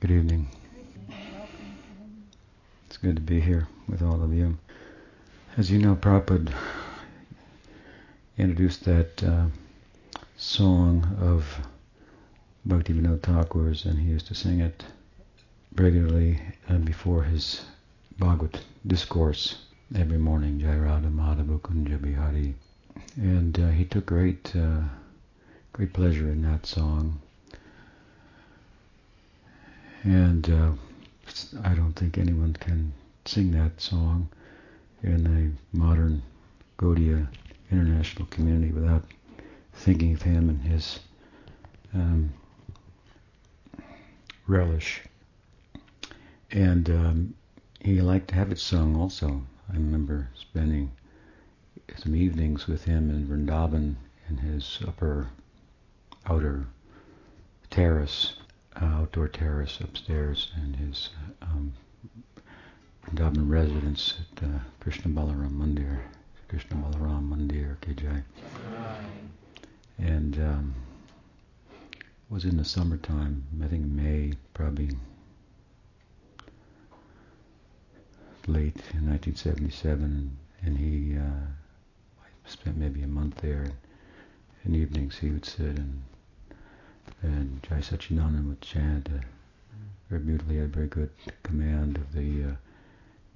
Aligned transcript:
Good 0.00 0.12
evening. 0.12 0.48
It's 2.86 2.96
good 2.96 3.16
to 3.16 3.20
be 3.20 3.38
here 3.38 3.68
with 3.86 4.00
all 4.00 4.22
of 4.22 4.32
you. 4.32 4.56
As 5.58 5.70
you 5.70 5.78
know, 5.78 5.94
Prabhupada 5.94 6.54
introduced 8.38 8.84
that 8.84 9.22
uh, 9.22 9.48
song 10.38 11.18
of 11.20 11.44
Bhaktivinoda 12.66 13.20
Thakur's, 13.20 13.84
and 13.84 13.98
he 13.98 14.08
used 14.08 14.26
to 14.28 14.34
sing 14.34 14.60
it 14.60 14.86
regularly 15.74 16.40
uh, 16.70 16.78
before 16.78 17.24
his 17.24 17.66
Bhagavad 18.18 18.58
discourse 18.86 19.66
every 19.94 20.16
morning, 20.16 20.58
Jai 20.58 20.76
Radha 20.76 21.08
Madhava 21.08 21.60
Kunja 21.60 22.00
Bihari. 22.00 22.54
And 23.16 23.60
uh, 23.60 23.68
he 23.68 23.84
took 23.84 24.06
great, 24.06 24.56
uh, 24.56 24.80
great 25.74 25.92
pleasure 25.92 26.30
in 26.30 26.40
that 26.40 26.64
song. 26.64 27.20
And 30.02 30.48
uh, 30.48 30.72
I 31.62 31.74
don't 31.74 31.92
think 31.92 32.16
anyone 32.16 32.54
can 32.54 32.92
sing 33.24 33.52
that 33.52 33.80
song 33.80 34.28
in 35.02 35.26
a 35.26 35.76
modern 35.76 36.22
Gaudiya 36.78 37.28
international 37.70 38.26
community 38.26 38.72
without 38.72 39.04
thinking 39.74 40.14
of 40.14 40.22
him 40.22 40.48
and 40.48 40.60
his 40.62 41.00
um, 41.94 42.32
relish. 44.46 45.02
And 46.50 46.90
um, 46.90 47.34
he 47.80 48.00
liked 48.00 48.28
to 48.28 48.34
have 48.34 48.50
it 48.50 48.58
sung 48.58 48.96
also. 48.96 49.42
I 49.70 49.74
remember 49.74 50.28
spending 50.34 50.90
some 51.96 52.16
evenings 52.16 52.66
with 52.66 52.84
him 52.84 53.10
in 53.10 53.26
Vrindavan 53.26 53.96
in 54.28 54.36
his 54.38 54.78
upper 54.86 55.28
outer 56.26 56.66
terrace, 57.70 58.34
outdoor 58.76 59.28
terrace 59.28 59.80
upstairs 59.80 60.52
and 60.56 60.76
his 60.76 61.10
um, 61.42 61.72
Vrindavan 63.04 63.48
residence 63.48 64.14
at 64.36 64.44
uh, 64.44 64.58
Krishna 64.80 65.10
Balaram 65.10 65.52
Mandir, 65.52 66.00
Krishna 66.48 66.76
Balaram 66.76 67.28
Mandir, 67.28 67.76
Kijai. 67.80 68.22
And 69.98 70.38
um, 70.38 70.74
was 72.28 72.44
in 72.44 72.56
the 72.56 72.64
summertime, 72.64 73.44
I 73.62 73.66
think 73.66 73.84
May, 73.84 74.32
probably 74.54 74.90
late 78.46 78.80
in 78.94 79.08
1977, 79.08 80.36
and 80.62 80.78
he 80.78 81.16
uh, 81.18 81.46
spent 82.46 82.76
maybe 82.76 83.02
a 83.02 83.06
month 83.08 83.36
there. 83.36 83.66
In 84.64 84.74
evenings, 84.74 85.18
he 85.18 85.30
would 85.30 85.44
sit 85.44 85.78
and 85.78 86.02
and 87.22 87.62
Jai 87.62 87.78
Satchidanand 87.78 88.48
would 88.48 88.60
chant 88.60 89.08
uh, 89.08 89.20
very 90.08 90.22
beautifully. 90.22 90.58
Had 90.58 90.74
very 90.74 90.86
good 90.86 91.10
command 91.42 91.96
of 91.96 92.12
the 92.12 92.44
uh, 92.44 92.54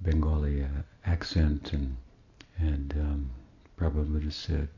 Bengali 0.01 0.63
uh, 0.63 0.67
accent, 1.05 1.73
and 1.73 1.95
and 2.57 2.93
um, 2.93 3.29
Prabhupada 3.77 4.21
just 4.21 4.41
sit, 4.41 4.69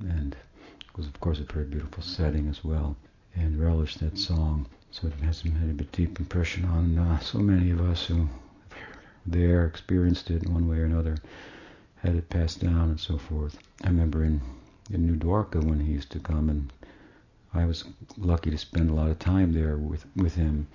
and 0.00 0.34
it 0.34 0.96
was 0.96 1.06
of 1.06 1.20
course 1.20 1.38
a 1.38 1.44
very 1.44 1.66
beautiful 1.66 2.02
setting 2.02 2.48
as 2.48 2.64
well, 2.64 2.96
and 3.34 3.60
relished 3.60 4.00
that 4.00 4.18
song. 4.18 4.66
So 4.90 5.08
it 5.08 5.24
has 5.24 5.44
made 5.44 5.80
a 5.80 5.84
deep 5.84 6.18
impression 6.18 6.64
on 6.64 6.98
uh, 6.98 7.18
so 7.20 7.38
many 7.38 7.70
of 7.70 7.80
us 7.80 8.06
who 8.06 8.28
there, 9.26 9.66
experienced 9.66 10.30
it 10.30 10.44
in 10.44 10.54
one 10.54 10.68
way 10.68 10.78
or 10.78 10.84
another, 10.84 11.16
had 11.96 12.14
it 12.14 12.30
passed 12.30 12.60
down 12.60 12.90
and 12.90 13.00
so 13.00 13.18
forth. 13.18 13.58
I 13.82 13.88
remember 13.88 14.24
in, 14.24 14.40
in 14.90 15.06
New 15.06 15.16
Dwarka 15.16 15.62
when 15.62 15.80
he 15.80 15.92
used 15.92 16.12
to 16.12 16.20
come 16.20 16.48
and 16.48 16.72
I 17.56 17.64
was 17.64 17.84
lucky 18.18 18.50
to 18.50 18.58
spend 18.58 18.90
a 18.90 18.94
lot 18.94 19.10
of 19.10 19.18
time 19.18 19.52
there 19.52 19.78
with, 19.78 20.04
with 20.14 20.34
him. 20.34 20.66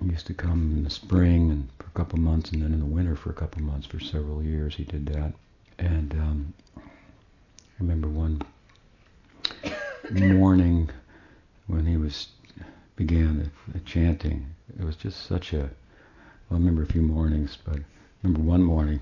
He 0.00 0.08
used 0.08 0.26
to 0.26 0.34
come 0.34 0.72
in 0.76 0.84
the 0.84 0.90
spring 0.90 1.50
and 1.50 1.68
for 1.78 1.86
a 1.86 1.90
couple 1.90 2.18
months 2.18 2.50
and 2.50 2.62
then 2.62 2.72
in 2.72 2.80
the 2.80 2.86
winter 2.86 3.14
for 3.14 3.30
a 3.30 3.34
couple 3.34 3.62
months 3.62 3.86
for 3.86 4.00
several 4.00 4.42
years 4.42 4.74
he 4.74 4.84
did 4.84 5.06
that. 5.06 5.34
And 5.78 6.12
um, 6.14 6.54
I 6.76 6.80
remember 7.80 8.08
one 8.08 8.42
morning 10.10 10.90
when 11.66 11.86
he 11.86 11.96
was 11.96 12.28
began 12.96 13.38
the, 13.38 13.72
the 13.72 13.80
chanting, 13.80 14.54
it 14.78 14.84
was 14.84 14.96
just 14.96 15.26
such 15.26 15.52
a 15.52 15.64
I 15.64 16.54
remember 16.54 16.82
a 16.82 16.86
few 16.86 17.02
mornings, 17.02 17.58
but 17.64 17.76
I 17.76 17.82
remember 18.22 18.48
one 18.48 18.62
morning 18.62 19.00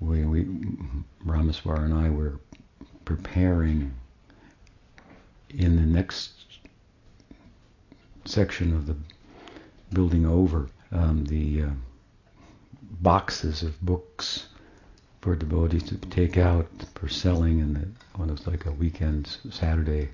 we, 0.00 0.24
we 0.24 0.44
Ramaswar 1.24 1.84
and 1.84 1.94
I 1.94 2.08
were 2.08 2.40
preparing 3.04 3.92
in 5.50 5.76
the 5.76 5.82
next 5.82 6.32
section 8.24 8.74
of 8.74 8.86
the 8.86 8.96
building 9.92 10.26
over 10.26 10.68
um, 10.92 11.24
the 11.24 11.62
uh, 11.62 11.68
boxes 13.00 13.62
of 13.62 13.80
books 13.80 14.48
for 15.20 15.34
devotees 15.34 15.82
to 15.82 15.96
take 15.96 16.36
out 16.36 16.68
for 16.94 17.08
selling, 17.08 17.60
and 17.60 17.96
when 18.16 18.28
it 18.28 18.32
was 18.32 18.46
like 18.46 18.66
a 18.66 18.72
weekend 18.72 19.38
Saturday, 19.50 20.08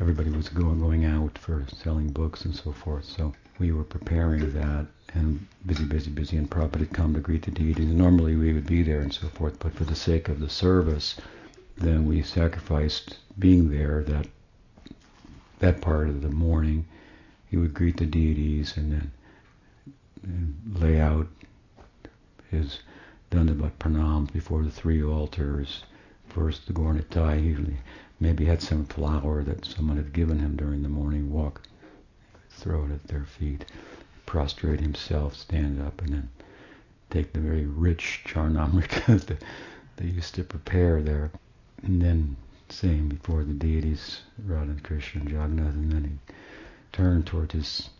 everybody 0.00 0.30
was 0.30 0.48
going 0.48 0.80
going 0.80 1.04
out 1.04 1.38
for 1.38 1.64
selling 1.74 2.08
books 2.08 2.44
and 2.44 2.54
so 2.54 2.72
forth. 2.72 3.04
So 3.04 3.32
we 3.58 3.72
were 3.72 3.84
preparing 3.84 4.52
that, 4.52 4.86
and 5.14 5.46
busy, 5.64 5.84
busy, 5.84 6.10
busy, 6.10 6.36
and 6.36 6.50
Prabhupada 6.50 6.80
had 6.80 6.92
come 6.92 7.14
to 7.14 7.20
greet 7.20 7.42
the 7.42 7.50
deities. 7.50 7.88
Normally 7.88 8.36
we 8.36 8.52
would 8.52 8.66
be 8.66 8.82
there 8.82 9.00
and 9.00 9.12
so 9.12 9.28
forth, 9.28 9.58
but 9.58 9.74
for 9.74 9.84
the 9.84 9.94
sake 9.94 10.28
of 10.28 10.40
the 10.40 10.48
service, 10.48 11.16
then 11.76 12.06
we 12.06 12.22
sacrificed 12.22 13.18
being 13.38 13.70
there 13.70 14.04
that 14.04 14.26
that 15.58 15.80
part 15.80 16.08
of 16.08 16.22
the 16.22 16.28
morning. 16.28 16.86
He 17.48 17.56
would 17.56 17.74
greet 17.74 17.96
the 17.96 18.06
deities 18.06 18.76
and 18.76 18.92
then 18.92 19.10
and 20.22 20.76
lay 20.80 21.00
out 21.00 21.28
his 22.50 22.80
Dandavat 23.30 23.72
pranams 23.78 24.32
before 24.32 24.62
the 24.62 24.70
three 24.70 25.02
altars. 25.02 25.84
First 26.28 26.66
the 26.66 26.72
Gaura 26.72 27.02
Nitai, 27.02 27.42
usually 27.44 27.78
maybe 28.20 28.44
had 28.44 28.62
some 28.62 28.84
flower 28.84 29.42
that 29.42 29.64
someone 29.64 29.96
had 29.96 30.12
given 30.12 30.38
him 30.38 30.56
during 30.56 30.82
the 30.82 30.88
morning 30.88 31.32
walk. 31.32 31.62
Throw 32.50 32.84
it 32.86 32.92
at 32.92 33.08
their 33.08 33.24
feet 33.24 33.64
prostrate 34.32 34.80
himself, 34.80 35.36
stand 35.36 35.78
up, 35.80 36.00
and 36.00 36.14
then 36.14 36.28
take 37.10 37.32
the 37.34 37.40
very 37.40 37.66
rich 37.66 38.22
charnamrita 38.26 39.20
that 39.26 39.42
they 39.96 40.06
used 40.06 40.34
to 40.34 40.42
prepare 40.42 41.02
there, 41.02 41.30
and 41.82 42.00
then 42.00 42.36
sing 42.68 43.08
before 43.08 43.44
the 43.44 43.52
deities, 43.52 44.22
Radha 44.44 44.76
Krishna 44.82 45.20
and 45.20 45.30
Jagannath, 45.30 45.74
and 45.74 45.92
then 45.92 46.04
he 46.04 46.34
turned 46.92 47.26
toward 47.26 47.52
his 47.52 47.90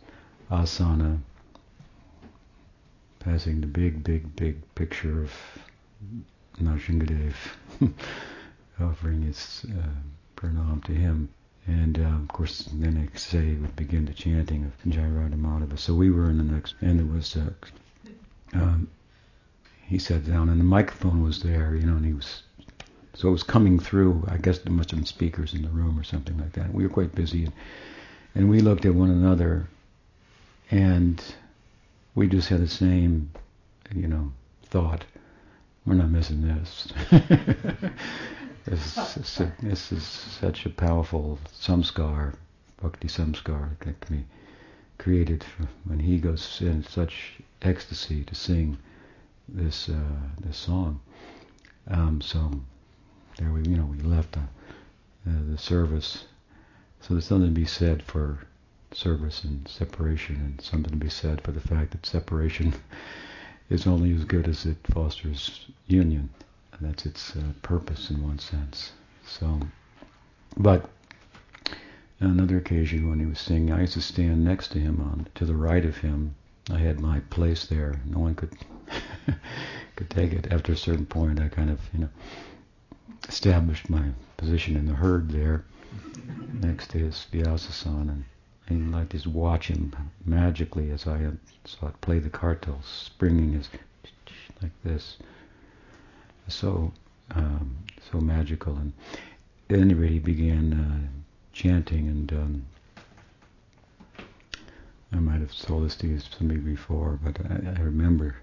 asana, 0.49 1.19
passing 3.19 3.61
the 3.61 3.67
big, 3.67 4.03
big, 4.03 4.35
big 4.35 4.61
picture 4.75 5.23
of 5.23 5.31
Nrsingadev, 6.61 7.33
offering 8.79 9.21
his 9.21 9.65
uh, 9.69 9.87
pranam 10.35 10.83
to 10.85 10.93
him. 10.93 11.29
And 11.65 11.97
uh, 11.97 12.21
of 12.21 12.27
course, 12.27 12.67
then 12.73 12.97
I 12.97 13.17
say 13.17 13.53
would 13.53 13.75
begin 13.75 14.05
the 14.05 14.13
chanting 14.13 14.65
of 14.65 14.91
Jai 14.91 15.01
Madhava. 15.01 15.79
So 15.79 15.93
we 15.93 16.11
were 16.11 16.29
in 16.29 16.37
the 16.37 16.43
next, 16.43 16.75
and 16.81 16.99
it 16.99 17.07
was, 17.07 17.37
uh, 17.37 17.53
um, 18.53 18.89
he 19.85 19.97
sat 19.97 20.25
down, 20.25 20.49
and 20.49 20.59
the 20.59 20.65
microphone 20.65 21.23
was 21.23 21.41
there, 21.41 21.75
you 21.75 21.85
know, 21.85 21.95
and 21.95 22.05
he 22.05 22.13
was, 22.13 22.43
so 23.13 23.27
it 23.29 23.31
was 23.31 23.43
coming 23.43 23.79
through. 23.79 24.25
I 24.27 24.37
guess 24.37 24.59
there 24.59 24.73
must 24.73 24.91
have 24.91 24.99
been 24.99 25.05
speakers 25.05 25.53
in 25.53 25.61
the 25.61 25.69
room 25.69 25.99
or 25.99 26.03
something 26.03 26.37
like 26.37 26.53
that. 26.53 26.73
We 26.73 26.83
were 26.83 26.93
quite 26.93 27.15
busy, 27.15 27.45
and, 27.45 27.53
and 28.35 28.49
we 28.49 28.61
looked 28.61 28.85
at 28.85 28.95
one 28.95 29.11
another, 29.11 29.67
and 30.71 31.23
we 32.15 32.27
just 32.27 32.49
had 32.49 32.61
the 32.61 32.67
same, 32.67 33.31
you 33.93 34.07
know, 34.07 34.31
thought. 34.65 35.05
We're 35.85 35.95
not 35.95 36.09
missing 36.09 36.41
this. 36.41 36.93
This 38.65 39.17
is, 39.17 39.41
this 39.61 39.91
is 39.91 40.03
such 40.03 40.65
a 40.65 40.69
powerful 40.69 41.37
samskar, 41.51 42.33
bhakti 42.81 43.09
samskar 43.09 43.77
that 43.79 43.99
can 43.99 44.17
be 44.17 44.25
created 44.97 45.43
when 45.83 45.99
he 45.99 46.17
goes 46.17 46.61
in 46.61 46.81
such 46.85 47.41
ecstasy 47.61 48.23
to 48.23 48.33
sing 48.33 48.77
this 49.49 49.89
uh, 49.89 50.29
this 50.39 50.55
song. 50.55 51.01
Um, 51.89 52.21
so 52.21 52.51
there 53.37 53.51
we, 53.51 53.63
you 53.63 53.77
know, 53.77 53.85
we 53.85 53.97
left 53.99 54.33
the, 54.33 54.39
uh, 54.39 55.41
the 55.49 55.57
service. 55.57 56.25
So 57.01 57.13
there's 57.13 57.25
something 57.25 57.49
to 57.49 57.59
be 57.59 57.65
said 57.65 58.03
for 58.03 58.39
service 58.91 59.43
and 59.43 59.67
separation, 59.67 60.35
and 60.35 60.61
something 60.61 60.91
to 60.91 60.97
be 60.97 61.09
said 61.09 61.41
for 61.41 61.51
the 61.51 61.59
fact 61.59 61.91
that 61.91 62.05
separation 62.05 62.73
is 63.69 63.87
only 63.87 64.13
as 64.13 64.23
good 64.25 64.47
as 64.47 64.65
it 64.65 64.77
fosters 64.91 65.65
union. 65.87 66.29
And 66.73 66.89
That's 66.89 67.05
its 67.05 67.35
uh, 67.35 67.41
purpose 67.61 68.09
in 68.09 68.23
one 68.23 68.39
sense. 68.39 68.91
So, 69.25 69.59
but 70.57 70.89
another 72.19 72.57
occasion 72.57 73.09
when 73.09 73.19
he 73.19 73.25
was 73.25 73.39
singing, 73.39 73.71
I 73.71 73.81
used 73.81 73.93
to 73.93 74.01
stand 74.01 74.43
next 74.43 74.69
to 74.69 74.79
him 74.79 75.01
on 75.01 75.27
to 75.35 75.45
the 75.45 75.55
right 75.55 75.85
of 75.85 75.97
him. 75.97 76.35
I 76.71 76.77
had 76.77 76.99
my 76.99 77.19
place 77.29 77.65
there. 77.65 77.99
No 78.05 78.19
one 78.19 78.35
could 78.35 78.51
could 79.95 80.09
take 80.09 80.33
it. 80.33 80.51
After 80.51 80.71
a 80.71 80.77
certain 80.77 81.05
point, 81.05 81.39
I 81.39 81.47
kind 81.47 81.69
of 81.69 81.79
you 81.93 82.01
know 82.01 82.09
established 83.27 83.89
my 83.89 84.09
position 84.37 84.75
in 84.75 84.85
the 84.85 84.93
herd 84.93 85.31
there, 85.31 85.65
next 86.61 86.91
to 86.91 86.99
his 86.99 87.27
Vyasasana. 87.31 88.23
And 88.67 88.91
like 88.91 89.09
just 89.09 89.27
watch 89.27 89.67
him 89.67 89.93
magically 90.25 90.89
as 90.91 91.05
I 91.05 91.31
saw 91.65 91.87
it 91.87 92.01
play 92.01 92.19
the 92.19 92.29
kartal, 92.29 92.83
springing 92.83 93.53
his 93.53 93.69
like 94.61 94.71
this. 94.83 95.17
So 96.47 96.93
um, 97.31 97.77
so 98.11 98.19
magical, 98.19 98.75
and 98.75 98.93
at 99.69 99.79
any 99.79 99.93
rate, 99.93 100.11
he 100.11 100.19
began 100.19 100.73
uh, 100.73 101.21
chanting, 101.53 102.07
and 102.07 102.33
um, 102.33 102.65
I 105.11 105.17
might 105.17 105.39
have 105.39 105.55
told 105.57 105.85
this 105.85 105.95
to 105.97 106.07
you 106.07 106.19
somebody 106.19 106.59
before, 106.59 107.19
but 107.23 107.39
I, 107.45 107.73
I 107.77 107.81
remember 107.81 108.35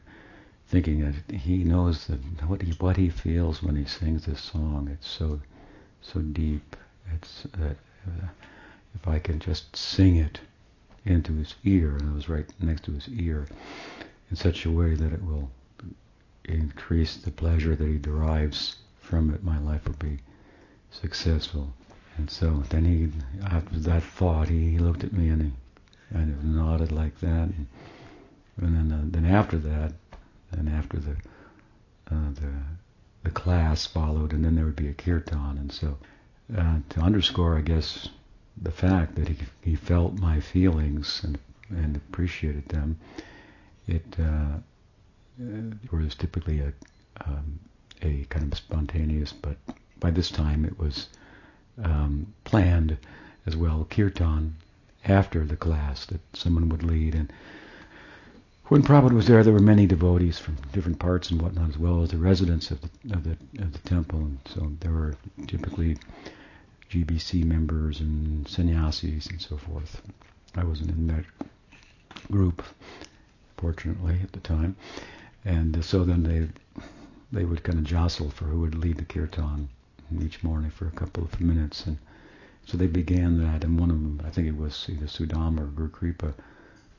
thinking 0.71 1.01
that 1.01 1.35
he 1.35 1.65
knows 1.65 2.07
that 2.07 2.21
what 2.49 2.63
he 2.63 2.73
what 2.79 2.97
he 2.97 3.11
feels 3.11 3.63
when 3.63 3.75
he 3.75 3.85
sings 3.85 4.25
this 4.25 4.41
song. 4.41 4.89
It's 4.93 5.09
so 5.09 5.41
so 6.01 6.21
deep. 6.21 6.77
It's 7.13 7.43
that 7.59 7.77
uh, 8.07 8.29
if 8.95 9.09
I 9.09 9.19
can 9.19 9.41
just 9.41 9.75
sing 9.75 10.17
it 10.17 10.41
into 11.05 11.33
his 11.33 11.55
ear, 11.65 11.97
and 11.97 12.11
I 12.11 12.15
was 12.15 12.29
right 12.29 12.47
next 12.61 12.85
to 12.85 12.93
his 12.93 13.09
ear, 13.09 13.49
in 14.31 14.37
such 14.37 14.65
a 14.65 14.71
way 14.71 14.95
that 14.95 15.13
it 15.13 15.25
will 15.25 15.51
increase 16.45 17.17
the 17.17 17.31
pleasure 17.31 17.75
that 17.75 17.87
he 17.87 17.99
derives 17.99 18.77
from 19.01 19.35
it, 19.35 19.43
my 19.43 19.59
life 19.59 19.87
will 19.87 19.95
be 19.95 20.19
successful. 20.91 21.73
And 22.17 22.31
so 22.31 22.63
then 22.69 22.85
he, 22.85 23.09
after 23.45 23.79
that 23.81 24.03
thought, 24.03 24.49
he, 24.49 24.71
he 24.73 24.79
looked 24.79 25.05
at 25.05 25.13
me 25.13 25.29
and 25.29 25.43
he 25.43 25.53
kind 26.13 26.31
of 26.31 26.45
nodded 26.45 26.93
like 26.93 27.19
that. 27.21 27.49
And, 27.49 27.67
and 28.59 28.77
then, 28.77 28.93
uh, 28.93 29.05
then 29.07 29.25
after 29.25 29.59
that, 29.59 29.95
and 30.53 30.69
after 30.69 30.99
the 30.99 31.17
uh, 32.11 32.31
the 32.35 32.53
the 33.23 33.31
class 33.31 33.87
followed, 33.87 34.33
and 34.33 34.45
then 34.45 34.57
there 34.57 34.65
would 34.65 34.77
be 34.77 34.89
a 34.89 34.95
kirtan. 34.95 35.59
And 35.59 35.71
so, 35.71 35.99
uh, 36.57 36.79
to 36.89 37.01
underscore, 37.01 37.59
I 37.59 37.61
guess, 37.61 38.09
the 38.61 38.71
fact 38.71 39.15
that 39.17 39.29
he 39.29 39.37
he 39.63 39.77
felt 39.77 40.19
my 40.19 40.41
feelings 40.41 41.21
and 41.25 41.39
and 41.71 41.97
appreciated 41.97 42.69
them, 42.69 42.99
it 43.87 44.05
uh, 44.19 44.59
was 45.93 46.15
typically 46.15 46.61
a 46.61 46.73
um, 47.27 47.61
a 48.03 48.25
kind 48.25 48.53
of 48.53 48.59
spontaneous, 48.59 49.33
but 49.33 49.57
by 49.99 50.11
this 50.11 50.31
time 50.31 50.65
it 50.65 50.79
was 50.79 51.09
um, 51.83 52.33
planned 52.45 52.97
as 53.47 53.57
well. 53.57 53.87
Kirtan 53.89 54.57
after 55.05 55.45
the 55.45 55.57
class 55.57 56.07
that 56.07 56.21
someone 56.35 56.69
would 56.69 56.83
lead, 56.83 57.15
and 57.15 57.33
when 58.71 58.85
Prabhupada 58.85 59.15
was 59.15 59.27
there, 59.27 59.43
there 59.43 59.53
were 59.53 59.59
many 59.59 59.85
devotees 59.85 60.39
from 60.39 60.57
different 60.73 61.01
parts 61.01 61.29
and 61.33 61.43
whatnot, 61.43 61.71
as 61.71 61.77
well 61.77 62.05
as 62.05 62.11
the 62.11 62.17
residents 62.17 62.71
of 62.71 62.81
the 62.81 63.15
of 63.15 63.25
the, 63.25 63.37
of 63.61 63.73
the 63.73 63.81
temple, 63.81 64.21
and 64.21 64.39
so 64.47 64.71
there 64.79 64.93
were 64.93 65.17
typically 65.49 65.97
GBC 66.89 67.45
members 67.45 67.99
and 67.99 68.47
sannyasis 68.47 69.27
and 69.27 69.43
so 69.43 69.57
forth. 69.57 70.01
I 70.55 70.63
wasn't 70.63 70.91
in 70.91 71.09
that 71.09 71.25
group, 72.31 72.63
fortunately, 73.57 74.21
at 74.23 74.31
the 74.31 74.41
time. 74.41 74.77
And 75.45 75.85
so 75.85 76.05
then 76.05 76.23
they 76.23 76.49
they 77.33 77.45
would 77.45 77.65
kind 77.65 77.79
of 77.79 77.85
jostle 77.85 78.31
for 78.31 78.45
who 78.45 78.61
would 78.61 78.77
lead 78.77 78.99
the 78.99 79.05
kirtan 79.05 79.69
each 80.23 80.45
morning 80.45 80.71
for 80.71 80.87
a 80.87 80.93
couple 80.93 81.25
of 81.25 81.41
minutes. 81.41 81.87
And 81.87 81.99
so 82.67 82.77
they 82.77 82.87
began 82.87 83.43
that, 83.43 83.65
and 83.65 83.81
one 83.81 83.91
of 83.91 83.97
them, 83.97 84.23
I 84.25 84.31
think 84.31 84.47
it 84.47 84.57
was 84.57 84.87
either 84.89 85.07
Sudam 85.07 85.59
or 85.59 85.67
Guru 85.67 85.91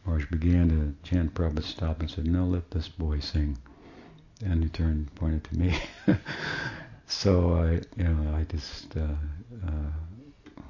Maharaj 0.06 0.25
began 0.25 0.69
to 0.69 1.09
chant. 1.09 1.33
Prabhupada 1.33 1.63
stopped 1.63 2.01
and 2.01 2.09
said, 2.09 2.25
"No, 2.25 2.45
let 2.45 2.71
this 2.71 2.88
boy 2.88 3.19
sing." 3.19 3.57
And 4.44 4.63
he 4.63 4.69
turned, 4.69 4.98
and 4.98 5.15
pointed 5.15 5.44
to 5.45 5.57
me. 5.57 5.77
so 7.07 7.53
I, 7.53 7.71
you 8.01 8.07
know, 8.07 8.36
I 8.36 8.44
just 8.44 8.98
uh, 8.98 9.15
uh, 9.68 10.62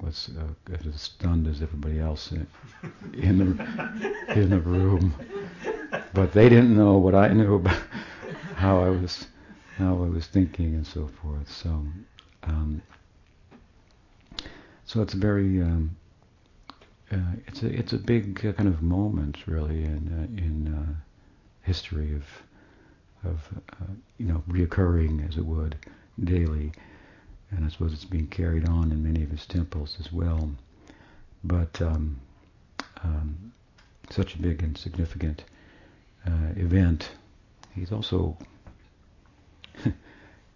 was 0.00 0.30
uh, 0.38 0.74
as 0.86 1.00
stunned 1.00 1.46
as 1.48 1.62
everybody 1.62 1.98
else 1.98 2.32
in, 2.32 2.46
in 3.14 3.38
the 3.38 4.40
in 4.40 4.50
the 4.50 4.60
room 4.60 5.14
but 6.12 6.32
they 6.32 6.48
didn't 6.48 6.76
know 6.76 6.98
what 6.98 7.14
I 7.14 7.28
knew 7.28 7.54
about 7.56 7.80
how 8.54 8.82
I 8.82 8.90
was 8.90 9.26
how 9.76 9.94
I 9.94 10.08
was 10.08 10.26
thinking 10.26 10.74
and 10.74 10.86
so 10.86 11.08
forth. 11.08 11.50
So 11.50 11.84
um, 12.44 12.82
so 14.84 15.02
it's 15.02 15.14
very 15.14 15.62
um, 15.62 15.96
uh, 17.12 17.16
it's 17.46 17.62
a 17.62 17.66
it's 17.66 17.92
a 17.92 17.98
big 17.98 18.44
uh, 18.46 18.52
kind 18.52 18.68
of 18.68 18.82
moment 18.82 19.46
really 19.46 19.84
in 19.84 20.08
uh, 20.12 20.40
in 20.40 20.96
history 21.62 22.14
of 22.14 22.24
of 23.24 23.48
you 24.18 24.26
know 24.26 24.42
reoccurring 24.48 25.28
as 25.28 25.36
it 25.36 25.44
would 25.44 25.76
daily, 26.22 26.72
and 27.50 27.64
I 27.64 27.68
suppose 27.68 27.92
it's 27.92 28.04
being 28.04 28.28
carried 28.28 28.68
on 28.68 28.92
in 28.92 29.02
many 29.02 29.22
of 29.24 29.30
his 29.30 29.46
temples 29.46 29.96
as 29.98 30.12
well. 30.12 30.50
But 31.42 31.80
um, 31.82 32.20
um 33.02 33.52
such 34.10 34.34
a 34.34 34.38
big 34.42 34.62
and 34.62 34.76
significant 34.76 35.44
event. 36.56 37.10
He's 37.74 37.92
also 37.92 38.36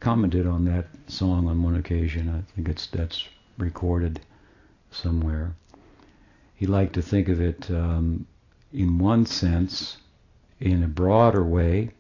commented 0.00 0.47
on 0.47 0.65
that 0.67 0.87
song 1.07 1.49
on 1.49 1.62
one 1.62 1.77
occasion. 1.77 2.29
I 2.29 2.43
think 2.55 2.69
it's 2.69 2.87
that's 2.89 3.29
recorded 3.59 4.21
somewhere. 4.91 5.55
He 6.64 6.70
liked 6.70 6.94
to 6.94 7.02
think 7.02 7.28
of 7.28 7.43
it 7.43 7.70
um, 7.70 8.26
in 8.72 8.96
one 8.96 9.26
sense, 9.26 9.99
in 10.58 10.82
a 10.82 10.88
broader 10.88 11.44
way, 11.44 11.90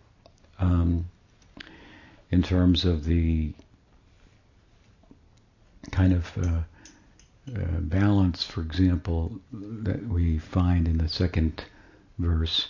um, 0.58 1.10
in 2.30 2.42
terms 2.42 2.86
of 2.86 3.04
the 3.04 3.52
kind 5.90 6.14
of 6.14 6.38
uh, 6.38 6.62
uh, 7.54 7.80
balance, 7.80 8.42
for 8.42 8.62
example, 8.62 9.38
that 9.52 10.08
we 10.08 10.38
find 10.38 10.88
in 10.88 10.96
the 10.96 11.10
second 11.10 11.62
verse 12.18 12.68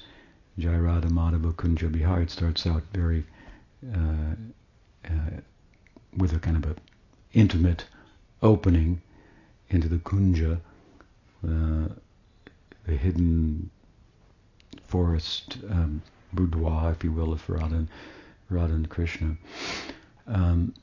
Jai 0.58 0.76
Radha 0.76 1.10
Madhava 1.10 1.54
Kunja 1.54 1.88
Bihar. 1.88 2.24
It 2.24 2.30
starts 2.32 2.66
out 2.66 2.82
very 2.92 3.24
uh, 3.94 4.34
uh, 5.04 5.36
with 6.16 6.32
a 6.32 6.40
kind 6.40 6.56
of 6.56 6.72
a 6.72 6.74
intimate 7.34 7.84
opening 8.42 9.00
into 9.68 9.88
the 9.88 9.98
Kunja, 9.98 10.58
uh, 11.44 11.88
the 12.86 12.96
hidden 12.96 13.70
forest 14.86 15.58
um, 15.70 16.02
boudoir, 16.32 16.92
if 16.92 17.04
you 17.04 17.12
will, 17.12 17.32
of 17.32 17.48
Radha, 17.48 17.86
Radha 18.50 18.74
and 18.74 18.88
Krishna. 18.88 19.36
Um, 20.26 20.74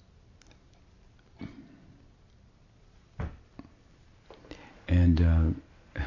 and 4.87 5.21
uh, 5.21 6.01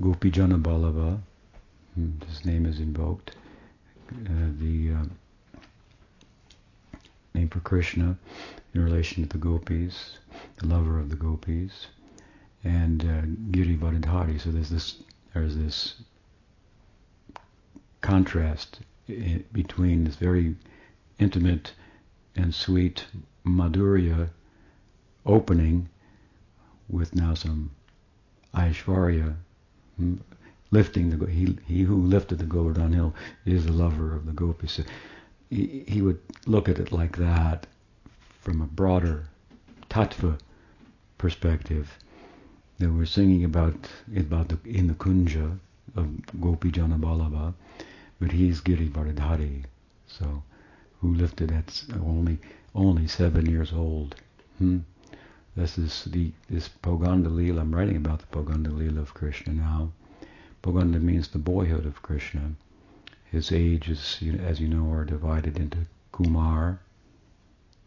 Gopi 0.00 0.30
Jana 0.30 0.58
Vallabha, 0.58 1.20
his 2.26 2.44
name 2.44 2.66
is 2.66 2.80
invoked. 2.80 3.36
Uh, 4.10 4.50
the 4.58 4.92
uh, 4.92 5.04
name 7.34 7.48
for 7.48 7.60
Krishna 7.60 8.16
in 8.74 8.84
relation 8.84 9.22
to 9.22 9.28
the 9.28 9.38
gopis, 9.38 10.18
the 10.56 10.66
lover 10.66 10.98
of 10.98 11.10
the 11.10 11.16
gopis, 11.16 11.86
and 12.64 13.04
uh, 13.04 13.22
Giri 13.50 13.76
Varadhari. 13.76 14.40
So 14.40 14.50
there's 14.50 14.70
this 14.70 14.96
there's 15.34 15.56
this 15.56 15.94
contrast 18.00 18.80
I- 19.08 19.44
between 19.52 20.04
this 20.04 20.16
very 20.16 20.56
intimate 21.18 21.72
and 22.36 22.54
sweet 22.54 23.06
Madhurya 23.44 24.30
opening 25.26 25.88
with 26.88 27.14
now 27.14 27.34
some 27.34 27.70
Aishvarya, 28.54 29.36
hmm, 29.96 30.16
lifting 30.70 31.10
the 31.10 31.26
he 31.26 31.56
he 31.66 31.82
who 31.82 31.96
lifted 31.96 32.38
the 32.38 32.44
Govardhan 32.44 32.92
hill 32.92 33.14
is 33.44 33.66
the 33.66 33.72
lover 33.72 34.14
of 34.14 34.26
the 34.26 34.32
gopis. 34.32 34.72
So 34.72 34.82
he, 35.48 35.84
he 35.86 36.02
would 36.02 36.20
look 36.46 36.68
at 36.68 36.78
it 36.78 36.92
like 36.92 37.16
that 37.16 37.66
from 38.40 38.60
a 38.60 38.66
broader 38.66 39.26
tattva 39.88 40.38
perspective. 41.18 41.96
That 42.80 42.90
we're 42.90 43.04
singing 43.04 43.44
about 43.44 43.90
about 44.16 44.48
the 44.48 44.58
in 44.64 44.86
the 44.86 44.94
kunja 44.94 45.58
of 45.94 46.40
Gopi 46.40 46.70
Jana 46.70 46.96
Vallabha, 46.96 47.52
but 48.18 48.32
he's 48.32 48.62
Giri 48.62 48.88
Varadhari, 48.88 49.64
so 50.06 50.42
who 51.02 51.12
lifted 51.12 51.52
at 51.52 51.84
only 52.02 52.38
only 52.74 53.06
seven 53.06 53.44
years 53.44 53.74
old. 53.74 54.14
Hmm? 54.56 54.78
This 55.54 55.76
is 55.76 56.04
the 56.04 56.32
this 56.48 56.70
Poganda 56.70 57.28
Leela. 57.28 57.60
I'm 57.60 57.74
writing 57.74 57.96
about 57.96 58.20
the 58.20 58.26
Poganda 58.28 58.68
Leela 58.68 59.00
of 59.00 59.12
Krishna 59.12 59.52
now. 59.52 59.92
Poganda 60.62 61.02
means 61.02 61.28
the 61.28 61.38
boyhood 61.38 61.84
of 61.84 62.00
Krishna. 62.00 62.52
His 63.30 63.52
ages, 63.52 64.18
as 64.40 64.58
you 64.58 64.68
know, 64.68 64.90
are 64.90 65.04
divided 65.04 65.58
into 65.58 65.86
Kumar, 66.12 66.80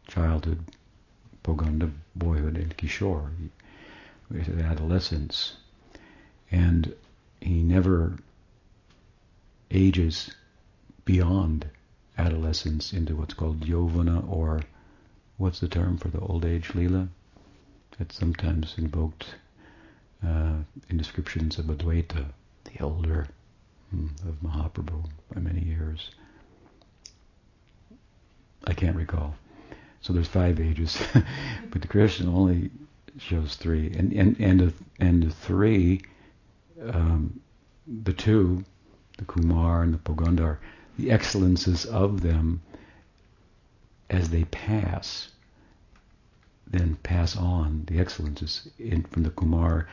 childhood, 0.07 0.59
Poganda, 1.43 1.91
boyhood, 2.15 2.57
and 2.57 2.77
Kishore, 2.77 3.31
adolescence. 4.33 5.53
And 6.51 6.95
he 7.41 7.63
never 7.63 8.17
ages 9.71 10.31
beyond 11.05 11.67
adolescence 12.17 12.93
into 12.93 13.15
what's 13.15 13.33
called 13.33 13.61
Yovana, 13.61 14.27
or 14.29 14.61
what's 15.37 15.59
the 15.59 15.67
term 15.67 15.97
for 15.97 16.09
the 16.09 16.19
old 16.19 16.45
age 16.45 16.73
lila? 16.75 17.09
It's 17.99 18.15
sometimes 18.15 18.75
invoked 18.77 19.35
uh, 20.25 20.57
in 20.89 20.97
descriptions 20.97 21.59
of 21.59 21.65
Advaita, 21.65 22.25
the 22.63 22.79
elder 22.79 23.27
hmm, 23.89 24.07
of 24.27 24.41
Mahaprabhu 24.41 25.09
by 25.33 25.41
many 25.41 25.61
years. 25.61 26.11
I 28.65 28.73
can't 28.73 28.95
recall. 28.95 29.35
So 30.01 30.13
there's 30.13 30.27
five 30.27 30.59
ages, 30.59 30.97
but 31.69 31.81
the 31.81 31.87
Krishna 31.87 32.33
only 32.33 32.71
shows 33.17 33.55
three, 33.55 33.93
and 33.97 34.11
and 34.13 34.39
and 34.39 34.59
the, 34.59 34.73
and 34.99 35.23
the 35.23 35.29
three, 35.29 36.01
um, 36.89 37.39
the 38.03 38.13
two, 38.13 38.63
the 39.17 39.25
Kumar 39.25 39.83
and 39.83 39.93
the 39.93 39.97
Poganda, 39.99 40.57
the 40.97 41.11
excellences 41.11 41.85
of 41.85 42.21
them 42.21 42.61
as 44.09 44.29
they 44.29 44.43
pass, 44.45 45.29
then 46.67 46.95
pass 47.03 47.35
on 47.35 47.83
the 47.87 47.99
excellences 47.99 48.69
in, 48.79 49.03
from 49.03 49.23
the 49.23 49.29
Kumar, 49.31 49.87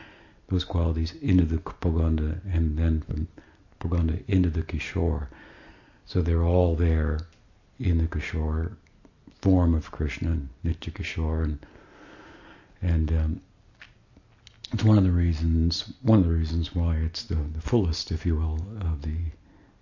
those 0.49 0.63
qualities 0.63 1.13
into 1.21 1.45
the 1.45 1.57
Poganda, 1.57 2.39
and 2.51 2.77
then 2.77 3.01
from 3.01 3.27
Poganda 3.79 4.23
into 4.27 4.49
the 4.49 4.61
Kishore. 4.63 5.27
So 6.05 6.21
they're 6.21 6.43
all 6.43 6.75
there 6.75 7.19
in 7.79 7.97
the 7.97 8.07
Kishore 8.07 8.73
form 9.41 9.73
of 9.73 9.91
Krishna, 9.91 10.37
Nitya 10.63 10.93
Kishore, 10.93 11.43
and 11.43 11.65
and 12.81 13.11
um, 13.11 13.41
it's 14.73 14.83
one 14.83 14.97
of 14.97 15.03
the 15.03 15.11
reasons 15.11 15.93
one 16.01 16.19
of 16.19 16.25
the 16.25 16.33
reasons 16.33 16.73
why 16.73 16.95
it's 16.95 17.23
the, 17.23 17.35
the 17.35 17.61
fullest, 17.61 18.11
if 18.11 18.25
you 18.25 18.35
will, 18.35 18.59
of 18.81 19.01
the 19.01 19.17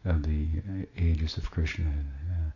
of 0.06 0.24
the 0.24 0.48
ages 0.98 1.38
of 1.38 1.51
Krishna. 1.51 1.89
Uh, 2.32 2.51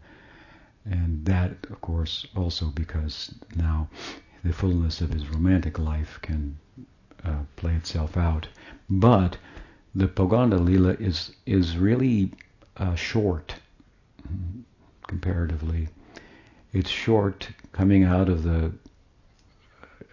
and 0.85 1.25
that, 1.25 1.51
of 1.69 1.79
course, 1.81 2.25
also 2.35 2.65
because 2.67 3.33
now 3.55 3.87
the 4.43 4.51
fullness 4.51 4.99
of 5.01 5.11
his 5.11 5.27
romantic 5.29 5.79
life 5.79 6.19
can 6.21 6.57
uh, 7.23 7.39
play 7.55 7.73
itself 7.73 8.17
out. 8.17 8.47
But 8.89 9.37
the 9.95 10.07
Poganda 10.07 10.59
Lila 10.59 10.93
is 10.93 11.31
is 11.45 11.77
really 11.77 12.31
uh, 12.77 12.95
short 12.95 13.55
comparatively. 15.07 15.87
It's 16.73 16.89
short 16.89 17.49
coming 17.71 18.03
out 18.03 18.29
of 18.29 18.43
the 18.43 18.71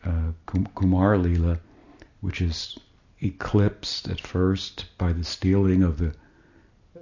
uh, 0.05 0.33
Kumar 0.75 1.19
Lila, 1.19 1.59
which 2.21 2.41
is 2.41 2.79
eclipsed 3.21 4.09
at 4.09 4.21
first 4.21 4.87
by 4.97 5.13
the 5.13 5.25
stealing 5.25 5.83
of 5.83 5.99
the 5.99 6.15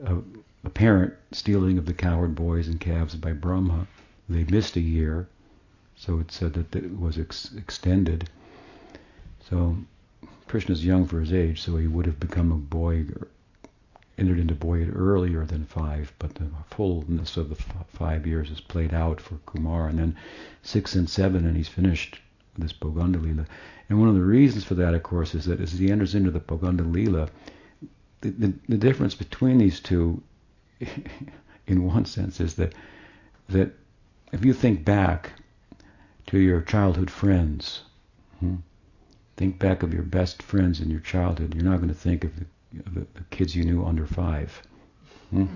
uh, 0.04 0.16
apparent 0.64 1.14
stealing 1.32 1.78
of 1.78 1.86
the 1.86 1.94
coward 1.94 2.34
boys 2.34 2.66
and 2.66 2.80
calves 2.80 3.14
by 3.14 3.32
Brahma. 3.32 3.86
They 4.28 4.44
missed 4.44 4.76
a 4.76 4.80
year, 4.80 5.28
so 5.96 6.18
it 6.18 6.30
said 6.32 6.54
that 6.54 6.74
it 6.74 6.98
was 6.98 7.18
ex- 7.18 7.52
extended. 7.56 8.28
So 9.48 9.78
Krishna's 10.46 10.84
young 10.84 11.06
for 11.06 11.20
his 11.20 11.32
age, 11.32 11.62
so 11.62 11.76
he 11.76 11.86
would 11.86 12.06
have 12.06 12.20
become 12.20 12.52
a 12.52 12.56
boy, 12.56 13.06
entered 14.18 14.38
into 14.38 14.54
boyhood 14.54 14.94
earlier 14.94 15.44
than 15.44 15.64
five, 15.64 16.12
but 16.18 16.34
the 16.34 16.48
fullness 16.70 17.36
of 17.36 17.48
the 17.48 17.56
f- 17.56 17.86
five 17.88 18.26
years 18.26 18.50
is 18.50 18.60
played 18.60 18.92
out 18.92 19.20
for 19.20 19.36
Kumar, 19.46 19.88
and 19.88 19.98
then 19.98 20.16
six 20.62 20.94
and 20.94 21.08
seven, 21.08 21.46
and 21.46 21.56
he's 21.56 21.68
finished 21.68 22.18
this 22.58 22.72
Poganda 22.72 23.22
Lila. 23.22 23.46
And 23.88 23.98
one 23.98 24.08
of 24.08 24.14
the 24.14 24.22
reasons 24.22 24.64
for 24.64 24.74
that, 24.74 24.94
of 24.94 25.02
course, 25.02 25.34
is 25.34 25.44
that 25.46 25.60
as 25.60 25.72
he 25.72 25.90
enters 25.90 26.14
into 26.14 26.30
the 26.30 26.40
Poganda 26.40 26.90
Lila, 26.92 27.28
the, 28.20 28.30
the, 28.30 28.54
the 28.68 28.76
difference 28.76 29.14
between 29.14 29.58
these 29.58 29.80
two, 29.80 30.22
in 31.66 31.84
one 31.84 32.04
sense, 32.04 32.40
is 32.40 32.54
that 32.54 32.74
that 33.48 33.72
if 34.32 34.44
you 34.44 34.52
think 34.52 34.84
back 34.84 35.32
to 36.26 36.38
your 36.38 36.60
childhood 36.60 37.10
friends, 37.10 37.82
hmm, 38.40 38.56
think 39.36 39.58
back 39.58 39.82
of 39.82 39.94
your 39.94 40.02
best 40.02 40.42
friends 40.42 40.80
in 40.80 40.90
your 40.90 41.00
childhood, 41.00 41.54
you're 41.54 41.64
not 41.64 41.78
going 41.78 41.88
to 41.88 41.94
think 41.94 42.24
of 42.24 42.32
the, 42.38 42.44
of 42.84 42.94
the, 42.94 43.06
the 43.14 43.24
kids 43.30 43.56
you 43.56 43.64
knew 43.64 43.84
under 43.84 44.06
five. 44.06 44.62
Hmm? 45.30 45.46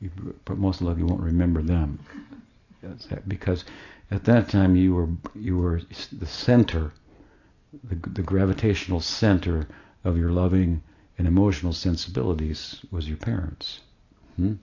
You, 0.00 0.10
but 0.44 0.58
most 0.58 0.82
likely 0.82 1.02
you 1.02 1.06
won't 1.06 1.22
remember 1.22 1.62
them 1.62 1.98
because 3.28 3.64
at 4.10 4.24
that 4.24 4.48
time 4.48 4.76
you 4.76 4.94
were 4.94 5.08
you 5.34 5.56
were 5.56 5.80
the 6.12 6.26
center, 6.26 6.92
the, 7.82 7.96
the 8.10 8.22
gravitational 8.22 9.00
center 9.00 9.66
of 10.04 10.16
your 10.16 10.30
loving 10.30 10.82
and 11.18 11.26
emotional 11.26 11.72
sensibilities 11.72 12.84
was 12.90 13.08
your 13.08 13.16
parents. 13.16 13.80
Hmm? 14.36 14.54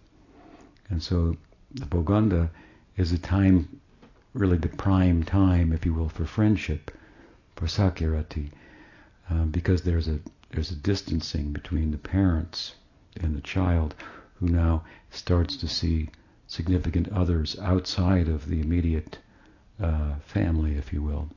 And 0.89 1.01
so 1.01 1.35
the 1.73 1.85
Poganda 1.85 2.49
is 2.97 3.11
a 3.11 3.17
time, 3.17 3.79
really 4.33 4.57
the 4.57 4.67
prime 4.67 5.23
time, 5.23 5.73
if 5.73 5.85
you 5.85 5.93
will, 5.93 6.09
for 6.09 6.25
friendship, 6.25 6.91
for 7.55 7.65
Sakyarati, 7.65 8.51
um, 9.29 9.49
because 9.49 9.81
there's 9.81 10.07
a 10.07 10.19
there's 10.51 10.71
a 10.71 10.75
distancing 10.75 11.51
between 11.51 11.91
the 11.91 11.97
parents 11.97 12.75
and 13.19 13.35
the 13.35 13.41
child, 13.41 13.95
who 14.35 14.47
now 14.47 14.83
starts 15.09 15.55
to 15.57 15.67
see 15.67 16.09
significant 16.47 17.09
others 17.09 17.57
outside 17.59 18.27
of 18.27 18.47
the 18.47 18.59
immediate 18.59 19.17
uh, 19.81 20.15
family, 20.25 20.75
if 20.75 20.93
you 20.93 21.01
will. 21.01 21.27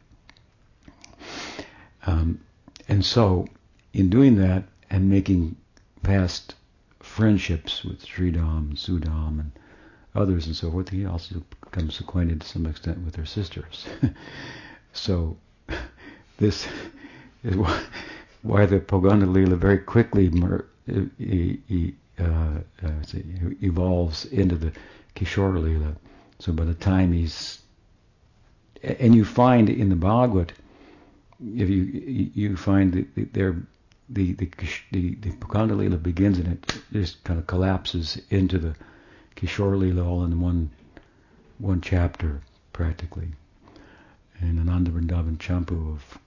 Um, 2.07 2.41
and 2.89 3.05
so, 3.05 3.47
in 3.93 4.11
doing 4.11 4.37
that 4.37 4.65
and 4.91 5.09
making 5.09 5.57
past 6.03 6.55
friendships 7.01 7.85
with 7.85 8.05
Sridham, 8.05 8.77
Sudam, 8.77 9.41
and 9.41 9.53
others 10.15 10.47
and 10.47 10.55
so 10.55 10.71
forth, 10.71 10.91
he 10.91 11.07
also 11.07 11.43
becomes 11.63 11.99
acquainted 12.01 12.43
to 12.43 12.47
some 12.47 12.67
extent 12.67 12.99
with 13.05 13.15
their 13.15 13.27
sisters. 13.27 13.87
so, 14.93 15.37
this 16.39 16.69
is 17.43 17.57
why, 17.57 17.83
why 18.43 18.67
the 18.67 18.81
Poganda 18.81 19.31
Lila 19.33 19.57
very 19.57 19.79
quickly 19.79 20.29
mer- 20.31 20.67
uh, 22.19 22.59
uh, 22.83 23.03
evolves 23.61 24.27
into 24.27 24.57
the 24.57 24.73
Kishore 25.17 25.61
Lila. 25.61 25.95
So 26.39 26.53
by 26.53 26.65
the 26.65 26.75
time 26.75 27.13
he's 27.13 27.61
and 28.99 29.15
you 29.15 29.25
find 29.25 29.71
in 29.71 29.89
the 29.89 29.97
Bhagavad, 29.97 30.53
if 31.41 31.69
you 31.69 32.31
you 32.35 32.57
find 32.57 32.93
that 32.93 33.33
there 33.33 33.57
the 34.09 34.33
the 34.35 34.49
the, 34.93 35.15
the 35.15 35.97
begins 35.99 36.39
and 36.39 36.49
it 36.49 36.83
just 36.93 37.25
kind 37.25 37.39
of 37.39 37.47
collapses 37.47 38.21
into 38.31 38.59
the 38.59 38.75
Kishore 39.37 39.99
all 40.05 40.25
in 40.25 40.41
one 40.41 40.71
one 41.59 41.81
chapter 41.81 42.41
practically. 42.73 43.29
And 44.41 44.59
Ananda 44.59 44.91
Vrindavan 44.91 45.39
Champu 45.39 45.95
of 45.95 46.19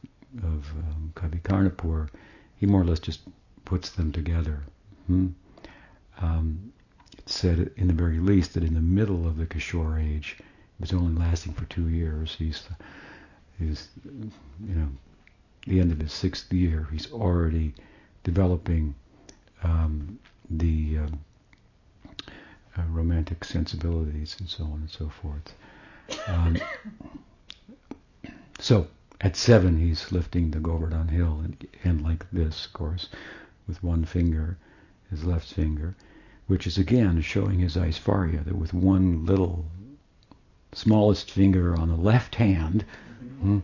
of 0.44 0.72
um, 0.72 1.12
Kavi 1.16 1.42
Karnapur, 1.42 2.10
he 2.58 2.66
more 2.66 2.82
or 2.82 2.86
less 2.86 3.00
just 3.00 3.22
puts 3.66 3.92
them 3.92 4.12
together. 4.12 4.62
Hmm? 5.08 5.28
Um, 6.20 6.74
it 7.18 7.30
said 7.30 7.72
in 7.76 7.88
the 7.88 7.94
very 7.94 8.20
least 8.20 8.54
that 8.54 8.64
in 8.64 8.74
the 8.74 8.82
middle 8.82 9.28
of 9.28 9.38
the 9.38 9.46
Kishore 9.46 10.00
age, 10.02 10.38
was 10.80 10.94
only 10.94 11.20
lasting 11.20 11.54
for 11.54 11.66
two 11.66 11.90
years. 11.90 12.36
He's 12.38 12.64
he's 13.60 13.88
you 14.06 14.76
know 14.76 14.90
the 15.66 15.80
end 15.80 15.92
of 15.92 16.00
his 16.00 16.14
sixth 16.14 16.52
year. 16.54 16.88
He's 16.92 17.12
already 17.12 17.74
developing 18.24 18.96
um, 19.64 20.20
the 20.50 21.00
um, 21.00 21.20
uh, 22.78 22.84
romantic 22.90 23.44
sensibilities 23.44 24.36
and 24.40 24.50
so 24.50 24.64
on 24.66 24.74
and 24.74 24.90
so 24.90 25.10
forth. 25.10 25.54
Um, 26.28 26.58
so 28.60 28.88
at 29.20 29.36
seven, 29.36 29.78
he's 29.78 30.12
lifting 30.12 30.52
the 30.52 30.60
Govardhan 30.60 31.08
hill 31.08 31.42
and, 31.44 31.68
and 31.84 32.02
like 32.04 32.30
this, 32.32 32.66
of 32.66 32.74
course, 32.74 33.10
with 33.68 33.82
one 33.84 34.06
finger, 34.06 34.58
his 35.10 35.26
left 35.26 35.52
finger, 35.52 35.96
which 36.46 36.68
is 36.68 36.78
again 36.78 37.22
showing 37.22 37.60
his 37.60 37.76
Aishvarya, 37.76 38.46
that 38.46 38.56
with 38.56 38.74
one 38.74 39.26
little 39.26 39.66
smallest 40.78 41.32
finger 41.32 41.76
on 41.76 41.90
the 41.90 41.96
left 41.96 42.36
hand, 42.36 42.86
mm-hmm. 43.24 43.60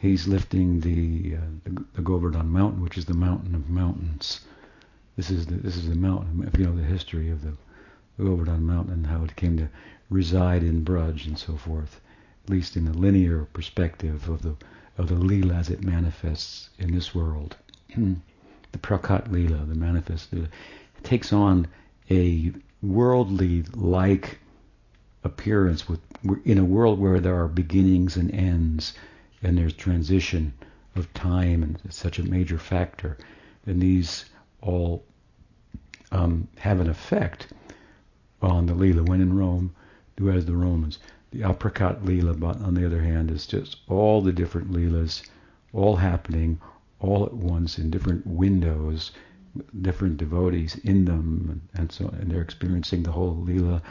he's 0.00 0.26
lifting 0.26 0.80
the, 0.80 1.36
uh, 1.36 1.40
the, 1.62 1.84
the 1.94 2.02
Govardhan 2.02 2.50
mountain, 2.50 2.82
which 2.82 2.98
is 2.98 3.04
the 3.04 3.14
mountain 3.14 3.54
of 3.54 3.70
mountains. 3.70 4.40
This 5.16 5.30
is 5.30 5.46
the 5.46 5.54
this 5.54 5.76
is 5.76 5.88
the 5.88 5.94
mountain. 5.94 6.42
If 6.46 6.58
you 6.58 6.64
know 6.66 6.74
the 6.74 6.82
history 6.82 7.30
of 7.30 7.42
the, 7.42 7.52
the 8.18 8.24
Govardhan 8.24 8.66
mountain 8.66 8.94
and 8.94 9.06
how 9.06 9.22
it 9.22 9.36
came 9.36 9.56
to 9.58 9.68
reside 10.10 10.64
in 10.64 10.84
Braj 10.84 11.26
and 11.26 11.38
so 11.38 11.56
forth, 11.56 12.00
at 12.44 12.50
least 12.50 12.76
in 12.76 12.86
the 12.86 12.98
linear 12.98 13.44
perspective 13.52 14.28
of 14.28 14.42
the 14.42 14.56
of 14.98 15.08
the 15.08 15.14
lila 15.14 15.54
as 15.54 15.70
it 15.70 15.84
manifests 15.84 16.70
in 16.78 16.92
this 16.92 17.14
world. 17.14 17.56
the 17.96 18.78
Prakat 18.78 19.30
lila, 19.30 19.64
the 19.64 19.76
manifest 19.76 20.32
lila, 20.32 20.48
takes 21.04 21.32
on 21.32 21.68
a 22.10 22.52
worldly 22.82 23.62
like 23.74 24.40
appearance 25.24 25.88
with 25.88 26.00
in 26.44 26.58
a 26.58 26.64
world 26.64 26.98
where 26.98 27.20
there 27.20 27.40
are 27.40 27.48
beginnings 27.48 28.16
and 28.16 28.30
ends 28.32 28.94
and 29.42 29.58
there's 29.58 29.72
transition 29.72 30.52
of 30.96 31.12
time 31.14 31.62
and 31.62 31.78
it's 31.84 31.96
such 31.96 32.18
a 32.18 32.22
major 32.22 32.58
factor 32.58 33.16
and 33.66 33.80
these 33.80 34.24
all 34.60 35.04
um, 36.12 36.46
have 36.58 36.80
an 36.80 36.88
effect 36.88 37.48
on 38.42 38.66
the 38.66 38.74
Leela. 38.74 39.06
When 39.06 39.20
in 39.20 39.36
Rome, 39.36 39.74
do 40.16 40.30
as 40.30 40.44
the 40.44 40.56
Romans. 40.56 40.98
The 41.30 41.40
Aprakat 41.40 42.02
Leela, 42.04 42.38
but 42.38 42.60
on 42.60 42.74
the 42.74 42.84
other 42.84 43.00
hand, 43.00 43.30
is 43.30 43.46
just 43.46 43.78
all 43.88 44.20
the 44.20 44.32
different 44.32 44.70
Leelas 44.70 45.22
all 45.72 45.96
happening, 45.96 46.60
all 47.00 47.24
at 47.24 47.32
once 47.32 47.78
in 47.78 47.90
different 47.90 48.26
windows, 48.26 49.12
different 49.80 50.18
devotees 50.18 50.76
in 50.84 51.06
them, 51.06 51.48
and, 51.50 51.80
and 51.80 51.92
so 51.92 52.08
and 52.08 52.30
they're 52.30 52.42
experiencing 52.42 53.02
the 53.02 53.12
whole 53.12 53.36
lila 53.36 53.82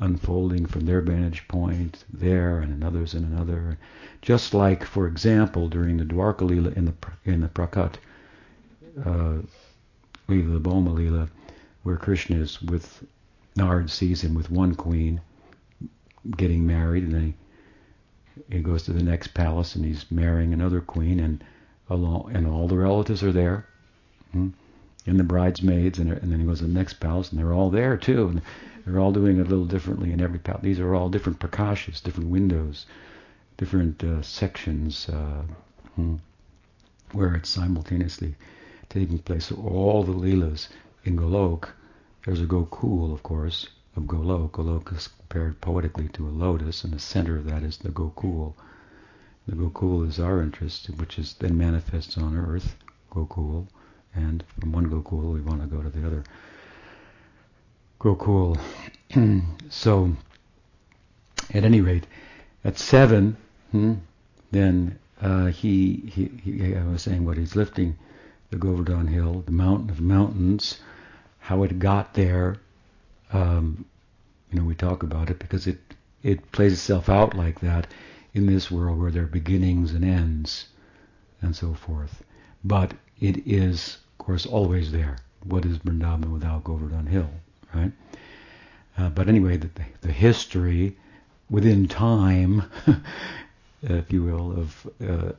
unfolding 0.00 0.66
from 0.66 0.86
their 0.86 1.00
vantage 1.00 1.46
point 1.48 2.04
there 2.12 2.58
and 2.58 2.72
another's 2.72 3.14
in 3.14 3.24
another. 3.24 3.78
Just 4.22 4.54
like, 4.54 4.84
for 4.84 5.06
example, 5.06 5.68
during 5.68 5.96
the 5.96 6.04
Dwarka 6.04 6.42
Lila 6.42 6.70
in 6.70 6.84
the 6.86 6.94
in 7.24 7.40
the 7.40 7.48
Prakat 7.48 7.94
uh, 9.04 9.38
Lila, 10.28 10.60
Boma 10.60 10.90
Lila, 10.90 11.28
where 11.82 11.96
Krishna 11.96 12.36
is 12.36 12.60
with 12.62 13.04
Narad 13.56 13.90
sees 13.90 14.22
him 14.22 14.34
with 14.34 14.50
one 14.50 14.74
queen 14.74 15.20
getting 16.36 16.66
married, 16.66 17.04
and 17.04 17.14
then 17.14 17.34
he, 18.48 18.56
he 18.56 18.62
goes 18.62 18.82
to 18.84 18.92
the 18.92 19.02
next 19.02 19.28
palace 19.28 19.76
and 19.76 19.84
he's 19.84 20.10
marrying 20.10 20.52
another 20.52 20.80
queen, 20.80 21.20
and 21.20 21.44
along 21.88 22.32
and 22.34 22.46
all 22.46 22.66
the 22.66 22.76
relatives 22.76 23.22
are 23.22 23.32
there. 23.32 23.66
Hmm? 24.32 24.48
And 25.06 25.20
the 25.20 25.24
bridesmaids, 25.24 25.98
and, 25.98 26.10
and 26.10 26.32
then 26.32 26.40
he 26.40 26.46
goes 26.46 26.60
to 26.60 26.64
the 26.64 26.72
next 26.72 26.94
palace, 26.94 27.30
and 27.30 27.38
they're 27.38 27.52
all 27.52 27.68
there 27.68 27.96
too, 27.96 28.28
and 28.28 28.42
they're 28.84 28.98
all 28.98 29.12
doing 29.12 29.38
it 29.38 29.46
a 29.46 29.50
little 29.50 29.66
differently 29.66 30.12
in 30.12 30.20
every 30.20 30.38
palace. 30.38 30.62
These 30.62 30.80
are 30.80 30.94
all 30.94 31.10
different 31.10 31.38
prakashas, 31.38 32.02
different 32.02 32.30
windows, 32.30 32.86
different 33.58 34.02
uh, 34.02 34.22
sections, 34.22 35.08
uh, 35.10 35.42
hmm, 35.94 36.16
where 37.12 37.34
it's 37.34 37.50
simultaneously 37.50 38.34
taking 38.88 39.18
place. 39.18 39.46
So 39.46 39.56
all 39.56 40.04
the 40.04 40.12
leelas 40.12 40.68
in 41.04 41.16
Golok, 41.16 41.68
there's 42.24 42.40
a 42.40 42.46
Gokul, 42.46 43.12
of 43.12 43.22
course, 43.22 43.68
of 43.96 44.04
Golok. 44.04 44.52
Golok 44.52 44.96
is 44.96 45.08
compared 45.08 45.60
poetically 45.60 46.08
to 46.14 46.26
a 46.26 46.30
lotus, 46.30 46.82
and 46.82 46.94
the 46.94 46.98
center 46.98 47.36
of 47.36 47.44
that 47.44 47.62
is 47.62 47.76
the 47.76 47.90
Gokul. 47.90 48.54
The 49.46 49.54
Gokul 49.54 50.08
is 50.08 50.18
our 50.18 50.40
interest, 50.40 50.86
which 50.96 51.18
is 51.18 51.34
then 51.34 51.58
manifests 51.58 52.16
on 52.16 52.34
earth, 52.34 52.76
Gokul 53.12 53.66
and 54.14 54.44
from 54.60 54.72
one 54.72 54.88
Gokul 54.88 55.32
we 55.32 55.40
want 55.40 55.60
to 55.60 55.66
go 55.66 55.82
to 55.82 55.90
the 55.90 56.06
other 56.06 56.24
Gokul. 58.00 58.58
so, 59.70 60.14
at 61.52 61.64
any 61.64 61.80
rate, 61.80 62.06
at 62.64 62.78
seven, 62.78 63.36
hmm, 63.70 63.94
then 64.50 64.98
uh, 65.20 65.46
he, 65.46 66.10
he, 66.14 66.30
he, 66.42 66.76
I 66.76 66.84
was 66.84 67.02
saying 67.02 67.24
what 67.24 67.38
he's 67.38 67.56
lifting 67.56 67.96
the 68.50 68.56
Govardhan 68.58 69.08
Hill, 69.08 69.42
the 69.46 69.52
mountain 69.52 69.90
of 69.90 70.00
mountains, 70.00 70.78
how 71.40 71.62
it 71.64 71.78
got 71.78 72.14
there. 72.14 72.56
Um, 73.32 73.84
you 74.50 74.58
know, 74.58 74.64
we 74.64 74.74
talk 74.74 75.02
about 75.02 75.30
it 75.30 75.38
because 75.38 75.66
it 75.66 75.78
it 76.22 76.52
plays 76.52 76.72
itself 76.72 77.08
out 77.08 77.34
like 77.34 77.60
that 77.60 77.86
in 78.32 78.46
this 78.46 78.70
world 78.70 79.00
where 79.00 79.10
there 79.10 79.24
are 79.24 79.26
beginnings 79.26 79.92
and 79.92 80.04
ends 80.04 80.68
and 81.42 81.54
so 81.54 81.74
forth. 81.74 82.22
But 82.62 82.94
it 83.20 83.46
is 83.46 83.98
course, 84.24 84.46
always 84.46 84.90
there. 84.90 85.18
What 85.44 85.64
is 85.64 85.78
Vrindavan 85.78 86.32
without 86.32 86.64
Govardhan 86.64 87.06
Hill, 87.06 87.28
right? 87.74 87.92
Uh, 88.96 89.10
but 89.10 89.28
anyway, 89.28 89.56
the, 89.56 89.68
the, 90.00 90.12
history 90.12 90.96
within 91.50 91.88
time, 91.88 92.62
if 93.82 94.12
you 94.12 94.22
will, 94.22 94.52
of 94.52 94.90
uh, 95.06 95.32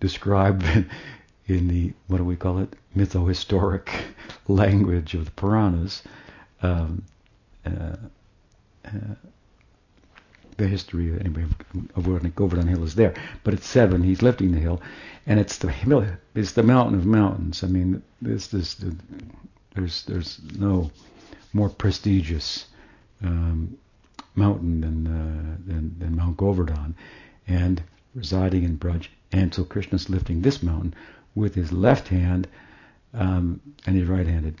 described 0.00 0.64
in 1.46 1.68
the 1.68 1.92
what 2.08 2.18
do 2.18 2.24
we 2.24 2.36
call 2.36 2.58
it, 2.58 2.74
mytho-historic 2.96 3.90
language 4.48 5.14
of 5.14 5.26
the 5.26 5.30
Puranas. 5.32 6.02
Um, 6.62 7.04
uh, 7.64 7.96
uh 8.84 9.14
the 10.56 10.66
history 10.66 11.12
of, 11.14 11.36
of 11.96 12.34
Govardhan 12.34 12.68
Hill 12.68 12.84
is 12.84 12.94
there. 12.94 13.14
But 13.44 13.54
at 13.54 13.62
seven, 13.62 14.02
he's 14.02 14.22
lifting 14.22 14.52
the 14.52 14.60
hill, 14.60 14.80
and 15.26 15.38
it's 15.38 15.58
the 15.58 15.70
hill, 15.70 16.06
it's 16.34 16.52
the 16.52 16.62
mountain 16.62 16.98
of 16.98 17.06
mountains. 17.06 17.62
I 17.62 17.66
mean, 17.66 18.02
this, 18.22 18.48
this, 18.48 18.74
the, 18.74 18.96
there's, 19.74 20.04
there's 20.04 20.40
no 20.58 20.90
more 21.52 21.68
prestigious 21.68 22.66
um, 23.22 23.76
mountain 24.34 24.80
than, 24.80 25.06
uh, 25.06 25.56
than, 25.66 25.98
than 25.98 26.16
Mount 26.16 26.36
Govardhan, 26.36 26.94
and 27.46 27.82
residing 28.14 28.64
in 28.64 28.78
Braj. 28.78 29.08
And 29.32 29.52
so 29.54 29.64
Krishna's 29.64 30.08
lifting 30.08 30.42
this 30.42 30.62
mountain 30.62 30.94
with 31.34 31.54
his 31.54 31.72
left 31.72 32.08
hand, 32.08 32.48
um, 33.12 33.60
and 33.86 33.96
he's 33.96 34.06
right-handed. 34.06 34.56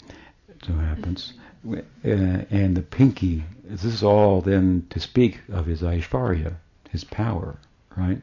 So 0.64 0.72
happens 0.72 1.34
uh, 1.68 1.80
and 2.04 2.76
the 2.76 2.82
pinky. 2.82 3.44
This 3.64 3.84
is 3.84 4.02
all 4.02 4.40
then 4.40 4.86
to 4.90 5.00
speak 5.00 5.40
of 5.48 5.66
his 5.66 5.82
Aishvarya, 5.82 6.54
his 6.90 7.04
power, 7.04 7.56
right? 7.96 8.22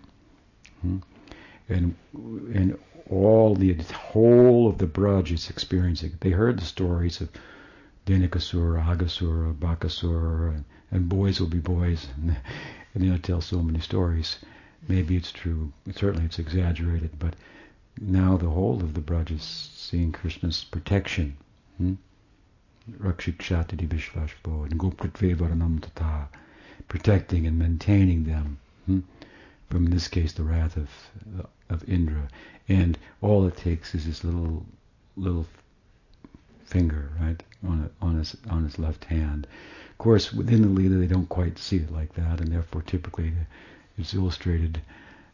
Hmm? 0.82 1.00
And 1.67 1.96
and 2.13 2.78
all 3.10 3.56
the 3.56 3.74
whole 3.74 4.67
of 4.67 4.78
the 4.78 4.88
Braj 4.88 5.32
is 5.32 5.50
experiencing. 5.50 6.13
They 6.22 6.30
heard 6.30 6.60
the 6.60 6.65
stories 6.65 7.19
of 7.22 7.30
Dhenukasura, 8.06 8.84
Aghasura, 8.86 9.54
Bakasura, 9.54 10.56
and, 10.56 10.65
and 10.91 11.10
boys 11.10 11.39
will 11.39 11.48
be 11.48 11.60
boys, 11.60 12.08
and, 12.15 12.38
and 12.93 13.04
they'll 13.04 13.19
tell 13.19 13.41
so 13.41 13.62
many 13.62 13.80
stories. 13.80 14.38
Maybe 14.88 15.15
it's 15.15 15.32
true. 15.32 15.72
Certainly, 15.93 16.26
it's 16.26 16.39
exaggerated, 16.39 17.12
but 17.19 17.36
now 18.00 18.38
the 18.38 18.50
whole 18.50 18.82
of 18.82 18.93
the 18.93 19.02
Braj 19.02 19.32
is 19.32 19.43
seeing 19.43 20.12
Krishna's 20.12 20.63
protection. 20.63 21.38
Hmm? 21.78 21.93
Rakshikshati 22.91 23.88
Vishvashvo 23.88 24.69
and 24.69 24.78
Gopritve 24.78 25.38
Varanam 25.38 25.82
Tata, 25.82 26.28
protecting 26.89 27.48
and 27.48 27.58
maintaining 27.58 28.26
them 28.26 28.60
hmm, 28.86 29.00
from, 29.69 29.86
in 29.86 29.91
this 29.91 30.10
case, 30.10 30.34
the 30.34 30.43
wrath 30.43 30.76
of 30.76 30.89
of 31.69 31.88
Indra. 31.88 32.28
And 32.67 32.98
all 33.22 33.48
it 33.48 33.56
takes 33.56 33.96
is 33.96 34.06
this 34.06 34.24
little 34.24 34.65
little 35.15 35.46
finger, 36.65 37.12
right, 37.22 37.41
on 37.65 37.89
a, 37.89 38.06
on 38.06 38.17
his 38.17 38.36
on 38.50 38.63
his 38.65 38.78
left 38.78 39.06
hand. 39.06 39.48
Of 39.91 39.98
course, 39.98 40.34
within 40.34 40.62
the 40.62 40.67
Lila, 40.67 40.98
they 40.98 41.08
don't 41.08 41.30
quite 41.30 41.58
see 41.58 41.78
it 41.78 41.91
like 41.91 42.13
that, 42.15 42.41
and 42.41 42.52
therefore, 42.52 42.82
typically, 42.82 43.32
it's 43.98 44.13
illustrated 44.13 44.82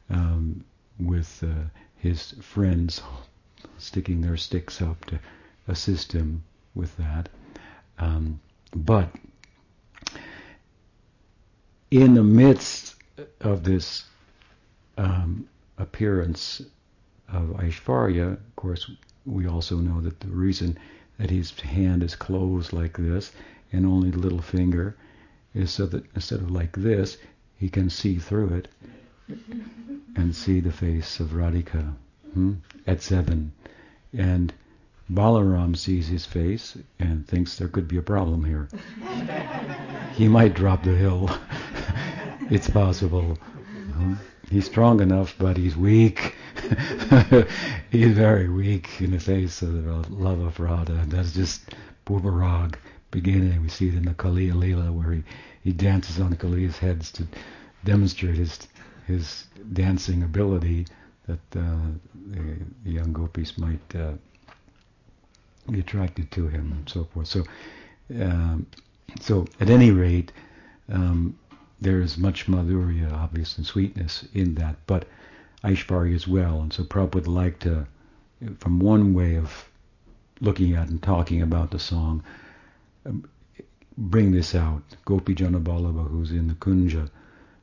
um, 0.09 0.63
with 0.99 1.43
uh, 1.43 1.69
his 1.97 2.33
friends 2.41 3.01
sticking 3.79 4.21
their 4.21 4.38
sticks 4.38 4.81
up 4.81 5.05
to 5.05 5.19
assist 5.67 6.12
him 6.12 6.43
with 6.75 6.95
that. 6.97 7.29
Um, 7.99 8.39
but 8.75 9.09
in 11.91 12.13
the 12.13 12.23
midst 12.23 12.95
of 13.41 13.63
this 13.63 14.05
um, 14.97 15.47
appearance 15.77 16.62
of 17.27 17.49
Aishvarya, 17.57 18.33
of 18.33 18.55
course, 18.55 18.89
we 19.25 19.47
also 19.47 19.77
know 19.77 20.01
that 20.01 20.19
the 20.19 20.27
reason 20.27 20.77
that 21.17 21.29
his 21.29 21.51
hand 21.59 22.03
is 22.03 22.15
closed 22.15 22.73
like 22.73 22.97
this 22.97 23.31
and 23.71 23.85
only 23.85 24.09
the 24.09 24.17
little 24.17 24.41
finger 24.41 24.95
is 25.53 25.71
so 25.71 25.85
that 25.88 26.03
instead 26.15 26.39
of 26.39 26.51
like 26.51 26.75
this, 26.75 27.17
he 27.57 27.69
can 27.69 27.89
see 27.89 28.17
through 28.17 28.49
it 28.53 28.67
and 30.15 30.35
see 30.35 30.59
the 30.59 30.71
face 30.71 31.19
of 31.19 31.29
Radhika 31.29 31.93
hmm, 32.33 32.53
at 32.88 33.01
seven. 33.01 33.51
And 34.13 34.53
Balaram 35.12 35.76
sees 35.76 36.08
his 36.08 36.26
face 36.26 36.78
and 37.00 37.28
thinks 37.28 37.56
there 37.56 37.67
could 37.67 37.88
be 37.88 37.98
a 37.98 38.02
problem 38.02 38.43
here. 38.43 38.69
he 40.13 40.28
might 40.28 40.54
drop 40.54 40.84
the 40.84 40.95
hill. 40.95 41.30
it's 42.52 42.69
possible. 42.69 43.38
He's 44.50 44.65
strong 44.65 45.00
enough, 45.02 45.36
but 45.38 45.58
he's 45.58 45.78
weak. 45.78 46.36
he's 47.91 48.13
very 48.13 48.50
weak 48.50 49.02
in 49.02 49.12
the 49.12 49.19
face 49.19 49.62
of 49.62 49.84
the 49.84 50.13
love 50.13 50.39
of 50.39 50.60
Radha. 50.60 51.06
That's 51.08 51.34
just 51.34 51.76
Purvarag 52.06 52.76
beginning. 53.12 53.62
We 53.62 53.69
see 53.69 53.89
it 53.89 53.95
in 53.95 54.06
the 54.06 54.13
Kaliya 54.13 54.54
Leela 54.54 54.91
where 54.91 55.13
he, 55.13 55.24
he 55.63 55.72
dances 55.72 56.19
on 56.19 56.36
Kaliya's 56.36 56.78
heads 56.78 57.12
to 57.13 57.28
demonstrate 57.84 58.36
his 58.36 58.67
his 59.06 59.48
dancing 59.74 60.22
ability 60.22 60.86
that 61.26 61.39
uh, 61.56 61.78
the, 62.28 62.60
the, 62.84 62.91
young 62.91 63.12
gopis 63.12 63.58
might 63.58 63.95
uh, 63.95 64.12
attracted 65.77 66.32
to 66.32 66.47
him 66.47 66.71
and 66.71 66.89
so 66.89 67.03
forth. 67.05 67.27
So, 67.27 67.43
um, 68.19 68.65
so 69.21 69.45
at 69.60 69.69
any 69.69 69.91
rate, 69.91 70.32
um, 70.91 71.38
there 71.82 72.01
is 72.01 72.17
much 72.17 72.47
madhurya, 72.47 73.12
obvious, 73.12 73.58
and 73.58 73.65
sweetness 73.65 74.27
in 74.34 74.55
that, 74.55 74.75
but 74.88 75.08
Aishvarya 75.63 76.15
as 76.15 76.27
well. 76.27 76.62
And 76.62 76.73
so 76.73 76.84
Prabhupada 76.84 77.15
would 77.15 77.27
like 77.27 77.60
to, 77.60 77.88
from 78.60 78.79
one 78.79 79.13
way 79.13 79.36
of 79.36 79.69
looking 80.41 80.73
at 80.73 80.89
and 80.89 81.01
talking 81.01 81.41
about 81.41 81.71
the 81.71 81.79
song, 81.79 82.23
um, 83.05 83.29
bring 83.97 84.32
this 84.32 84.55
out. 84.55 84.84
Gopi 85.05 85.36
Janavallabha, 85.36 86.10
who's 86.10 86.32
in 86.32 86.47
the 86.47 86.53
Kunja 86.55 87.10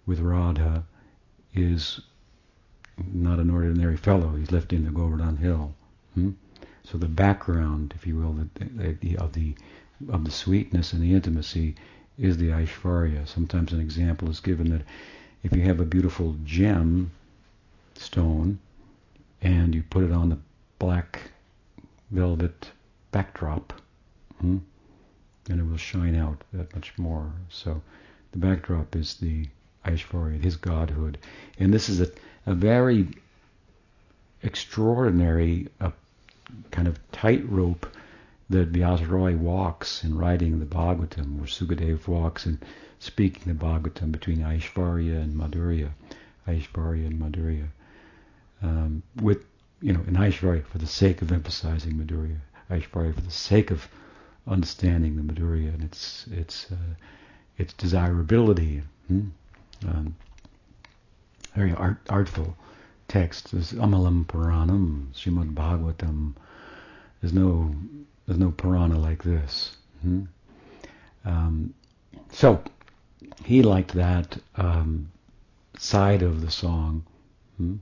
with 0.05 0.21
Radha, 0.21 0.85
is 1.55 2.01
not 3.13 3.39
an 3.39 3.51
ordinary 3.51 3.97
fellow. 3.97 4.35
He's 4.37 4.53
lifting 4.53 4.85
the 4.85 4.91
Govardhan 4.91 5.37
Hill. 5.37 5.75
Hmm? 6.15 6.31
So 6.87 6.99
the 6.99 7.09
background, 7.09 7.95
if 7.97 8.07
you 8.07 8.17
will, 8.17 8.33
the, 8.33 8.97
the, 9.01 9.17
of 9.17 9.33
the 9.33 9.57
of 10.09 10.25
the 10.25 10.31
sweetness 10.31 10.93
and 10.93 11.03
the 11.03 11.15
intimacy 11.15 11.75
is 12.17 12.37
the 12.37 12.51
Aishvarya. 12.51 13.27
Sometimes 13.27 13.73
an 13.73 13.81
example 13.81 14.31
is 14.31 14.39
given 14.39 14.71
that 14.71 14.83
if 15.43 15.53
you 15.53 15.63
have 15.63 15.81
a 15.81 15.85
beautiful 15.85 16.37
gem 16.45 17.11
stone 17.95 18.61
and 19.43 19.75
you 19.75 19.83
put 19.83 20.05
it 20.05 20.13
on 20.13 20.29
the 20.29 20.39
black 20.79 21.33
velvet 22.13 22.71
backdrop, 23.11 23.73
hmm, 24.41 24.59
it 25.51 25.67
will 25.67 25.77
shine 25.77 26.15
out 26.15 26.45
that 26.53 26.73
much 26.73 26.97
more. 26.99 27.33
So 27.49 27.83
the 28.31 28.39
backdrop 28.39 28.95
is 28.95 29.15
the 29.15 29.49
Aishvarya, 29.85 30.41
his 30.41 30.57
godhood, 30.57 31.19
and 31.59 31.75
this 31.75 31.89
is 31.89 32.01
a, 32.01 32.11
a 32.47 32.55
very 32.55 33.09
extraordinary 34.43 35.69
uh, 35.81 35.91
kind 36.71 36.89
of 36.89 36.99
tightrope 37.13 37.87
that 38.49 38.73
Vyasaraya 38.73 39.37
walks 39.37 40.05
in 40.05 40.17
writing 40.17 40.59
the 40.59 40.67
Bhagavatam, 40.67 41.37
where 41.39 41.47
Sukadev 41.47 42.07
walks 42.07 42.47
in 42.47 42.61
speaking 42.99 43.53
the 43.53 43.59
Bhagavatam 43.59 44.13
between 44.13 44.39
Aishvarya 44.39 45.21
and 45.21 45.35
Madhurya, 45.35 45.91
Aishvarya 46.47 47.07
and 47.07 47.21
Madhurya, 47.21 47.67
um, 48.63 49.03
with 49.21 49.45
you 49.83 49.93
know, 49.93 50.01
in 50.07 50.15
Aishvarya 50.15 50.65
for 50.65 50.79
the 50.79 50.87
sake 50.87 51.23
of 51.23 51.33
emphasizing 51.33 51.95
Madhurya, 51.95 52.37
Aishvarya 52.71 53.15
for 53.15 53.21
the 53.21 53.31
sake 53.31 53.71
of 53.71 53.89
understanding 54.47 55.17
the 55.17 55.23
Madhurya 55.23 55.75
and 55.75 55.83
its 55.83 56.27
its 56.31 56.71
uh, 56.71 56.95
its 57.59 57.73
desirability. 57.75 58.83
Hmm? 59.09 59.29
Um, 59.87 60.17
very 61.55 61.73
art, 61.75 61.99
artful 62.09 62.57
text. 63.09 63.53
There's 63.53 63.73
Amalam 63.73 64.27
Puranam, 64.27 65.13
Srimad 65.13 65.55
Bhagavatam. 65.55 66.35
There's 67.21 67.33
no 67.33 67.75
there's 68.27 68.39
no 68.39 68.51
Purana 68.51 68.99
like 68.99 69.23
this. 69.23 69.77
Hmm? 70.03 70.25
Um, 71.25 71.75
so 72.31 72.63
he 73.45 73.63
liked 73.63 73.95
that 73.95 74.39
um, 74.57 75.11
side 75.79 76.23
of 76.23 76.41
the 76.41 76.51
song. 76.51 77.05
Hmm? 77.57 77.77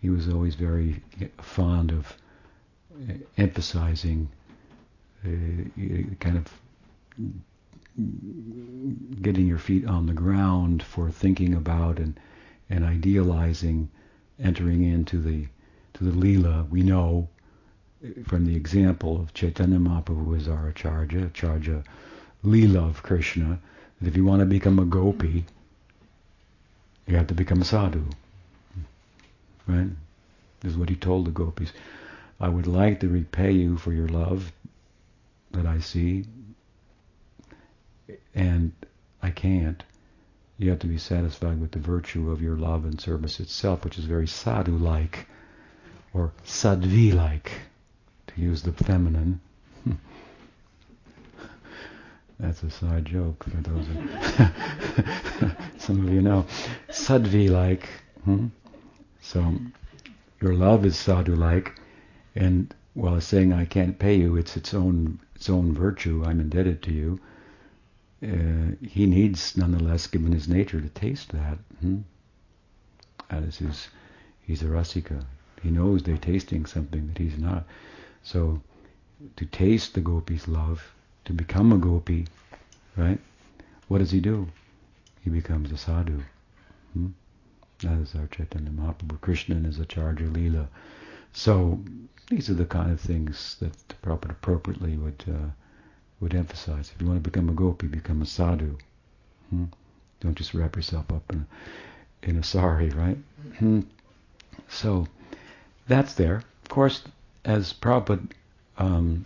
He 0.00 0.10
was 0.10 0.28
always 0.28 0.54
very 0.54 1.02
fond 1.40 1.90
of 1.92 2.12
uh, 3.08 3.14
emphasizing 3.36 4.28
uh, 5.24 6.14
kind 6.20 6.36
of 6.36 6.52
getting 9.22 9.46
your 9.46 9.58
feet 9.58 9.84
on 9.86 10.06
the 10.06 10.12
ground 10.12 10.82
for 10.82 11.10
thinking 11.10 11.54
about 11.54 11.98
and 11.98 12.18
and 12.70 12.84
idealizing 12.84 13.88
entering 14.42 14.84
into 14.84 15.20
the 15.20 15.46
to 15.94 16.04
the 16.04 16.12
lila 16.12 16.66
we 16.70 16.82
know 16.82 17.28
from 18.26 18.46
the 18.46 18.54
example 18.54 19.20
of 19.20 19.34
Chaitanya 19.34 19.78
Mahaprabhu 19.78 20.24
who 20.24 20.34
is 20.34 20.48
our 20.48 20.68
Acharya, 20.68 21.26
Acharya 21.26 21.82
Lila 22.42 22.86
of 22.86 23.02
Krishna, 23.02 23.58
that 24.00 24.08
if 24.08 24.16
you 24.16 24.24
want 24.24 24.40
to 24.40 24.46
become 24.46 24.78
a 24.78 24.84
gopi, 24.84 25.44
you 27.06 27.16
have 27.16 27.26
to 27.26 27.34
become 27.34 27.60
a 27.60 27.64
sadhu. 27.64 28.04
Right? 29.66 29.88
This 30.60 30.72
is 30.72 30.78
what 30.78 30.88
he 30.88 30.96
told 30.96 31.26
the 31.26 31.30
gopis. 31.30 31.72
I 32.40 32.48
would 32.48 32.66
like 32.66 33.00
to 33.00 33.08
repay 33.08 33.50
you 33.52 33.76
for 33.76 33.92
your 33.92 34.08
love 34.08 34.52
that 35.50 35.66
I 35.66 35.80
see, 35.80 36.24
and 38.34 38.72
I 39.22 39.30
can't. 39.30 39.82
You 40.58 40.70
have 40.70 40.80
to 40.80 40.88
be 40.88 40.98
satisfied 40.98 41.60
with 41.60 41.70
the 41.70 41.78
virtue 41.78 42.32
of 42.32 42.42
your 42.42 42.56
love 42.56 42.84
and 42.84 43.00
service 43.00 43.38
itself, 43.38 43.84
which 43.84 43.96
is 43.96 44.06
very 44.06 44.26
sadhu-like, 44.26 45.28
or 46.12 46.32
sadvi-like, 46.44 47.52
to 48.26 48.40
use 48.40 48.62
the 48.62 48.72
feminine. 48.72 49.40
That's 52.40 52.64
a 52.64 52.70
side 52.70 53.04
joke 53.04 53.44
for 53.44 53.50
those 53.50 53.86
of 53.88 53.96
some 55.78 56.04
of 56.04 56.12
you 56.12 56.22
know. 56.22 56.44
Sadvi-like. 56.88 57.88
Hmm? 58.24 58.48
So 59.20 59.54
your 60.42 60.54
love 60.54 60.84
is 60.84 60.96
sadhu-like, 60.96 61.72
and 62.34 62.74
while 62.94 63.20
saying 63.20 63.52
I 63.52 63.64
can't 63.64 63.96
pay 63.96 64.16
you, 64.16 64.36
it's 64.36 64.56
its 64.56 64.74
own 64.74 65.20
its 65.36 65.48
own 65.48 65.72
virtue. 65.72 66.24
I'm 66.26 66.40
indebted 66.40 66.82
to 66.82 66.92
you 66.92 67.20
uh, 68.22 68.74
he 68.82 69.06
needs, 69.06 69.56
nonetheless, 69.56 70.06
given 70.06 70.32
his 70.32 70.48
nature, 70.48 70.80
to 70.80 70.88
taste 70.88 71.30
that. 71.32 71.58
Hmm? 71.80 71.98
As 73.30 73.58
his, 73.58 73.88
he's 74.42 74.62
a 74.62 74.66
rasika. 74.66 75.24
He 75.62 75.70
knows 75.70 76.02
they're 76.02 76.16
tasting 76.16 76.66
something 76.66 77.06
that 77.08 77.18
he's 77.18 77.38
not. 77.38 77.64
So, 78.22 78.60
to 79.36 79.44
taste 79.46 79.94
the 79.94 80.00
gopi's 80.00 80.48
love, 80.48 80.82
to 81.26 81.32
become 81.32 81.72
a 81.72 81.78
gopi, 81.78 82.26
right? 82.96 83.20
What 83.88 83.98
does 83.98 84.10
he 84.10 84.20
do? 84.20 84.48
He 85.22 85.30
becomes 85.30 85.70
a 85.70 85.76
sadhu. 85.76 86.22
Hmm? 86.94 87.08
That 87.82 87.98
is 87.98 88.14
our 88.14 88.26
Chaitanya 88.26 88.70
Mahaprabhu. 88.70 89.20
Krishna 89.20 89.56
is 89.68 89.78
a 89.78 89.82
Acharya 89.82 90.28
Leela. 90.28 90.66
So, 91.32 91.80
these 92.28 92.50
are 92.50 92.54
the 92.54 92.66
kind 92.66 92.90
of 92.90 93.00
things 93.00 93.56
that 93.60 93.72
Prabhupada 94.02 94.32
appropriately 94.32 94.96
would 94.96 95.24
uh, 95.28 95.50
would 96.20 96.34
emphasize. 96.34 96.92
If 96.94 97.00
you 97.00 97.06
want 97.06 97.22
to 97.22 97.30
become 97.30 97.48
a 97.48 97.52
gopi, 97.52 97.86
become 97.86 98.22
a 98.22 98.26
sadhu. 98.26 98.76
Hmm? 99.50 99.64
Don't 100.20 100.36
just 100.36 100.54
wrap 100.54 100.76
yourself 100.76 101.10
up 101.12 101.22
in 101.30 101.46
a, 101.46 102.28
in 102.28 102.36
a 102.36 102.42
sari, 102.42 102.90
right? 102.90 103.18
Hmm? 103.58 103.80
So 104.68 105.06
that's 105.86 106.14
there. 106.14 106.42
Of 106.62 106.68
course, 106.68 107.02
as 107.44 107.72
Prabhupada, 107.72 108.28
um, 108.78 109.24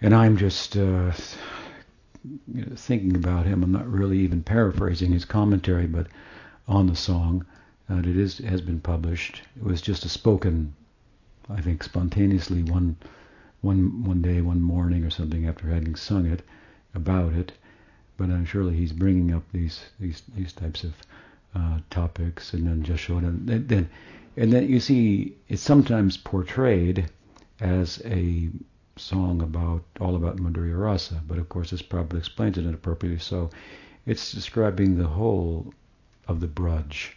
and 0.00 0.14
I'm 0.14 0.36
just 0.36 0.76
uh, 0.76 1.12
thinking 2.74 3.16
about 3.16 3.46
him. 3.46 3.62
I'm 3.62 3.72
not 3.72 3.90
really 3.90 4.18
even 4.18 4.42
paraphrasing 4.42 5.12
his 5.12 5.24
commentary, 5.24 5.86
but 5.86 6.06
on 6.68 6.86
the 6.86 6.96
song, 6.96 7.44
uh, 7.90 7.98
it 7.98 8.06
is 8.06 8.38
has 8.38 8.60
been 8.60 8.80
published. 8.80 9.42
It 9.56 9.64
was 9.64 9.80
just 9.80 10.04
a 10.04 10.08
spoken, 10.08 10.74
I 11.48 11.60
think, 11.60 11.82
spontaneously 11.82 12.62
one 12.62 12.96
one 13.66 14.04
one 14.04 14.22
day, 14.22 14.40
one 14.40 14.62
morning 14.62 15.04
or 15.04 15.10
something 15.10 15.46
after 15.46 15.68
having 15.68 15.96
sung 15.96 16.24
it 16.24 16.42
about 16.94 17.32
it. 17.32 17.52
But 18.16 18.30
uh, 18.30 18.44
surely 18.44 18.76
he's 18.76 18.92
bringing 18.92 19.34
up 19.34 19.42
these 19.52 19.84
these 19.98 20.22
these 20.36 20.52
types 20.52 20.84
of 20.84 20.94
uh, 21.54 21.78
topics, 21.90 22.54
and 22.54 22.66
then 22.66 22.82
Jashoda, 22.84 23.28
and 23.28 23.68
then 23.68 23.90
and 24.36 24.52
then 24.52 24.68
you 24.68 24.78
see 24.80 25.34
it's 25.48 25.62
sometimes 25.62 26.16
portrayed 26.16 27.10
as 27.60 28.00
a 28.04 28.50
song 28.96 29.42
about 29.42 29.82
all 30.00 30.14
about 30.16 30.36
Madhurya 30.36 30.78
Rasa, 30.78 31.20
but 31.26 31.38
of 31.38 31.48
course, 31.48 31.72
as 31.72 31.82
Prabhupada 31.82 32.18
explains 32.18 32.56
it 32.56 32.64
inappropriately 32.64 33.18
so, 33.18 33.50
it's 34.06 34.32
describing 34.32 34.96
the 34.96 35.08
whole 35.08 35.74
of 36.28 36.40
the 36.40 36.46
Braj, 36.46 37.10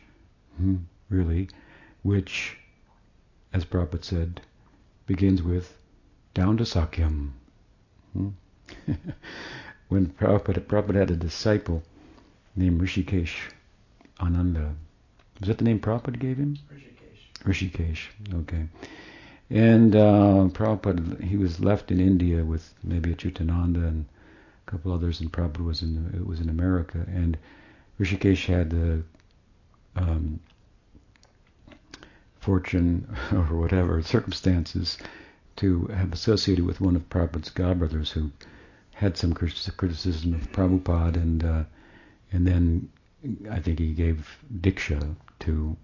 hmm, 0.57 0.77
really, 1.09 1.49
which, 2.03 2.57
as 3.53 3.65
Prabhupada 3.65 4.03
said, 4.03 4.41
begins 5.05 5.41
with 5.41 5.78
down 6.39 6.55
to 6.55 6.63
Sakyam. 6.63 7.31
Hmm? 8.13 8.29
when 9.89 10.07
Prabhupada, 10.07 10.61
Prabhupada 10.61 10.95
had 10.95 11.11
a 11.11 11.17
disciple 11.17 11.83
named 12.55 12.79
Rishikesh 12.81 13.35
Ananda. 14.21 14.73
Was 15.41 15.49
that 15.49 15.57
the 15.57 15.65
name 15.65 15.81
Prabhupada 15.81 16.17
gave 16.17 16.37
him? 16.37 16.57
Rishikesh. 17.43 17.73
Rishikesh, 17.73 17.99
okay. 18.41 18.63
And 19.49 19.93
uh, 19.93 20.47
Prabhupada, 20.53 21.21
he 21.21 21.35
was 21.35 21.59
left 21.59 21.91
in 21.91 21.99
India 21.99 22.45
with 22.45 22.73
maybe 22.85 23.13
Achyutananda 23.13 23.85
and 23.85 24.05
a 24.65 24.71
couple 24.71 24.93
others, 24.93 25.19
and 25.19 25.29
Prabhupada 25.33 25.65
was 25.65 25.81
in 25.81 26.09
it 26.15 26.25
was 26.25 26.39
in 26.39 26.47
America, 26.47 26.99
and 27.07 27.37
Rishikesh 27.99 28.45
had 28.45 28.69
the 28.69 29.03
um, 29.97 30.39
fortune 32.39 33.13
or 33.33 33.57
whatever 33.59 34.01
circumstances 34.01 34.97
to 35.59 35.87
have 35.87 36.13
associated 36.13 36.65
with 36.65 36.79
one 36.79 36.95
of 36.95 37.09
Prabhupada's 37.09 37.49
godbrothers 37.49 38.11
who 38.11 38.31
had 38.93 39.17
some 39.17 39.33
criticism 39.33 40.33
of 40.33 40.51
Prabhupada, 40.53 41.17
and 41.17 41.43
uh, 41.43 41.63
and 42.31 42.47
then 42.47 42.89
I 43.51 43.59
think 43.59 43.79
he 43.79 43.93
gave 43.93 44.37
diksha 44.61 45.15
to 45.39 45.77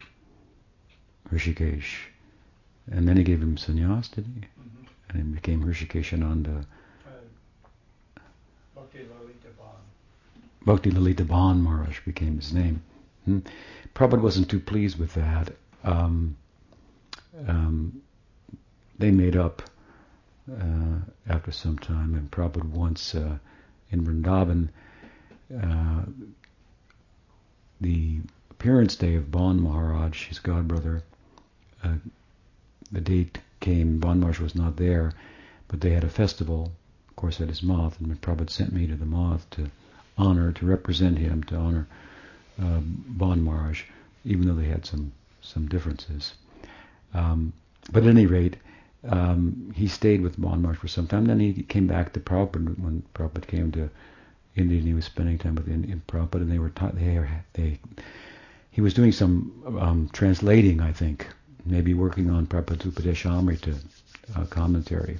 Rishikesh, 1.31 2.07
and 2.89 3.07
then 3.07 3.17
he 3.17 3.23
gave 3.23 3.41
him 3.41 3.57
sannyas, 3.57 4.09
did 4.11 4.25
he? 4.25 4.41
Mm-hmm. 4.41 4.85
And 5.09 5.17
he 5.17 5.33
became 5.33 5.63
Rishikeshananda. 5.63 6.65
Uh, 7.05 8.19
Bhakti 8.75 8.99
Lalita 8.99 9.49
Bhan. 9.59 10.65
Bhakti 10.65 10.91
Lalita 10.91 11.25
Bhan 11.25 11.59
Maharaj 11.61 11.99
became 12.05 12.37
his 12.37 12.53
name. 12.53 12.81
Hmm? 13.25 13.39
Prabhupada 13.93 14.21
wasn't 14.21 14.49
too 14.49 14.59
pleased 14.61 14.97
with 14.97 15.13
that. 15.15 15.51
Um, 15.83 16.37
um, 17.47 18.01
they 18.97 19.11
made 19.11 19.35
up 19.35 19.61
uh, 20.51 20.99
after 21.27 21.51
some 21.51 21.77
time, 21.77 22.13
and 22.13 22.29
Prabhupada 22.29 22.69
once 22.69 23.15
uh, 23.15 23.37
in 23.91 24.05
Vrindavan, 24.05 24.69
uh, 25.61 26.01
the 27.81 28.19
appearance 28.51 28.95
day 28.95 29.15
of 29.15 29.31
Ban 29.31 29.61
Maharaj, 29.61 30.27
his 30.27 30.39
godbrother, 30.39 31.01
uh, 31.83 31.95
the 32.91 33.01
date 33.01 33.39
came, 33.59 33.99
Ban 33.99 34.19
Maharaj 34.19 34.39
was 34.39 34.55
not 34.55 34.77
there, 34.77 35.13
but 35.67 35.81
they 35.81 35.91
had 35.91 36.03
a 36.03 36.09
festival, 36.09 36.71
of 37.09 37.15
course 37.15 37.41
at 37.41 37.49
his 37.49 37.63
moth, 37.63 37.99
and 37.99 38.21
Prabhupada 38.21 38.49
sent 38.49 38.71
me 38.71 38.87
to 38.87 38.95
the 38.95 39.05
moth 39.05 39.49
to 39.51 39.69
honor, 40.17 40.51
to 40.53 40.65
represent 40.65 41.17
him, 41.17 41.43
to 41.43 41.55
honor 41.55 41.87
uh, 42.61 42.79
Ban 42.81 43.43
Maharaj, 43.43 43.83
even 44.23 44.47
though 44.47 44.53
they 44.53 44.67
had 44.67 44.85
some 44.85 45.11
some 45.41 45.67
differences. 45.67 46.33
Um, 47.13 47.53
but 47.91 48.03
at 48.03 48.09
any 48.09 48.25
rate, 48.25 48.57
um, 49.07 49.71
he 49.75 49.87
stayed 49.87 50.21
with 50.21 50.39
Bon 50.39 50.73
for 50.75 50.87
some 50.87 51.07
time. 51.07 51.25
Then 51.25 51.39
he 51.39 51.63
came 51.63 51.87
back 51.87 52.13
to 52.13 52.19
Prabhupada 52.19 52.77
when 52.79 53.03
Prabhupada 53.13 53.47
came 53.47 53.71
to 53.73 53.89
India 54.55 54.77
and 54.79 54.87
he 54.87 54.93
was 54.93 55.05
spending 55.05 55.37
time 55.37 55.55
with 55.55 55.67
Indian 55.67 56.01
Prabhupada 56.07 56.41
and 56.41 56.51
they 56.51 56.59
were 56.59 56.69
ta- 56.69 56.91
they, 56.93 57.27
they 57.53 57.79
he 58.71 58.81
was 58.81 58.93
doing 58.93 59.11
some 59.13 59.79
um, 59.79 60.09
translating, 60.11 60.81
I 60.81 60.91
think, 60.91 61.27
maybe 61.65 61.93
working 61.93 62.29
on 62.29 62.45
Prabhupada's 62.45 62.85
Upadeshamrita 62.93 63.77
uh, 64.35 64.45
commentary, 64.45 65.17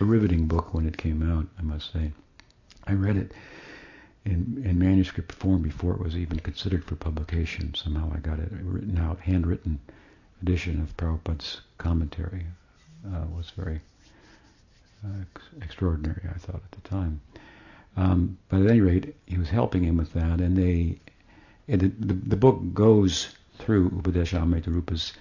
a 0.00 0.04
riveting 0.04 0.46
book 0.46 0.74
when 0.74 0.86
it 0.86 0.96
came 0.96 1.22
out, 1.30 1.46
I 1.58 1.62
must 1.62 1.92
say. 1.92 2.10
I 2.86 2.94
read 2.94 3.16
it 3.16 3.32
in, 4.24 4.62
in 4.64 4.78
manuscript 4.78 5.32
form 5.32 5.62
before 5.62 5.92
it 5.94 6.00
was 6.00 6.16
even 6.16 6.40
considered 6.40 6.84
for 6.84 6.96
publication. 6.96 7.74
Somehow 7.74 8.12
I 8.14 8.18
got 8.18 8.40
it 8.40 8.50
written 8.50 8.98
out, 8.98 9.20
handwritten 9.20 9.78
edition 10.42 10.80
of 10.80 10.96
Prabhupada's 10.96 11.60
commentary. 11.78 12.46
Uh, 13.06 13.24
was 13.34 13.50
very 13.50 13.80
uh, 15.04 15.22
ex- 15.34 15.48
extraordinary, 15.62 16.22
I 16.28 16.38
thought 16.38 16.62
at 16.62 16.72
the 16.72 16.88
time. 16.88 17.20
Um, 17.96 18.38
but 18.48 18.60
at 18.60 18.70
any 18.70 18.80
rate, 18.80 19.14
he 19.26 19.38
was 19.38 19.48
helping 19.48 19.84
him 19.84 19.96
with 19.96 20.12
that, 20.12 20.40
and 20.40 20.56
they, 20.56 20.98
it, 21.66 21.78
the, 21.78 22.14
the 22.14 22.36
book 22.36 22.60
goes 22.74 23.34
through 23.58 23.90
Upadeshamrita 23.90 24.64
Amritarupa's 24.64 25.12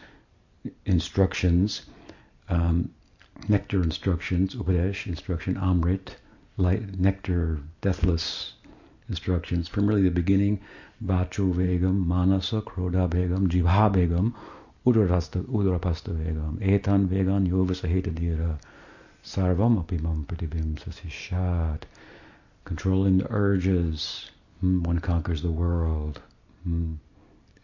instructions, 0.86 1.84
um, 2.50 2.90
nectar 3.48 3.82
instructions, 3.82 4.56
Upadesh 4.56 5.08
instruction, 5.08 5.56
Amrit, 5.56 6.16
light, 6.58 7.00
nectar, 7.00 7.60
deathless 7.82 8.54
instructions 9.08 9.68
from 9.68 9.88
really 9.88 10.04
the 10.04 10.12
beginning, 10.12 10.60
Vacho 11.04 11.54
Vegam, 11.54 12.06
Manasa, 12.06 12.62
Krodha 12.62 13.10
Vegam, 13.10 13.48
Jivha 13.48 13.94
Vegam, 13.94 14.34
Udarapasta 14.94 16.14
Vegam, 16.14 16.58
Etan 16.60 17.08
Vegan, 17.08 17.48
Yovasaheta 17.50 18.14
Dira, 18.14 18.60
Sarvam 19.24 19.84
Apimam 19.84 20.26
Pratibim 20.26 20.76
Sasishat, 20.80 21.84
controlling 22.66 23.18
the 23.18 23.28
urges, 23.32 24.30
hmm, 24.60 24.84
one 24.84 25.00
conquers 25.00 25.42
the 25.42 25.52
world, 25.52 26.22
hmm, 26.64 26.94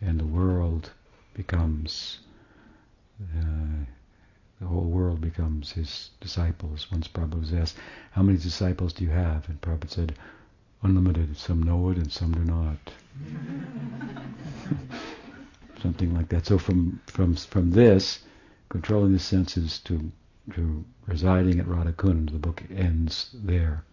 and 0.01 0.19
the 0.19 0.25
world 0.25 0.91
becomes, 1.33 2.19
uh, 3.21 3.85
the 4.59 4.67
whole 4.67 4.85
world 4.85 5.21
becomes 5.21 5.71
his 5.71 6.11
disciples. 6.21 6.91
Once 6.91 7.07
Prabhupada 7.07 7.39
was 7.39 7.53
asked, 7.53 7.77
how 8.11 8.21
many 8.21 8.37
disciples 8.37 8.93
do 8.93 9.03
you 9.03 9.09
have? 9.09 9.47
And 9.49 9.59
Prabhupada 9.61 9.89
said, 9.89 10.15
unlimited. 10.85 11.35
Some 11.35 11.63
know 11.63 11.89
it 11.89 11.97
and 11.97 12.11
some 12.11 12.31
do 12.31 12.43
not. 12.43 12.77
Something 15.81 16.13
like 16.13 16.29
that. 16.29 16.45
So 16.45 16.57
from 16.57 16.99
from 17.07 17.35
from 17.35 17.71
this, 17.71 18.19
controlling 18.69 19.13
the 19.13 19.19
senses 19.19 19.79
to 19.81 20.11
to 20.53 20.85
residing 21.07 21.59
at 21.59 21.65
Radhakund, 21.65 22.31
the 22.31 22.39
book 22.39 22.63
ends 22.69 23.29
there. 23.33 23.83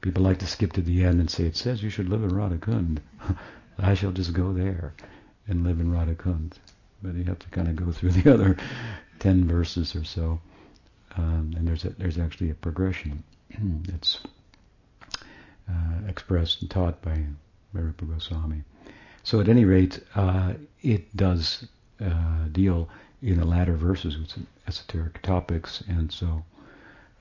People 0.00 0.22
like 0.22 0.38
to 0.38 0.46
skip 0.46 0.72
to 0.74 0.82
the 0.82 1.04
end 1.04 1.20
and 1.20 1.30
say, 1.30 1.44
it 1.44 1.56
says 1.56 1.82
you 1.82 1.90
should 1.90 2.08
live 2.08 2.22
in 2.22 2.30
Radhakund. 2.30 2.98
I 3.78 3.94
shall 3.94 4.12
just 4.12 4.32
go 4.32 4.52
there 4.52 4.94
and 5.46 5.64
live 5.64 5.80
in 5.80 5.90
Radhakund. 5.90 6.52
But 7.02 7.14
you 7.14 7.24
have 7.24 7.38
to 7.40 7.48
kind 7.50 7.68
of 7.68 7.76
go 7.76 7.92
through 7.92 8.10
the 8.12 8.32
other 8.34 8.56
ten 9.18 9.46
verses 9.46 9.94
or 9.94 10.04
so. 10.04 10.40
Um, 11.16 11.52
and 11.56 11.66
there's 11.66 11.84
a, 11.84 11.90
there's 11.90 12.18
actually 12.18 12.50
a 12.50 12.54
progression. 12.54 13.22
it's 13.94 14.20
uh, 15.68 16.08
expressed 16.08 16.62
and 16.62 16.70
taught 16.70 17.02
by 17.02 17.24
Rupa 17.72 18.04
Goswami. 18.04 18.62
So 19.28 19.40
at 19.40 19.48
any 19.50 19.66
rate, 19.66 20.00
uh, 20.14 20.54
it 20.80 21.14
does 21.14 21.66
uh, 22.00 22.46
deal 22.50 22.88
in 23.20 23.36
the 23.36 23.44
latter 23.44 23.74
verses 23.74 24.16
with 24.16 24.30
some 24.30 24.46
esoteric 24.66 25.20
topics, 25.20 25.84
and 25.86 26.10
so 26.10 26.42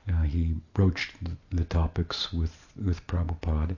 uh, 0.07 0.21
he 0.21 0.55
broached 0.73 1.15
the 1.49 1.65
topics 1.65 2.31
with 2.31 2.71
with 2.81 3.05
Prabhupada, 3.07 3.75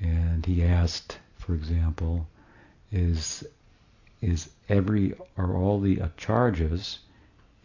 and 0.00 0.46
he 0.46 0.64
asked, 0.64 1.18
for 1.36 1.52
example, 1.52 2.26
is 2.92 3.44
is 4.22 4.48
every 4.70 5.12
are 5.36 5.54
all 5.54 5.80
the 5.80 5.96
acharyas 5.96 7.00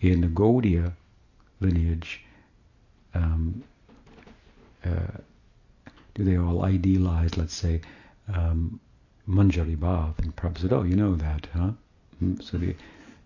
in 0.01 0.19
the 0.19 0.27
Gaudiya 0.27 0.91
lineage 1.61 2.21
um, 3.13 3.63
uh, 4.83 5.19
do 6.15 6.25
they 6.25 6.37
all 6.37 6.65
idealize, 6.65 7.37
let's 7.37 7.55
say, 7.55 7.79
um, 8.33 8.81
Manjari 9.27 9.77
Bhav? 9.77 10.19
And 10.19 10.35
Prabhupada 10.35 10.59
said, 10.59 10.73
oh, 10.73 10.83
you 10.83 10.95
know 10.95 11.15
that, 11.15 11.47
huh? 11.53 11.71
Mm, 12.23 12.41
so 12.43 12.57
the, 12.57 12.75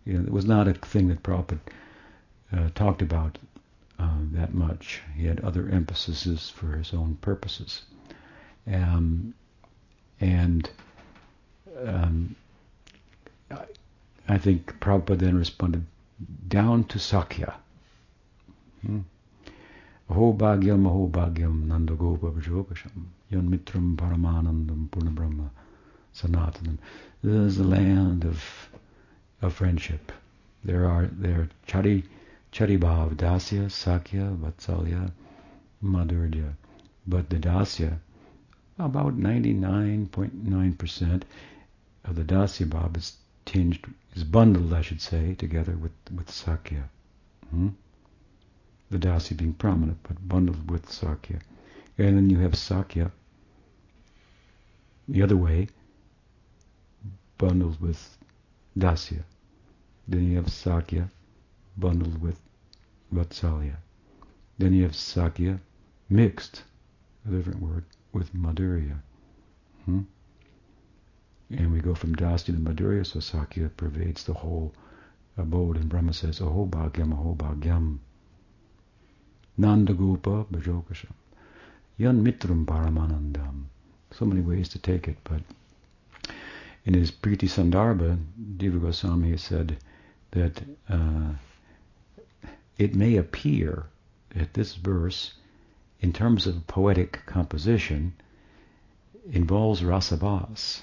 you 0.06 0.14
know, 0.14 0.22
it 0.22 0.32
was 0.32 0.46
not 0.46 0.68
a 0.68 0.74
thing 0.74 1.08
that 1.10 1.24
Prabhupada 1.24 1.60
uh, 2.52 2.70
talked 2.76 3.02
about 3.02 3.38
uh, 4.00 4.18
that 4.32 4.54
much. 4.54 5.02
He 5.16 5.26
had 5.26 5.40
other 5.42 5.70
emphases 5.70 6.50
for 6.50 6.78
his 6.78 6.94
own 6.94 7.18
purposes. 7.22 7.84
Um, 8.72 9.34
and 10.20 10.70
um, 11.86 12.36
I, 13.52 13.66
I 14.28 14.38
think 14.38 14.80
Prabhupada 14.80 15.18
then 15.18 15.38
responded, 15.38 15.86
down 16.48 16.84
to 16.86 17.00
Sakya. 17.00 17.56
Hmm. 18.86 19.00
Ahobhagyam 20.10 20.86
ahobhagyam 20.90 21.68
nandagopa 21.68 22.32
vajokasham 22.34 23.06
yan 23.30 23.48
mitram 23.48 23.96
paramanandam 23.96 24.90
purnabrahma 24.90 25.50
sanatanam. 26.16 26.78
This 27.24 27.34
is 27.34 27.58
the 27.58 27.64
land 27.64 28.26
of 28.26 28.70
of 29.42 29.54
friendship. 29.54 30.12
There 30.64 30.86
are 30.86 31.08
there 31.08 31.42
are 31.42 31.50
chari 31.68 32.04
charibhav, 32.52 33.16
dasya, 33.16 33.72
sakya, 33.72 34.36
vatsalya, 34.42 35.12
madhurya. 35.84 36.54
But 37.08 37.30
the 37.30 37.38
dasya, 37.38 37.98
about 38.78 39.18
99.9% 39.18 41.24
of 42.06 42.16
the 42.16 42.24
dasya 42.24 42.68
bhav 42.68 42.98
is 42.98 43.18
tinged, 43.46 43.80
is 44.16 44.24
bundled, 44.24 44.74
I 44.74 44.82
should 44.82 45.02
say, 45.02 45.36
together 45.36 45.74
with, 45.74 45.92
with 46.16 46.30
sakya. 46.30 46.90
Hmm? 47.50 47.70
the 48.92 48.98
Dasi 48.98 49.38
being 49.38 49.54
prominent, 49.54 50.00
but 50.04 50.28
bundled 50.28 50.70
with 50.70 50.92
Sakya. 50.92 51.40
And 51.98 52.18
then 52.18 52.30
you 52.30 52.40
have 52.40 52.56
Sakya 52.56 53.12
the 55.08 55.22
other 55.22 55.38
way, 55.38 55.68
bundled 57.40 57.82
with 57.82 58.18
Dasya. 58.78 59.24
Then 60.08 60.30
you 60.30 60.36
have 60.36 60.52
Sakya 60.52 61.10
bundled 61.78 62.22
with 62.22 62.40
Vatsalya. 63.12 63.78
Then 64.60 64.74
you 64.74 64.84
have 64.84 64.96
Sakya 64.96 65.60
mixed, 66.10 66.64
a 67.28 67.32
different 67.32 67.62
word, 67.62 67.86
with 68.14 68.36
Madhurya. 68.36 69.00
Hmm? 69.86 70.02
And 71.50 71.74
we 71.74 71.80
go 71.80 71.96
from 71.96 72.16
Dasya 72.16 72.46
to 72.46 72.52
Madhurya, 72.54 73.06
so 73.06 73.20
Sakya 73.20 73.70
pervades 73.70 74.24
the 74.26 74.34
whole 74.34 74.74
abode. 75.38 75.78
And 75.78 75.90
Brahma 75.90 76.14
says, 76.14 76.42
Aho 76.42 76.68
bhagyam, 76.68 77.14
aho 77.14 77.34
bhagyam. 77.36 77.98
Nandagopa 79.60 80.46
Bhajokasham. 80.46 81.14
Yan 81.98 82.24
Mitram 82.24 82.66
Paramanandam. 82.66 83.64
So 84.12 84.26
many 84.26 84.42
ways 84.42 84.70
to 84.70 84.80
take 84.80 85.08
it, 85.08 85.18
but 85.24 85.42
in 86.90 86.96
his 86.96 87.12
Priti 87.12 87.48
Sandarbha, 87.48 88.18
Jiva 88.58 88.82
Goswami 88.82 89.38
said 89.38 89.78
that 90.32 90.60
uh, 90.90 91.34
it 92.80 92.96
may 92.96 93.16
appear 93.16 93.86
that 94.36 94.56
this 94.56 94.74
verse, 94.74 95.36
in 96.00 96.12
terms 96.12 96.48
of 96.48 96.66
poetic 96.66 97.20
composition, 97.28 98.16
involves 99.32 99.82
rasabhas, 99.82 100.82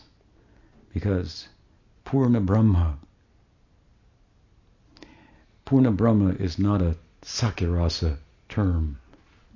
because 0.94 1.48
Purna 2.04 2.40
Brahma, 2.40 2.98
Purna 5.64 5.90
Brahma 5.90 6.36
is 6.38 6.56
not 6.56 6.82
a 6.82 6.96
Sakyarasa 7.22 8.16
term 8.48 8.96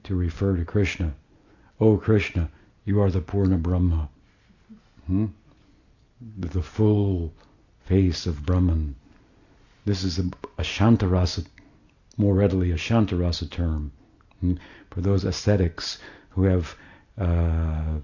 to 0.03 0.17
refer 0.17 0.57
to 0.57 0.65
Krishna. 0.65 1.15
Oh 1.81 1.97
Krishna, 1.97 2.51
you 2.85 3.01
are 3.01 3.11
the 3.13 3.21
Purna 3.21 3.57
Brahma. 3.57 4.09
Hmm? 5.07 5.27
The 6.21 6.63
full 6.63 7.33
face 7.87 8.27
of 8.27 8.45
Brahman. 8.45 8.95
This 9.87 10.05
is 10.05 10.19
a, 10.19 10.25
a 10.59 10.63
Shantarasa, 10.63 11.47
more 12.19 12.35
readily 12.35 12.73
a 12.73 12.77
Shantarasa 12.77 13.51
term. 13.51 13.93
Hmm? 14.41 14.55
For 14.91 15.01
those 15.01 15.25
ascetics 15.25 15.99
who 16.31 16.45
have, 16.45 16.75
uh, 17.19 17.99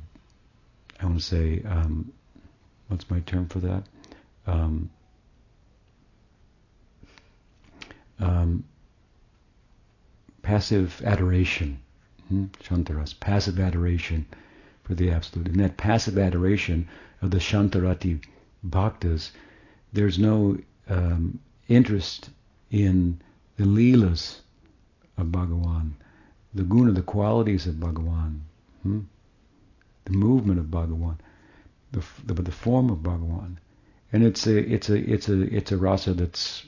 I 1.00 1.04
want 1.04 1.18
to 1.18 1.22
say, 1.24 1.62
um, 1.68 2.10
what's 2.88 3.10
my 3.10 3.20
term 3.20 3.48
for 3.48 3.60
that? 3.60 3.82
Um, 4.46 4.90
um, 8.18 8.64
passive 10.42 11.02
adoration, 11.04 11.80
hmm? 12.28 12.44
Shantaras, 12.62 13.18
passive 13.20 13.60
adoration 13.60 14.26
for 14.86 14.94
the 14.94 15.10
Absolute. 15.10 15.48
In 15.48 15.58
that 15.58 15.76
passive 15.76 16.16
adoration 16.16 16.88
of 17.20 17.32
the 17.32 17.38
Shantarati 17.38 18.22
bhaktas, 18.64 19.32
there's 19.92 20.16
no 20.18 20.58
um, 20.88 21.40
interest 21.66 22.30
in 22.70 23.20
the 23.56 23.64
leelas 23.64 24.40
of 25.18 25.26
Bhagawan, 25.26 25.94
the 26.54 26.62
guna, 26.62 26.92
the 26.92 27.02
qualities 27.02 27.66
of 27.66 27.74
Bhagawan, 27.76 28.40
hmm? 28.82 29.00
the 30.04 30.12
movement 30.12 30.60
of 30.60 30.66
Bhagawan, 30.66 31.16
the, 31.90 32.04
the, 32.24 32.34
the 32.34 32.52
form 32.52 32.88
of 32.90 32.98
Bhagawan, 32.98 33.56
and 34.12 34.22
it's 34.22 34.46
a 34.46 34.56
it's 34.56 34.88
a 34.88 34.94
it's 34.94 35.28
a 35.28 35.42
it's 35.54 35.72
a 35.72 35.76
rasa 35.76 36.14
that's 36.14 36.64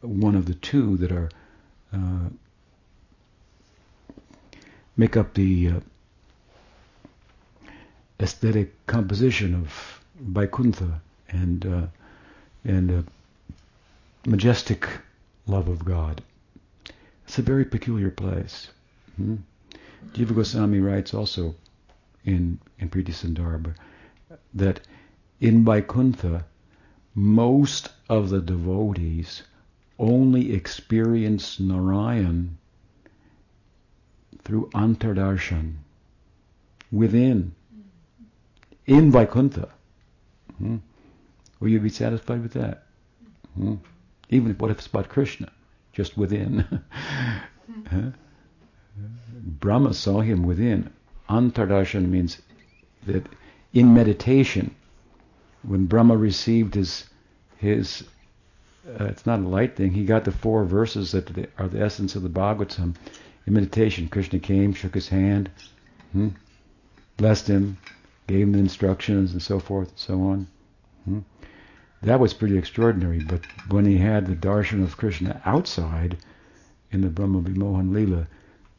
one 0.00 0.34
of 0.34 0.46
the 0.46 0.54
two 0.54 0.96
that 0.96 1.12
are 1.12 1.30
uh, 1.92 2.28
make 4.96 5.16
up 5.16 5.34
the 5.34 5.68
uh, 5.68 5.80
aesthetic 8.22 8.86
composition 8.86 9.54
of 9.54 10.00
Vaikuntha 10.20 11.00
and 11.28 11.66
uh, 11.66 11.86
and 12.64 12.90
uh, 12.90 13.02
majestic 14.26 14.88
love 15.46 15.68
of 15.68 15.84
God. 15.84 16.22
It's 17.26 17.38
a 17.38 17.42
very 17.42 17.64
peculiar 17.64 18.10
place. 18.10 18.68
Hmm? 19.16 19.36
Jiva 20.12 20.34
Goswami 20.34 20.78
writes 20.78 21.12
also 21.14 21.54
in 22.24 22.58
in 22.78 22.88
Priti 22.88 23.74
that 24.54 24.80
in 25.40 25.64
Vaikuntha 25.64 26.44
most 27.14 27.90
of 28.08 28.30
the 28.30 28.40
devotees 28.40 29.42
only 29.98 30.52
experience 30.52 31.58
Narayan 31.60 32.58
through 34.44 34.70
antardarshan 34.74 35.74
within 36.90 37.54
in 38.92 39.10
Vaikuntha. 39.10 39.68
Hmm? 40.58 40.78
Will 41.60 41.68
you 41.68 41.80
be 41.80 41.88
satisfied 41.88 42.42
with 42.42 42.52
that? 42.54 42.86
Hmm? 43.54 43.76
Even 44.30 44.52
what 44.54 44.70
if 44.70 44.78
it's 44.78 44.86
about 44.86 45.08
Krishna, 45.08 45.50
just 45.92 46.16
within? 46.16 46.64
huh? 47.90 48.10
Brahma 49.44 49.94
saw 49.94 50.20
him 50.20 50.42
within. 50.44 50.90
Antardarshan 51.28 52.08
means 52.08 52.40
that 53.06 53.26
in 53.72 53.94
meditation, 53.94 54.74
when 55.62 55.86
Brahma 55.86 56.16
received 56.16 56.74
his 56.74 57.06
his 57.56 58.04
uh, 58.88 59.04
it's 59.04 59.26
not 59.26 59.38
a 59.38 59.48
light 59.48 59.76
thing. 59.76 59.92
He 59.92 60.04
got 60.04 60.24
the 60.24 60.32
four 60.32 60.64
verses 60.64 61.12
that 61.12 61.30
are 61.58 61.68
the 61.68 61.80
essence 61.80 62.16
of 62.16 62.22
the 62.22 62.28
Bhagavatam. 62.28 62.96
In 63.46 63.54
meditation, 63.54 64.08
Krishna 64.08 64.40
came, 64.40 64.72
shook 64.74 64.94
his 64.94 65.08
hand, 65.08 65.50
hmm, 66.12 66.28
blessed 67.16 67.48
him, 67.48 67.78
gave 68.32 68.46
him 68.46 68.52
the 68.52 68.58
instructions, 68.58 69.32
and 69.32 69.42
so 69.42 69.58
forth 69.58 69.90
and 69.90 69.98
so 69.98 70.14
on. 70.22 70.46
Hmm. 71.04 71.18
That 72.02 72.18
was 72.18 72.32
pretty 72.32 72.56
extraordinary. 72.56 73.18
But 73.18 73.42
when 73.68 73.84
he 73.84 73.98
had 73.98 74.26
the 74.26 74.34
darshan 74.34 74.82
of 74.82 74.96
Krishna 74.96 75.42
outside 75.44 76.16
in 76.90 77.02
the 77.02 77.10
Brahma 77.10 77.42
Vimohan 77.42 77.90
Leela, 77.90 78.26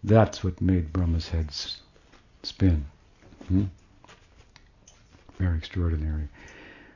that's 0.03 0.43
what 0.43 0.59
made 0.59 0.91
Brahma's 0.91 1.29
head 1.29 1.51
spin. 2.41 2.85
Hmm? 3.47 3.65
Very 5.37 5.57
extraordinary. 5.57 6.27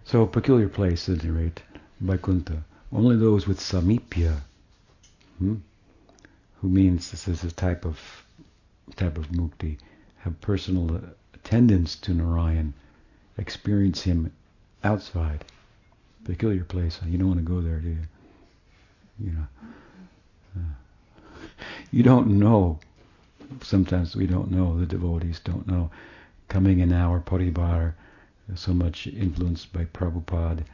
So 0.03 0.25
peculiar 0.25 0.67
place, 0.67 1.07
at 1.09 1.23
any 1.23 1.29
rate, 1.29 1.61
Vaikuntha. 2.01 2.63
Only 2.91 3.17
those 3.17 3.47
with 3.47 3.59
samipya, 3.59 4.37
hmm, 5.37 5.57
who 6.61 6.69
means 6.69 7.11
this 7.11 7.27
is 7.27 7.43
a 7.43 7.51
type 7.51 7.85
of 7.85 7.99
type 8.95 9.17
of 9.17 9.27
mukti, 9.29 9.77
have 10.19 10.41
personal 10.41 10.87
attendance 11.47 11.95
to 11.95 12.13
Narayan, 12.13 12.73
experience 13.37 14.01
him 14.01 14.33
outside. 14.83 15.45
Peculiar 16.25 16.65
place. 16.65 16.99
You 17.05 17.17
don't 17.17 17.29
want 17.29 17.39
to 17.39 17.45
go 17.45 17.61
there, 17.61 17.79
do 17.79 17.87
you? 17.87 17.97
You 19.19 19.31
know. 19.31 19.47
Uh, 20.57 21.39
you 21.89 22.03
don't 22.03 22.27
know. 22.27 22.79
Sometimes 23.61 24.13
we 24.13 24.27
don't 24.27 24.51
know. 24.51 24.77
The 24.77 24.85
devotees 24.85 25.39
don't 25.39 25.65
know. 25.65 25.89
Coming 26.49 26.79
in 26.79 26.91
our 26.91 27.21
paribar, 27.21 27.93
so 28.55 28.73
much 28.73 29.07
influenced 29.07 29.71
by 29.71 29.85
Prabhupada 29.85 30.65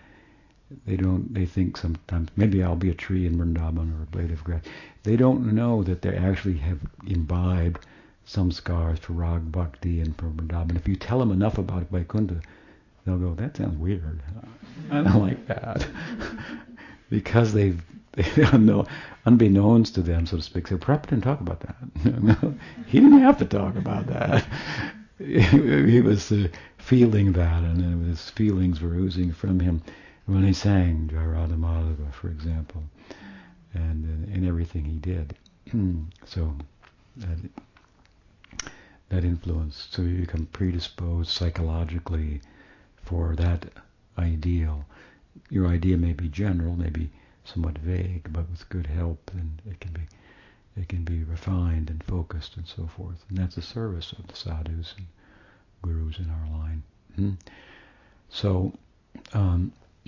they 0.88 0.96
don't. 0.96 1.32
They 1.34 1.46
think 1.46 1.78
sometimes 1.78 2.30
maybe 2.36 2.64
I'll 2.64 2.76
be 2.76 2.90
a 2.90 2.96
tree 2.96 3.28
in 3.28 3.38
Vrindavan 3.38 4.00
or 4.00 4.04
a 4.04 4.08
blade 4.08 4.32
of 4.32 4.44
grass. 4.44 4.64
They 5.04 5.16
don't 5.16 5.54
know 5.54 5.84
that 5.84 6.02
they 6.02 6.16
actually 6.16 6.58
have 6.58 6.80
imbibed 7.06 7.86
some 8.26 8.52
scars 8.52 9.00
for 9.00 9.14
rag 9.14 9.52
bhakti 9.52 10.00
and 10.02 10.16
for 10.18 10.28
Vrindavan. 10.28 10.76
If 10.76 10.88
you 10.88 10.96
tell 10.96 11.20
them 11.20 11.32
enough 11.32 11.58
about 11.58 11.90
Vaikuntha, 11.90 12.42
they'll 13.06 13.18
go, 13.18 13.34
"That 13.34 13.58
sounds 13.58 13.78
weird. 13.78 14.22
I 14.92 15.04
don't 15.04 15.22
like 15.22 15.46
that," 15.48 15.86
because 17.10 17.54
they've 17.54 17.82
they 18.14 18.24
don't 18.36 18.66
know, 18.66 18.86
unbeknownst 19.26 19.96
to 19.96 20.02
them, 20.02 20.26
so 20.26 20.38
to 20.38 20.44
speak. 20.44 20.68
So 20.68 20.78
Prabhupada 20.78 21.10
didn't 21.10 21.24
talk 21.24 21.42
about 21.42 21.60
that. 21.62 22.54
he 22.88 23.00
didn't 23.00 23.20
have 23.20 23.38
to 23.40 23.46
talk 23.46 23.76
about 23.76 24.08
that. 24.08 24.46
he 25.18 26.02
was 26.02 26.32
uh, 26.32 26.48
feeling 26.78 27.34
that, 27.34 27.64
and 27.64 28.08
his 28.08 28.30
feelings 28.30 28.82
were 28.82 28.94
oozing 28.94 29.32
from 29.32 29.60
him 29.60 29.82
when 30.26 30.44
he 30.44 30.54
sang 30.54 31.10
Jaya 31.12 31.28
Radha 31.28 31.56
Madhava, 31.56 32.14
for 32.14 32.30
example, 32.30 32.84
and 33.74 34.06
in, 34.06 34.34
in 34.34 34.48
everything 34.48 34.86
he 34.86 34.98
did. 34.98 35.36
so 36.26 36.54
that, 37.18 37.38
that 39.14 39.24
influence, 39.24 39.88
so 39.92 40.02
you 40.02 40.22
become 40.22 40.48
predisposed 40.48 41.30
psychologically 41.30 42.42
for 43.04 43.36
that 43.36 43.66
ideal. 44.18 44.86
Your 45.52 45.68
idea 45.68 45.98
may 45.98 46.14
be 46.14 46.28
general, 46.28 46.76
maybe 46.76 47.12
somewhat 47.46 47.78
vague, 47.78 48.28
but 48.32 48.50
with 48.50 48.68
good 48.70 48.88
help, 48.88 49.30
then 49.34 49.60
it 49.70 49.80
can 49.80 49.94
be 49.94 50.02
it 50.76 50.90
can 50.90 51.04
be 51.04 51.24
refined 51.24 51.92
and 51.92 52.04
focused 52.04 52.58
and 52.58 52.68
so 52.68 52.88
forth. 52.88 53.24
And 53.30 53.38
that's 53.38 53.54
the 53.54 53.62
service 53.62 54.12
of 54.14 54.26
the 54.26 54.36
sadhus 54.36 54.96
and 54.98 55.06
gurus 55.84 56.18
in 56.18 56.32
our 56.32 56.60
line. 56.60 56.82
Hmm? 57.16 57.34
So 58.30 58.74
um, 59.34 59.72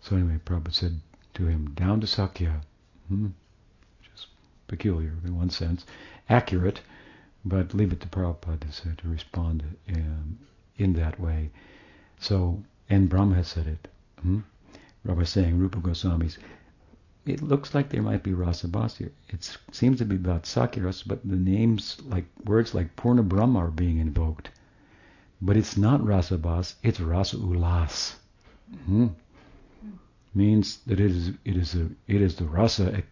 so 0.00 0.16
anyway, 0.16 0.40
Prabhupada 0.42 0.72
said 0.72 1.00
to 1.34 1.46
him, 1.46 1.72
down 1.74 2.00
to 2.00 2.06
Sakya, 2.06 2.62
hmm, 3.08 3.26
which 3.98 4.10
is 4.14 4.26
peculiar 4.68 5.12
in 5.24 5.36
one 5.36 5.50
sense, 5.50 5.84
accurate, 6.30 6.80
but 7.46 7.74
leave 7.74 7.92
it 7.92 8.00
to 8.00 8.08
Prabhupada 8.08 8.96
to, 8.96 9.08
respond 9.08 9.62
um, 9.94 10.36
in 10.78 10.92
that 10.94 11.18
way. 11.20 11.50
So, 12.18 12.62
and 12.90 13.08
Brahma 13.08 13.36
has 13.36 13.48
said 13.48 13.68
it. 13.68 13.88
Hmm? 14.20 14.40
Saying, 15.22 15.56
Rupa 15.56 15.78
Goswami's, 15.78 16.38
it 17.24 17.42
looks 17.42 17.74
like 17.74 17.88
there 17.88 18.02
might 18.02 18.24
be 18.24 18.32
rasabhas 18.32 18.96
here. 18.96 19.12
It 19.28 19.56
seems 19.70 19.98
to 19.98 20.04
be 20.04 20.16
about 20.16 20.42
sakiras, 20.42 21.06
but 21.06 21.20
the 21.24 21.36
names, 21.36 21.98
like 22.04 22.24
words 22.44 22.74
like 22.74 22.96
Purna 22.96 23.22
Brahma 23.22 23.60
are 23.60 23.70
being 23.70 23.98
invoked. 23.98 24.50
But 25.40 25.56
it's 25.56 25.76
not 25.76 26.00
rasabhas, 26.00 26.74
it's 26.82 26.98
rasa 26.98 27.36
ulas. 27.36 28.16
Hmm. 28.86 29.08
Means 30.34 30.78
that 30.86 30.98
it 30.98 31.10
is 31.12 31.28
it 31.44 31.56
is 31.56 31.74
a 31.76 31.88
it 32.08 32.20
is 32.20 32.34
the 32.34 32.44
rasa, 32.44 33.02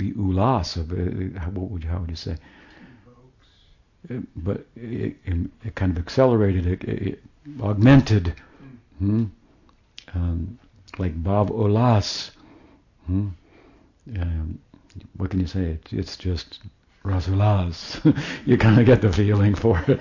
the 0.00 0.12
ulas 0.12 0.76
of 0.76 0.92
it, 0.92 1.34
what 1.52 1.70
would 1.70 1.84
you, 1.84 1.90
how 1.90 1.98
would 1.98 2.10
you 2.10 2.16
say? 2.16 2.36
But 4.34 4.66
it, 4.74 5.16
it, 5.62 5.74
kind 5.74 5.92
of 5.92 5.98
accelerated, 5.98 6.66
it, 6.66 6.84
it 6.84 7.22
augmented, 7.60 8.34
hmm? 8.98 9.26
um, 10.14 10.58
like 10.98 11.22
Bhavulas. 11.22 12.30
Hmm? 13.06 13.28
Um, 14.18 14.58
what 15.18 15.30
can 15.30 15.40
you 15.40 15.46
say? 15.46 15.64
It, 15.72 15.92
it's 15.92 16.16
just 16.16 16.60
Rasulas. 17.04 18.00
you 18.46 18.56
kind 18.56 18.80
of 18.80 18.86
get 18.86 19.02
the 19.02 19.12
feeling 19.12 19.54
for 19.54 19.84
it. 19.86 20.00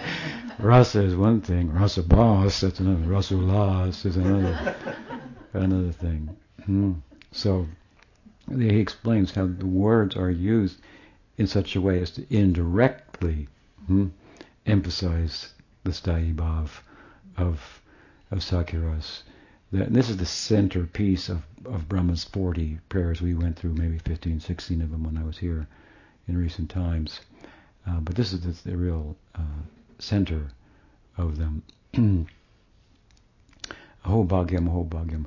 Rasa 0.59 1.01
is 1.01 1.15
one 1.15 1.41
thing. 1.41 1.69
rasabhas, 1.69 2.61
that's 2.61 2.79
another. 2.79 3.05
Rasulas 3.05 4.05
is 4.05 4.15
another 4.15 4.75
another 5.53 5.91
thing. 5.91 6.35
Hmm. 6.65 6.93
So 7.31 7.67
he 8.57 8.79
explains 8.79 9.31
how 9.31 9.47
the 9.47 9.65
words 9.65 10.15
are 10.15 10.29
used 10.29 10.79
in 11.37 11.47
such 11.47 11.75
a 11.75 11.81
way 11.81 12.01
as 12.01 12.11
to 12.11 12.25
indirectly 12.29 13.47
hmm, 13.87 14.07
emphasize 14.65 15.53
the 15.83 15.91
sthayi 15.91 16.37
of 17.37 17.81
of 18.31 18.39
Sakyaras. 18.39 19.23
That, 19.71 19.93
this 19.93 20.09
is 20.09 20.17
the 20.17 20.25
centerpiece 20.25 21.29
of, 21.29 21.43
of 21.65 21.87
Brahma's 21.87 22.23
40 22.23 22.79
prayers. 22.89 23.21
We 23.21 23.33
went 23.33 23.57
through 23.57 23.73
maybe 23.75 23.99
15, 23.99 24.39
16 24.39 24.81
of 24.81 24.91
them 24.91 25.03
when 25.03 25.17
I 25.17 25.23
was 25.23 25.37
here 25.37 25.67
in 26.27 26.37
recent 26.37 26.69
times. 26.69 27.21
Uh, 27.87 27.99
but 27.99 28.15
this 28.15 28.33
is 28.33 28.41
the, 28.41 28.69
the 28.69 28.77
real 28.77 29.15
uh, 29.35 29.61
center 29.99 30.49
of 31.17 31.37
them. 31.37 31.63
Aho 34.05 34.23
Bhagyam, 34.23 34.67
Bhagyam. 34.89 35.25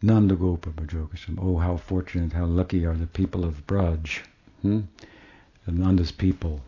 Nanda 0.00 0.36
Gopa 0.36 0.70
Bhajokasam. 0.70 1.38
Oh, 1.40 1.56
how 1.56 1.76
fortunate, 1.76 2.32
how 2.32 2.44
lucky 2.44 2.86
are 2.86 2.94
the 2.94 3.06
people 3.06 3.44
of 3.44 3.66
Braj. 3.66 4.20
Hmm? 4.62 4.82
Nanda's 5.66 6.12
people. 6.12 6.60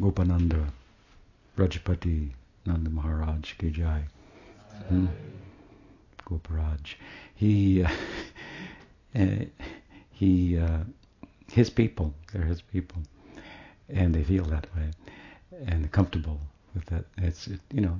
Gopananda, 0.00 0.68
Brajapati, 1.56 2.30
Nanda 2.66 2.90
Maharaj, 2.90 3.54
Kijai. 3.58 4.02
Hmm? 4.88 5.06
Goparaj. 6.26 6.94
He, 7.34 7.84
uh, 7.84 7.90
uh, 9.14 9.26
he, 10.10 10.58
uh, 10.58 10.80
his 11.50 11.70
people, 11.70 12.12
they're 12.32 12.42
his 12.42 12.60
people, 12.60 13.02
and 13.88 14.14
they 14.14 14.24
feel 14.24 14.44
that 14.46 14.66
way, 14.76 14.90
and 15.66 15.90
comfortable 15.92 16.40
with 16.74 16.86
that. 16.86 17.04
It's, 17.18 17.46
it, 17.48 17.60
you 17.72 17.80
know, 17.80 17.98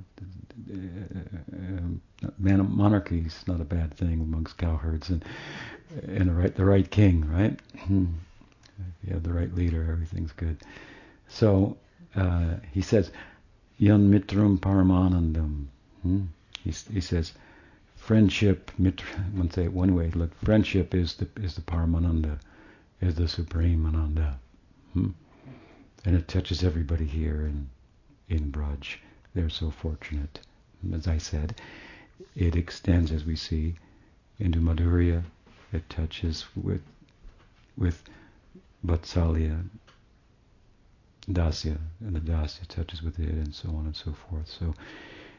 uh, 2.42 2.62
monarchy 2.62 3.20
is 3.20 3.44
not 3.46 3.60
a 3.60 3.64
bad 3.64 3.94
thing 3.94 4.20
amongst 4.20 4.58
cowherds, 4.58 5.08
and 5.08 5.24
and 6.06 6.28
the 6.28 6.34
right, 6.34 6.54
the 6.54 6.64
right 6.64 6.90
king, 6.90 7.26
right? 7.30 7.58
If 7.74 7.90
you 7.90 9.12
have 9.12 9.22
the 9.22 9.32
right 9.32 9.54
leader, 9.54 9.88
everything's 9.90 10.32
good. 10.32 10.58
So 11.28 11.76
uh, 12.14 12.56
he 12.72 12.82
says, 12.82 13.10
Yan 13.78 14.10
mitram 14.10 14.58
paramanandam. 14.58 15.66
Hmm? 16.02 16.24
He, 16.64 16.70
he 16.92 17.00
says, 17.00 17.32
friendship, 17.96 18.70
mitra, 18.78 19.20
one 19.34 19.50
say 19.50 19.64
it 19.64 19.72
one 19.72 19.94
way, 19.94 20.10
look, 20.10 20.34
friendship 20.44 20.94
is 20.94 21.14
the 21.14 21.28
is 21.40 21.54
the 21.54 21.62
paramananda, 21.62 22.38
is 23.00 23.14
the 23.14 23.28
supreme 23.28 23.86
ananda. 23.86 24.38
Hmm? 24.92 25.10
And 26.04 26.16
it 26.16 26.26
touches 26.28 26.64
everybody 26.64 27.04
here 27.04 27.46
in, 27.46 27.68
in 28.28 28.50
Braj. 28.52 28.96
They're 29.34 29.48
so 29.48 29.70
fortunate. 29.70 30.40
As 30.92 31.06
I 31.06 31.18
said, 31.18 31.60
it 32.36 32.56
extends, 32.56 33.10
as 33.12 33.24
we 33.24 33.36
see, 33.36 33.74
into 34.38 34.60
Madhurya. 34.60 35.24
It 35.72 35.88
touches 35.88 36.46
with 36.56 36.82
with 37.76 38.02
Vatsalya, 38.84 39.64
Dasya, 41.28 41.78
and 42.00 42.16
the 42.16 42.20
Dasya 42.20 42.66
touches 42.66 43.02
with 43.02 43.18
it, 43.18 43.28
and 43.28 43.54
so 43.54 43.68
on 43.70 43.86
and 43.86 43.96
so 43.96 44.12
forth. 44.12 44.48
So 44.48 44.74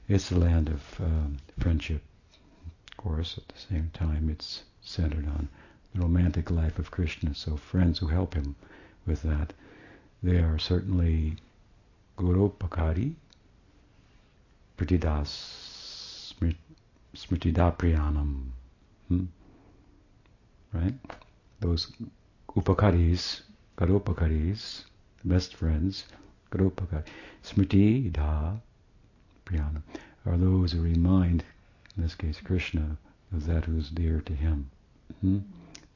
it's 0.07 0.29
the 0.29 0.39
land 0.39 0.69
of 0.69 0.83
um, 0.99 1.37
friendship. 1.59 2.01
Of 2.91 2.97
course, 2.97 3.37
at 3.37 3.47
the 3.47 3.59
same 3.59 3.91
time, 3.93 4.29
it's 4.29 4.63
centered 4.81 5.27
on 5.27 5.49
the 5.93 6.01
romantic 6.01 6.51
life 6.51 6.79
of 6.79 6.91
Krishna. 6.91 7.33
So 7.33 7.57
friends 7.57 7.99
who 7.99 8.07
help 8.07 8.33
him 8.33 8.55
with 9.05 9.21
that, 9.23 9.53
they 10.21 10.37
are 10.37 10.59
certainly 10.59 11.37
Guru 12.19 12.49
Pakari, 12.49 13.15
Pratidas, 14.77 16.33
Smritidapriyanam. 17.15 18.51
Hmm? 19.07 19.25
Right? 20.73 20.95
Those 21.61 21.93
upakaris, 22.57 23.43
Garupakaris, 23.77 24.83
best 25.23 25.55
friends, 25.55 26.03
Garupakari, 26.51 27.05
Smriti 27.41 28.11
Da 28.11 28.51
Priyana, 29.45 29.81
are 30.25 30.37
those 30.37 30.73
who 30.73 30.81
remind, 30.81 31.45
in 31.95 32.03
this 32.03 32.15
case 32.15 32.41
Krishna, 32.43 32.97
of 33.33 33.45
that 33.45 33.63
who 33.63 33.77
is 33.77 33.89
dear 33.91 34.19
to 34.25 34.33
him. 34.33 34.69
Hmm? 35.21 35.39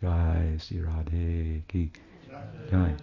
Jai 0.02 0.56
Sri 0.58 0.78
Radhe 0.78 1.64
Ki 1.68 1.92
Jai. 2.72 2.96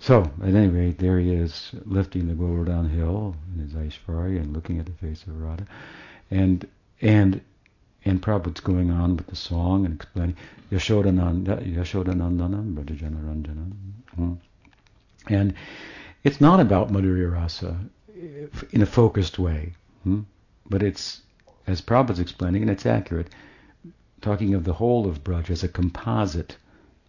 So, 0.00 0.30
at 0.42 0.54
any 0.54 0.68
rate, 0.68 0.98
there 0.98 1.18
he 1.18 1.32
is, 1.32 1.72
lifting 1.84 2.28
the 2.28 2.34
Govardhan 2.34 2.88
hill 2.88 3.34
in 3.52 3.62
his 3.62 3.72
Aishvarya 3.72 4.40
and 4.40 4.52
looking 4.52 4.78
at 4.78 4.86
the 4.86 4.92
face 4.92 5.22
of 5.24 5.40
Radha. 5.40 5.66
And, 6.30 6.66
and, 7.00 7.40
and 8.04 8.22
Prabhupada's 8.22 8.60
going 8.60 8.92
on 8.92 9.16
with 9.16 9.26
the 9.26 9.36
song 9.36 9.84
and 9.84 9.94
explaining 9.94 10.36
Yashodananda, 10.70 11.74
Yashodanandana, 11.74 12.74
Brajajana 12.74 13.24
Ranjana. 13.24 13.72
Hmm. 14.14 14.32
And 15.26 15.54
it's 16.22 16.40
not 16.40 16.60
about 16.60 16.92
Madhurya 16.92 17.32
Rasa 17.32 17.76
in 18.70 18.82
a 18.82 18.86
focused 18.86 19.38
way, 19.38 19.74
hmm? 20.04 20.20
but 20.70 20.82
it's, 20.82 21.22
as 21.66 21.80
Prabhupada's 21.80 22.20
explaining, 22.20 22.62
and 22.62 22.70
it's 22.70 22.86
accurate, 22.86 23.30
talking 24.20 24.54
of 24.54 24.62
the 24.62 24.74
whole 24.74 25.08
of 25.08 25.24
Braj 25.24 25.50
as 25.50 25.64
a 25.64 25.68
composite, 25.68 26.56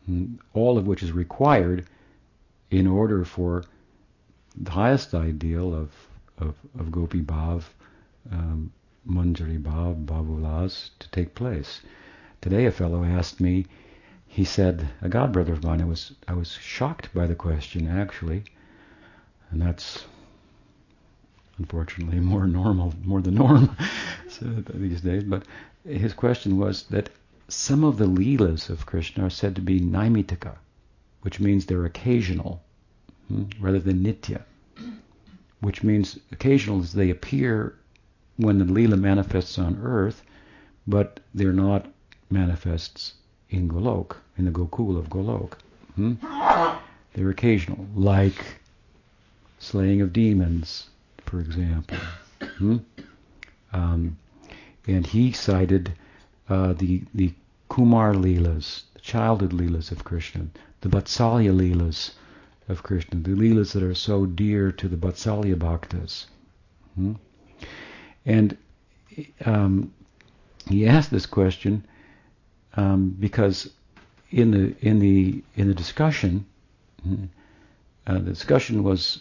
hmm? 0.08 0.36
all 0.54 0.80
of 0.80 0.88
which 0.88 1.04
is 1.04 1.12
required 1.12 1.86
in 2.72 2.88
order 2.88 3.26
for 3.26 3.64
the 4.56 4.72
highest 4.72 5.14
ideal 5.14 5.74
of, 5.74 5.92
of, 6.38 6.56
of 6.78 6.92
Gopi 6.92 7.22
Bhav, 7.22 7.64
um, 8.32 8.72
Manjari 9.08 9.62
Bhav, 9.62 10.06
Bhavulas 10.06 10.92
to 11.00 11.10
take 11.10 11.34
place. 11.36 11.82
Today 12.42 12.66
a 12.66 12.72
fellow 12.72 13.04
asked 13.04 13.40
me, 13.40 13.66
he 14.28 14.44
said, 14.44 14.88
a 15.02 15.10
god 15.10 15.34
brother 15.34 15.54
of 15.54 15.64
mine, 15.64 15.82
I 15.82 15.86
was, 15.86 16.14
I 16.28 16.34
was 16.34 16.52
shocked 16.52 17.14
by 17.14 17.26
the 17.26 17.36
question 17.36 17.88
actually, 17.88 18.44
and 19.50 19.62
that's 19.62 20.06
unfortunately 21.58 22.20
more 22.34 22.48
normal, 22.48 22.94
more 23.04 23.22
the 23.22 23.32
norm 23.32 23.76
these 24.74 25.02
days, 25.02 25.24
but 25.24 25.44
his 25.84 26.14
question 26.14 26.58
was 26.58 26.84
that 26.84 27.10
some 27.48 27.84
of 27.84 27.98
the 27.98 28.06
leelas 28.06 28.70
of 28.70 28.86
Krishna 28.86 29.26
are 29.26 29.30
said 29.30 29.56
to 29.56 29.62
be 29.62 29.80
naimittika, 29.80 30.56
which 31.22 31.40
means 31.40 31.66
they're 31.66 31.86
occasional 31.86 32.62
hmm, 33.28 33.44
rather 33.60 33.80
than 33.80 34.04
nitya, 34.04 34.44
which 35.62 35.84
means 35.84 36.20
occasional 36.32 36.82
is 36.82 36.94
they 36.94 37.10
appear 37.10 37.76
when 38.38 38.60
the 38.60 38.66
leela 38.66 38.98
manifests 38.98 39.60
on 39.60 39.80
earth, 39.84 40.24
but 40.88 41.20
they're 41.34 41.52
not 41.52 41.86
manifests 42.30 43.14
in 43.50 43.68
Golok, 43.68 44.16
in 44.38 44.46
the 44.46 44.52
Gokul 44.52 44.98
of 44.98 45.10
Golok. 45.10 45.54
Hmm? 45.96 46.14
They're 47.14 47.30
occasional, 47.30 47.88
like 47.96 48.60
slaying 49.58 50.02
of 50.02 50.14
demons, 50.14 50.90
for 51.26 51.40
example. 51.40 51.98
Hmm? 52.58 52.78
Um, 53.74 54.18
and 54.88 55.06
he 55.06 55.32
cited 55.32 55.94
uh, 56.48 56.74
the 56.74 57.04
the 57.14 57.34
Kumar 57.68 58.14
Leelas, 58.14 58.84
the 58.94 59.02
childhood 59.02 59.52
Leelas 59.52 59.92
of 59.92 60.04
Krishna, 60.04 60.48
the 60.82 60.90
Vatsalya 60.90 61.54
Leelas 61.54 62.12
of 62.68 62.84
Krishna, 62.84 63.20
the 63.20 63.32
Leelas 63.32 63.74
that 63.74 63.84
are 63.84 63.96
so 63.96 64.26
dear 64.26 64.72
to 64.72 64.88
the 64.88 64.96
Vatsalya 64.98 65.56
Bhaktas. 65.56 66.28
Hmm? 66.96 67.14
And 68.26 68.58
um, 69.46 69.94
he 70.68 70.88
asked 70.88 71.12
this 71.12 71.26
question 71.26 71.86
um, 72.76 73.16
because 73.20 73.70
in 74.32 74.52
the 74.52 74.76
in 74.82 75.00
the 75.00 75.44
in 75.56 75.68
the 75.68 75.74
discussion, 75.74 76.46
hmm, 77.04 77.26
uh, 78.06 78.14
the 78.14 78.20
discussion 78.32 78.84
was 78.84 79.20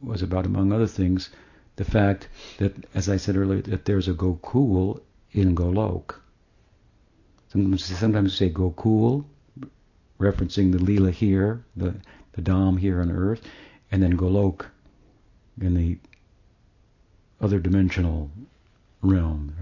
was 0.00 0.22
about, 0.22 0.46
among 0.46 0.72
other 0.72 0.86
things, 0.86 1.30
the 1.76 1.84
fact 1.84 2.28
that, 2.58 2.72
as 2.94 3.08
I 3.08 3.16
said 3.16 3.36
earlier, 3.36 3.62
that 3.62 3.84
there's 3.84 4.08
a 4.08 4.12
Gokul 4.12 5.00
in 5.32 5.54
Golok. 5.54 6.16
Sometimes, 7.48 7.84
sometimes 7.84 8.32
we 8.32 8.48
say 8.48 8.52
Gokul, 8.52 9.24
referencing 10.18 10.72
the 10.72 10.78
Leela 10.78 11.10
here, 11.10 11.64
the, 11.76 11.94
the 12.32 12.42
Dham 12.42 12.78
here 12.78 13.00
on 13.00 13.10
earth, 13.10 13.42
and 13.90 14.02
then 14.02 14.16
Golok 14.16 14.66
in 15.60 15.74
the 15.74 15.98
other 17.40 17.58
dimensional 17.58 18.30
realm. 19.02 19.54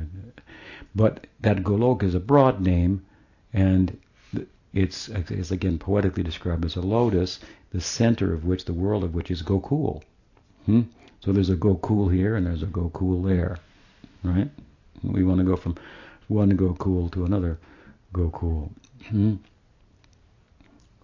But 0.94 1.26
that 1.40 1.58
Golok 1.58 2.02
is 2.02 2.14
a 2.14 2.20
broad 2.20 2.60
name, 2.60 3.04
and 3.52 3.98
it's, 4.72 5.08
it's 5.08 5.50
again 5.50 5.78
poetically 5.78 6.22
described 6.22 6.64
as 6.64 6.76
a 6.76 6.80
lotus, 6.80 7.40
the 7.70 7.80
center 7.80 8.32
of 8.32 8.44
which, 8.44 8.64
the 8.64 8.72
world 8.72 9.04
of 9.04 9.14
which 9.14 9.30
is 9.30 9.42
Gokul. 9.42 10.02
Hmm? 10.66 10.82
So 11.20 11.32
there's 11.32 11.50
a 11.50 11.56
Gokul 11.56 12.12
here 12.12 12.36
and 12.36 12.46
there's 12.46 12.62
a 12.62 12.66
Gokul 12.66 13.26
there, 13.26 13.58
right? 14.22 14.50
We 15.02 15.24
want 15.24 15.38
to 15.38 15.44
go 15.44 15.56
from 15.56 15.76
one 16.28 16.56
Gokul 16.56 17.10
to 17.12 17.24
another 17.24 17.58
Gokul. 18.12 18.70
Hmm? 19.08 19.36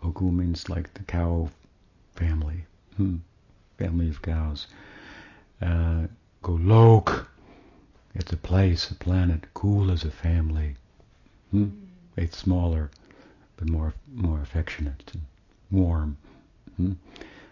Gokul 0.02 0.32
means 0.32 0.68
like 0.68 0.94
the 0.94 1.02
cow 1.02 1.50
family, 2.14 2.64
hmm? 2.96 3.16
family 3.78 4.08
of 4.08 4.22
cows. 4.22 4.66
Uh, 5.60 6.06
Golok, 6.42 7.26
it's 8.14 8.32
a 8.32 8.36
place, 8.36 8.90
a 8.90 8.94
planet. 8.94 9.52
Kul 9.54 9.90
is 9.90 10.04
a 10.04 10.10
family. 10.10 10.76
Hmm? 11.50 11.68
It's 12.16 12.38
smaller, 12.38 12.90
but 13.56 13.68
more 13.68 13.94
more 14.12 14.40
affectionate 14.40 15.10
and 15.12 15.22
warm. 15.70 16.16
Hmm? 16.76 16.92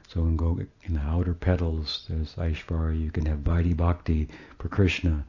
So 0.09 0.21
in, 0.23 0.37
go, 0.37 0.61
in 0.85 0.95
the 0.95 1.01
outer 1.01 1.35
petals, 1.35 2.07
there's 2.09 2.35
Aishvarya. 2.37 3.01
You 3.01 3.11
can 3.11 3.27
have 3.27 3.41
Vaidhi 3.41 3.77
Bhakti 3.77 4.29
for 4.59 4.69
Krishna 4.69 5.25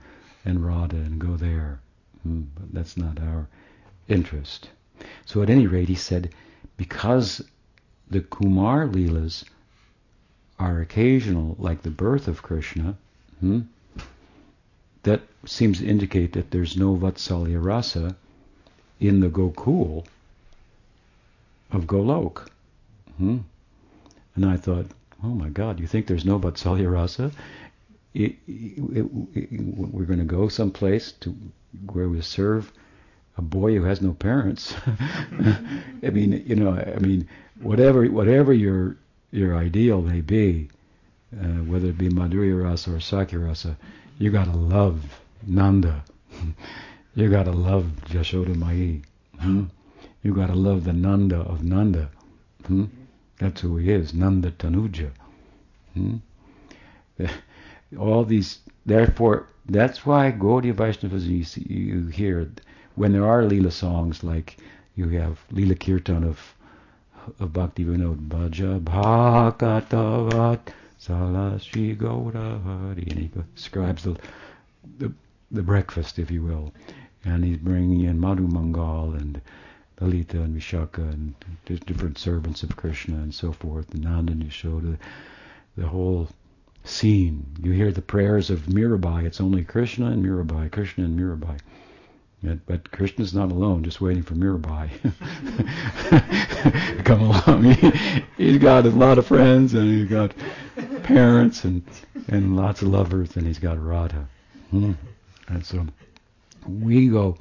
and 0.46 0.66
Radha 0.66 0.98
and 0.98 1.20
go 1.20 1.36
there. 1.36 1.80
Hmm, 2.24 2.44
but 2.56 2.74
that's 2.74 2.96
not 2.96 3.20
our 3.20 3.48
interest. 4.08 4.70
So 5.26 5.42
at 5.42 5.50
any 5.50 5.68
rate, 5.68 5.90
he 5.90 5.96
said, 5.96 6.34
because 6.78 7.44
the 8.10 8.22
Kumar 8.22 8.88
Leelas 8.88 9.44
are 10.60 10.80
occasional, 10.82 11.56
like 11.60 11.82
the 11.82 11.90
birth 11.90 12.28
of 12.28 12.42
Krishna, 12.42 12.98
hmm, 13.40 13.62
that 15.04 15.22
seems 15.46 15.80
to 15.80 15.88
indicate 15.88 16.34
that 16.34 16.52
there's 16.52 16.76
no 16.76 16.96
Vatsalya 16.96 17.64
Rasa 17.64 18.16
in 19.00 19.20
the 19.20 19.30
Gokul 19.30 20.06
of 21.72 21.86
Golok. 21.86 22.48
Hmm? 23.18 23.40
And 24.36 24.46
I 24.46 24.58
thought, 24.58 24.88
oh 25.24 25.30
my 25.30 25.50
God, 25.50 25.80
you 25.80 25.88
think 25.88 26.08
there's 26.08 26.26
no 26.26 26.40
Vatsalya 26.40 26.92
Rasa 26.92 27.32
it, 28.18 28.36
it, 28.48 29.06
it, 29.36 29.62
we're 29.94 30.06
going 30.06 30.20
to 30.20 30.26
go 30.26 30.48
someplace 30.48 31.12
to 31.20 31.36
where 31.92 32.10
we 32.10 32.22
serve 32.22 32.72
a 33.38 33.42
boy 33.42 33.76
who 33.76 33.84
has 33.84 34.02
no 34.02 34.14
parents. 34.14 34.76
I 36.04 36.10
mean, 36.10 36.44
you 36.46 36.56
know, 36.56 36.72
I 36.72 37.00
mean, 37.00 37.28
whatever 37.62 38.06
whatever 38.06 38.54
your 38.54 38.98
your 39.32 39.56
ideal 39.56 40.02
may 40.02 40.22
be, 40.22 40.70
uh, 41.40 41.64
whether 41.70 41.90
it 41.90 41.98
be 41.98 42.10
Madhurya 42.10 42.64
Rasa 42.64 42.96
or 42.96 43.00
Sakya 43.00 43.40
Rasa, 43.40 43.78
you 44.18 44.32
got 44.32 44.46
to 44.46 44.58
love 44.58 45.22
Nanda. 45.46 46.04
you 47.16 47.30
got 47.30 47.44
to 47.44 47.52
love 47.52 47.86
Jashoda 48.06 48.56
Mai. 48.56 49.02
Hmm? 49.40 49.66
You 50.24 50.34
got 50.34 50.48
to 50.48 50.56
love 50.56 50.84
the 50.84 50.94
Nanda 50.94 51.40
of 51.40 51.64
Nanda. 51.64 52.10
Hmm? 52.66 52.86
That's 53.40 53.62
who 53.62 53.78
he 53.78 53.92
is, 53.92 54.14
Nanda 54.14 54.52
Tanuja. 54.52 55.12
Hmm? 55.94 56.18
All 58.00 58.24
these, 58.26 58.60
therefore, 58.86 59.48
that's 59.66 60.06
why 60.06 60.32
Gaudiya 60.32 60.74
Vaishnavas 60.74 61.26
you, 61.26 61.44
see, 61.44 61.66
you 61.70 62.08
hear 62.08 62.50
when 62.98 63.14
there 63.14 63.26
are 63.26 63.44
Leela 63.44 63.72
songs 63.72 64.24
like 64.24 64.58
you 64.96 65.08
have 65.10 65.40
Leela 65.54 65.80
Kirtan 65.80 66.24
of 66.24 66.54
of 67.40 67.54
Bhakti 67.54 67.86
Vinod 67.86 68.28
Bhaja 68.28 68.80
Bhakatavat 68.82 70.60
Sala 70.98 71.60
Sri 71.60 71.96
Gaurahari 71.96 73.10
and 73.12 73.20
he 73.20 73.32
describes 73.56 74.04
the, 74.04 74.18
the 74.98 75.14
the 75.52 75.64
breakfast, 75.64 76.20
if 76.20 76.30
you 76.30 76.42
will, 76.42 76.74
and 77.24 77.46
he's 77.46 77.58
bringing 77.58 78.02
in 78.02 78.20
Madhu 78.20 78.48
Mangal 78.48 79.14
and 79.14 79.40
Lalita 80.02 80.42
and 80.42 80.56
Vishakha 80.60 81.02
and 81.14 81.34
different 81.66 82.18
servants 82.18 82.64
of 82.64 82.76
Krishna 82.76 83.16
and 83.16 83.34
so 83.34 83.52
forth, 83.52 83.94
and 83.94 84.04
Nanda 84.04 84.34
and 84.34 84.44
Yashoda, 84.44 84.98
the 85.78 85.88
whole 85.88 86.28
scene. 86.84 87.46
You 87.62 87.72
hear 87.72 87.92
the 87.92 88.02
prayers 88.02 88.50
of 88.50 88.64
Mirabai. 88.64 89.26
It's 89.26 89.42
only 89.42 89.64
Krishna 89.64 90.08
and 90.08 90.26
Mirabai, 90.26 90.72
Krishna 90.72 91.06
and 91.06 91.18
Mirabai. 91.18 91.60
But, 92.44 92.66
but 92.68 92.92
Krishna's 92.92 93.34
not 93.34 93.52
alone, 93.52 93.84
just 93.84 94.00
waiting 94.00 94.22
for 94.22 94.36
Mirabai 94.36 94.92
to 96.98 97.02
come 97.04 97.22
along. 97.22 97.64
He, 98.38 98.52
has 98.52 98.60
got 98.60 98.86
a 98.86 98.90
lot 98.90 99.18
of 99.18 99.26
friends, 99.26 99.74
and 99.74 99.90
he's 99.90 100.08
got 100.08 100.34
parents, 101.02 101.64
and 101.64 101.82
and 102.28 102.56
lots 102.56 102.84
of 102.84 102.90
lovers, 102.90 103.36
and 103.36 103.48
he's 103.48 103.58
got 103.58 103.84
Radha. 103.84 104.28
Hmm. 104.70 104.94
And 105.48 105.66
so 105.66 105.88
we 106.68 107.08
go. 107.08 107.38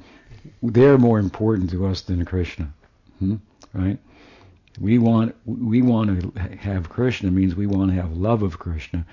They're 0.63 0.97
more 0.97 1.19
important 1.19 1.69
to 1.71 1.85
us 1.85 2.01
than 2.01 2.25
Krishna, 2.25 2.73
hmm? 3.19 3.35
right? 3.73 3.99
We 4.79 4.97
want 4.97 5.35
we 5.45 5.83
want 5.83 6.21
to 6.21 6.39
have 6.57 6.89
Krishna 6.89 7.29
means 7.29 7.55
we 7.55 7.67
want 7.67 7.91
to 7.91 8.01
have 8.01 8.17
love 8.17 8.41
of 8.41 8.57
Krishna, 8.57 9.05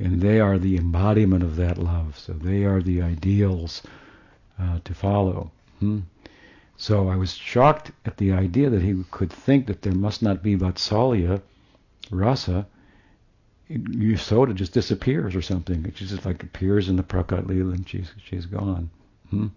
and 0.00 0.20
they 0.20 0.40
are 0.40 0.58
the 0.58 0.76
embodiment 0.76 1.44
of 1.44 1.54
that 1.56 1.78
love. 1.78 2.18
So 2.18 2.32
they 2.32 2.64
are 2.64 2.82
the 2.82 3.02
ideals 3.02 3.82
uh, 4.60 4.78
to 4.84 4.94
follow. 4.94 5.50
Hmm? 5.80 6.00
So 6.76 7.08
I 7.08 7.16
was 7.16 7.34
shocked 7.34 7.90
at 8.04 8.16
the 8.18 8.32
idea 8.32 8.70
that 8.70 8.82
he 8.82 9.04
could 9.10 9.32
think 9.32 9.66
that 9.66 9.82
there 9.82 9.92
must 9.92 10.22
not 10.22 10.42
be 10.42 10.56
Vatsalya, 10.56 11.42
rasa. 12.10 12.66
Yasoda 13.68 14.54
just 14.54 14.72
disappears 14.72 15.34
or 15.34 15.42
something. 15.42 15.84
It 15.84 15.94
just 15.94 16.24
like 16.24 16.42
appears 16.42 16.88
in 16.88 16.96
the 16.96 17.02
Prakat 17.02 17.46
Leela 17.46 17.74
and 17.74 17.86
she's 17.88 18.10
she's 18.24 18.46
gone. 18.46 18.90
Hmm? 19.30 19.48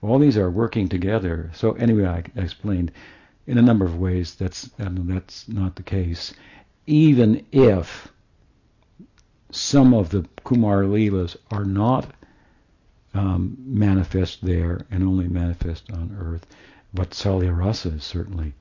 All 0.00 0.18
these 0.18 0.36
are 0.36 0.50
working 0.50 0.88
together. 0.88 1.50
So 1.52 1.72
anyway, 1.72 2.06
I 2.06 2.40
explained 2.40 2.92
in 3.46 3.58
a 3.58 3.62
number 3.62 3.84
of 3.84 3.98
ways 3.98 4.34
that's 4.36 4.70
that's 4.78 5.48
not 5.48 5.76
the 5.76 5.82
case. 5.82 6.32
Even 6.86 7.44
if 7.52 8.10
some 9.50 9.92
of 9.92 10.10
the 10.10 10.26
Kumar 10.44 10.84
Leelas 10.84 11.36
are 11.50 11.64
not 11.64 12.10
um, 13.14 13.56
manifest 13.58 14.44
there 14.44 14.86
and 14.90 15.02
only 15.02 15.28
manifest 15.28 15.90
on 15.92 16.16
earth. 16.18 16.46
Vatsalya 16.94 17.56
Rasa 17.56 17.90
is 17.90 18.04
certainly 18.04 18.52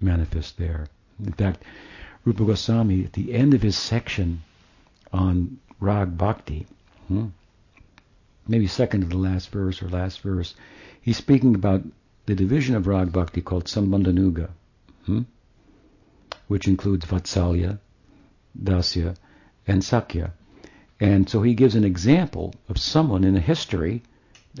manifest 0.00 0.56
there. 0.58 0.86
In 1.24 1.32
fact, 1.32 1.62
Rupa 2.24 2.44
Goswami, 2.44 3.04
at 3.04 3.12
the 3.12 3.34
end 3.34 3.54
of 3.54 3.62
his 3.62 3.76
section 3.76 4.42
on 5.12 5.58
Rag 5.80 6.16
Bhakti, 6.16 6.66
hmm, 7.08 7.26
maybe 8.48 8.66
second 8.66 9.02
to 9.02 9.06
the 9.06 9.18
last 9.18 9.50
verse 9.50 9.82
or 9.82 9.88
last 9.88 10.20
verse, 10.20 10.54
he's 11.00 11.16
speaking 11.16 11.54
about 11.54 11.82
the 12.26 12.34
division 12.34 12.74
of 12.74 12.86
Rag 12.86 13.12
Bhakti 13.12 13.42
called 13.42 13.64
Sambandhanuga, 13.66 14.50
hmm, 15.06 15.22
which 16.48 16.66
includes 16.66 17.04
Vatsalya, 17.04 17.78
Dasya, 18.60 19.16
and 19.66 19.84
Sakya. 19.84 20.32
And 21.00 21.28
so 21.28 21.42
he 21.42 21.54
gives 21.54 21.74
an 21.74 21.84
example 21.84 22.54
of 22.68 22.78
someone 22.78 23.24
in 23.24 23.34
the 23.34 23.40
history, 23.40 24.02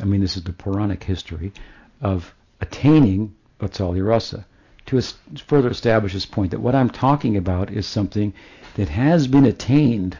I 0.00 0.04
mean, 0.04 0.20
this 0.20 0.36
is 0.36 0.42
the 0.42 0.52
Puranic 0.52 1.04
history, 1.04 1.52
of 2.00 2.34
attaining 2.60 3.34
Vatsalya 3.60 4.04
Rasa 4.04 4.46
to 4.86 5.00
further 5.46 5.70
establish 5.70 6.12
his 6.12 6.26
point 6.26 6.50
that 6.50 6.60
what 6.60 6.74
I'm 6.74 6.90
talking 6.90 7.36
about 7.36 7.70
is 7.70 7.86
something 7.86 8.34
that 8.74 8.88
has 8.88 9.26
been 9.26 9.46
attained. 9.46 10.18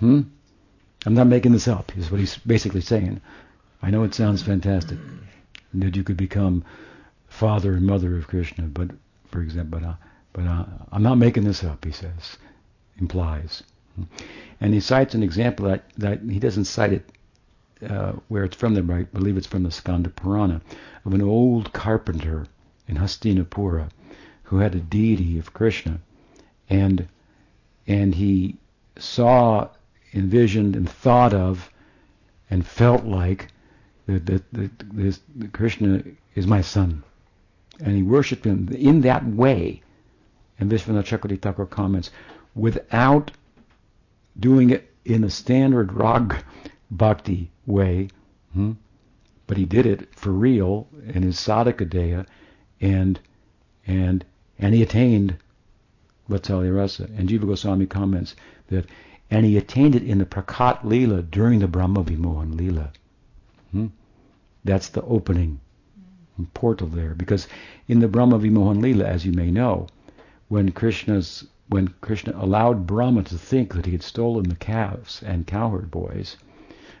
Hmm? 0.00 0.22
I'm 1.06 1.14
not 1.14 1.26
making 1.26 1.52
this 1.52 1.68
up, 1.68 1.96
is 1.96 2.10
what 2.10 2.20
he's 2.20 2.36
basically 2.38 2.80
saying. 2.80 3.20
I 3.80 3.90
know 3.90 4.04
it 4.04 4.14
sounds 4.14 4.42
fantastic 4.42 4.98
that 5.74 5.96
you 5.96 6.04
could 6.04 6.16
become 6.16 6.64
father 7.28 7.72
and 7.72 7.86
mother 7.86 8.16
of 8.16 8.28
Krishna, 8.28 8.64
but 8.64 8.90
for 9.26 9.40
example, 9.40 9.80
but, 9.80 9.86
uh, 9.86 9.94
but 10.32 10.44
uh, 10.44 10.64
I'm 10.92 11.02
not 11.02 11.16
making 11.16 11.44
this 11.44 11.64
up, 11.64 11.84
he 11.84 11.92
says, 11.92 12.36
implies. 12.98 13.62
And 14.60 14.74
he 14.74 14.80
cites 14.80 15.14
an 15.14 15.22
example 15.22 15.66
that, 15.66 15.84
that 15.98 16.20
he 16.22 16.38
doesn't 16.38 16.64
cite 16.64 16.92
it 16.92 17.10
uh, 17.88 18.12
where 18.28 18.44
it's 18.44 18.56
from, 18.56 18.74
the, 18.74 18.94
I 18.94 19.02
believe 19.04 19.36
it's 19.36 19.46
from 19.46 19.64
the 19.64 19.70
Skanda 19.70 20.10
Purana, 20.10 20.60
of 21.04 21.14
an 21.14 21.22
old 21.22 21.72
carpenter 21.72 22.46
in 22.86 22.96
Hastinapura 22.96 23.88
who 24.44 24.58
had 24.58 24.74
a 24.74 24.80
deity 24.80 25.38
of 25.38 25.52
Krishna. 25.52 25.98
And, 26.70 27.08
and 27.86 28.14
he 28.14 28.56
saw, 28.96 29.68
envisioned, 30.14 30.76
and 30.76 30.88
thought 30.88 31.34
of, 31.34 31.70
and 32.50 32.66
felt 32.66 33.04
like 33.04 33.48
that, 34.06 34.26
that, 34.26 34.52
that 34.52 34.78
this, 34.94 35.20
that 35.36 35.52
Krishna 35.52 36.02
is 36.34 36.46
my 36.46 36.60
son. 36.60 37.02
And 37.80 37.96
he 37.96 38.02
worshipped 38.02 38.44
him 38.44 38.68
in 38.68 39.00
that 39.00 39.26
way. 39.26 39.82
And 40.60 40.70
Vishwanath 40.70 41.04
Chakravarti 41.04 41.40
Thakur 41.40 41.66
comments, 41.66 42.10
without 42.54 43.32
doing 44.38 44.70
it 44.70 44.92
in 45.04 45.24
a 45.24 45.30
standard 45.30 45.92
rag 45.92 46.44
bhakti 46.90 47.50
way, 47.66 48.08
hmm? 48.52 48.72
but 49.46 49.56
he 49.56 49.64
did 49.64 49.86
it 49.86 50.14
for 50.14 50.30
real 50.30 50.88
in 51.06 51.22
his 51.22 51.36
sadhaka 51.36 52.26
and 52.80 53.20
and 53.86 54.24
and 54.58 54.74
he 54.74 54.82
attained 54.82 55.36
Vatsalya 56.28 56.74
Rasa. 56.74 57.08
And 57.16 57.28
Jiva 57.28 57.46
Goswami 57.46 57.86
comments 57.86 58.36
that 58.68 58.86
and 59.30 59.46
he 59.46 59.56
attained 59.56 59.94
it 59.94 60.02
in 60.02 60.18
the 60.18 60.26
Prakat 60.26 60.82
Leela 60.82 61.28
during 61.30 61.58
the 61.58 61.68
Brahma 61.68 62.04
Vimohan 62.04 62.54
Leela. 62.54 62.90
Hmm? 63.70 63.86
That's 64.64 64.90
the 64.90 65.02
opening 65.02 65.60
portal 66.54 66.86
there. 66.86 67.14
Because 67.14 67.48
in 67.88 68.00
the 68.00 68.08
Brahma 68.08 68.38
Vimohan 68.38 68.80
Leela, 68.80 69.04
as 69.04 69.24
you 69.24 69.32
may 69.32 69.50
know, 69.50 69.86
when 70.48 70.70
Krishna's 70.70 71.46
when 71.72 71.88
Krishna 72.02 72.34
allowed 72.36 72.86
Brahma 72.86 73.22
to 73.22 73.38
think 73.38 73.72
that 73.72 73.86
he 73.86 73.92
had 73.92 74.02
stolen 74.02 74.46
the 74.46 74.56
calves 74.56 75.22
and 75.22 75.46
cowherd 75.46 75.90
boys, 75.90 76.36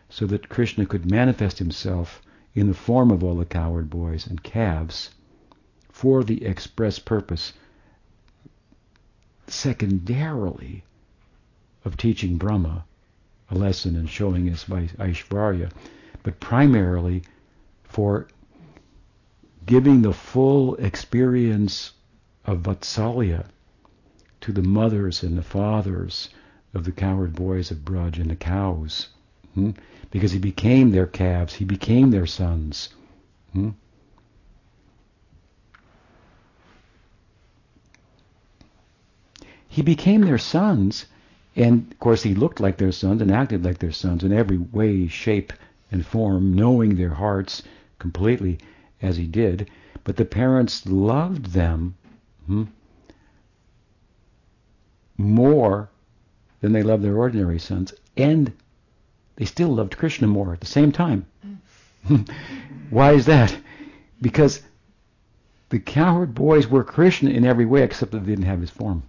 so 0.08 0.26
that 0.26 0.48
Krishna 0.48 0.86
could 0.86 1.10
manifest 1.10 1.58
himself 1.58 2.22
in 2.54 2.68
the 2.68 2.72
form 2.72 3.10
of 3.10 3.22
all 3.22 3.34
the 3.36 3.44
cowherd 3.44 3.90
boys 3.90 4.26
and 4.26 4.42
calves 4.42 5.10
for 5.90 6.24
the 6.24 6.42
express 6.46 6.98
purpose, 6.98 7.52
secondarily, 9.46 10.84
of 11.84 11.98
teaching 11.98 12.38
Brahma 12.38 12.86
a 13.50 13.54
lesson 13.54 13.94
and 13.94 14.08
showing 14.08 14.46
his 14.46 14.64
Aishvarya, 14.64 15.70
but 16.22 16.40
primarily 16.40 17.22
for 17.84 18.26
giving 19.66 20.00
the 20.00 20.14
full 20.14 20.76
experience 20.76 21.92
of 22.46 22.60
Vatsalya 22.62 23.44
to 24.42 24.52
the 24.52 24.62
mothers 24.62 25.22
and 25.22 25.38
the 25.38 25.42
fathers 25.42 26.28
of 26.74 26.84
the 26.84 26.92
cowherd 26.92 27.34
boys 27.34 27.70
of 27.70 27.84
Braj 27.84 28.18
and 28.18 28.30
the 28.30 28.36
cows. 28.36 29.08
Hmm? 29.54 29.70
Because 30.10 30.32
he 30.32 30.38
became 30.38 30.90
their 30.90 31.06
calves, 31.06 31.54
he 31.54 31.64
became 31.64 32.10
their 32.10 32.26
sons. 32.26 32.88
Hmm? 33.52 33.70
He 39.68 39.80
became 39.80 40.22
their 40.22 40.38
sons, 40.38 41.06
and 41.56 41.90
of 41.90 41.98
course 41.98 42.24
he 42.24 42.34
looked 42.34 42.60
like 42.60 42.76
their 42.76 42.92
sons 42.92 43.22
and 43.22 43.30
acted 43.30 43.64
like 43.64 43.78
their 43.78 43.92
sons 43.92 44.24
in 44.24 44.32
every 44.32 44.58
way, 44.58 45.06
shape, 45.06 45.52
and 45.90 46.04
form, 46.04 46.54
knowing 46.54 46.96
their 46.96 47.14
hearts 47.14 47.62
completely 47.98 48.58
as 49.00 49.16
he 49.16 49.26
did. 49.26 49.70
But 50.04 50.16
the 50.16 50.24
parents 50.24 50.84
loved 50.84 51.52
them 51.52 51.94
hmm, 52.46 52.64
more 55.16 55.88
than 56.60 56.72
they 56.72 56.82
love 56.82 57.02
their 57.02 57.16
ordinary 57.16 57.58
sons, 57.58 57.92
and 58.16 58.52
they 59.36 59.44
still 59.44 59.74
loved 59.74 59.96
Krishna 59.96 60.26
more 60.26 60.52
at 60.52 60.60
the 60.60 60.66
same 60.66 60.92
time. 60.92 61.26
Why 62.90 63.12
is 63.12 63.26
that? 63.26 63.56
Because 64.20 64.62
the 65.70 65.78
cowherd 65.78 66.34
boys 66.34 66.68
were 66.68 66.84
Krishna 66.84 67.30
in 67.30 67.44
every 67.44 67.66
way 67.66 67.82
except 67.82 68.12
that 68.12 68.20
they 68.20 68.32
didn't 68.32 68.44
have 68.44 68.60
his 68.60 68.70
form. 68.70 69.02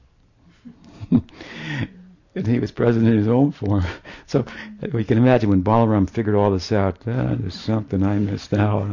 and 1.11 2.47
he 2.47 2.59
was 2.59 2.71
present 2.71 3.07
in 3.07 3.17
his 3.17 3.27
own 3.27 3.51
form. 3.51 3.83
So 4.25 4.45
we 4.93 5.03
can 5.03 5.19
imagine 5.19 5.51
when 5.51 5.63
Balaram 5.63 6.09
figured 6.09 6.33
all 6.35 6.49
this 6.49 6.71
out, 6.71 6.97
ah, 7.05 7.35
there's 7.35 7.53
something 7.53 8.01
I 8.01 8.17
missed 8.17 8.51
out. 8.53 8.89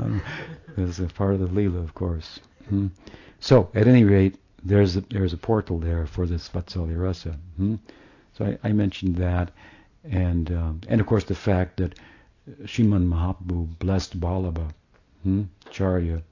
This 0.76 0.98
is 0.98 1.00
a 1.00 1.06
part 1.06 1.32
of 1.32 1.40
the 1.40 1.46
Leela, 1.46 1.82
of 1.82 1.94
course. 1.94 2.40
Hmm? 2.68 2.88
So, 3.38 3.70
at 3.74 3.88
any 3.88 4.04
rate, 4.04 4.36
there's 4.64 4.96
a, 4.96 5.00
there's 5.02 5.32
a 5.32 5.38
portal 5.38 5.78
there 5.78 6.06
for 6.06 6.26
this 6.26 6.48
Vatsalya 6.48 7.00
Rasa. 7.00 7.36
Hmm? 7.56 7.76
So 8.34 8.44
I, 8.44 8.68
I, 8.68 8.72
mentioned 8.72 9.16
that, 9.16 9.50
and 10.04 10.50
um, 10.50 10.80
and 10.88 11.00
of 11.00 11.06
course 11.06 11.24
the 11.24 11.34
fact 11.34 11.78
that 11.78 11.98
Sriman 12.62 13.08
Mahaprabhu 13.08 13.78
blessed 13.78 14.18
Vallabha, 14.18 14.70
hmm? 15.22 15.44
Charya, 15.70 16.22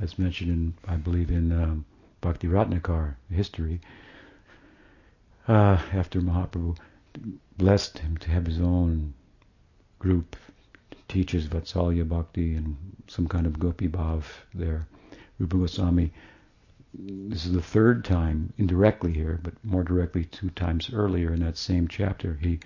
as 0.00 0.18
mentioned 0.18 0.50
in 0.50 0.74
I 0.86 0.96
believe 0.96 1.30
in 1.30 1.52
um, 1.52 1.84
Bhakti 2.20 2.48
Ratnakar 2.48 3.14
history. 3.30 3.80
Uh, 5.48 5.78
after 5.92 6.20
Mahaprabhu 6.20 6.76
blessed 7.56 7.98
him 7.98 8.16
to 8.18 8.30
have 8.30 8.46
his 8.46 8.60
own 8.60 9.14
group 9.98 10.36
teaches 11.08 11.48
Vatsalya 11.48 12.08
Bhakti 12.08 12.54
and 12.54 12.76
some 13.08 13.26
kind 13.26 13.46
of 13.46 13.58
Gopi 13.58 13.88
Bhav 13.88 14.24
there. 14.54 14.86
Rupa 15.38 15.56
Goswami 15.56 16.12
this 16.92 17.46
is 17.46 17.52
the 17.52 17.62
third 17.62 18.04
time 18.04 18.52
indirectly 18.58 19.12
here, 19.12 19.38
but 19.42 19.54
more 19.64 19.84
directly 19.84 20.24
two 20.24 20.50
times 20.50 20.92
earlier 20.92 21.32
in 21.32 21.40
that 21.40 21.56
same 21.56 21.86
chapter, 21.86 22.38
he 22.40 22.58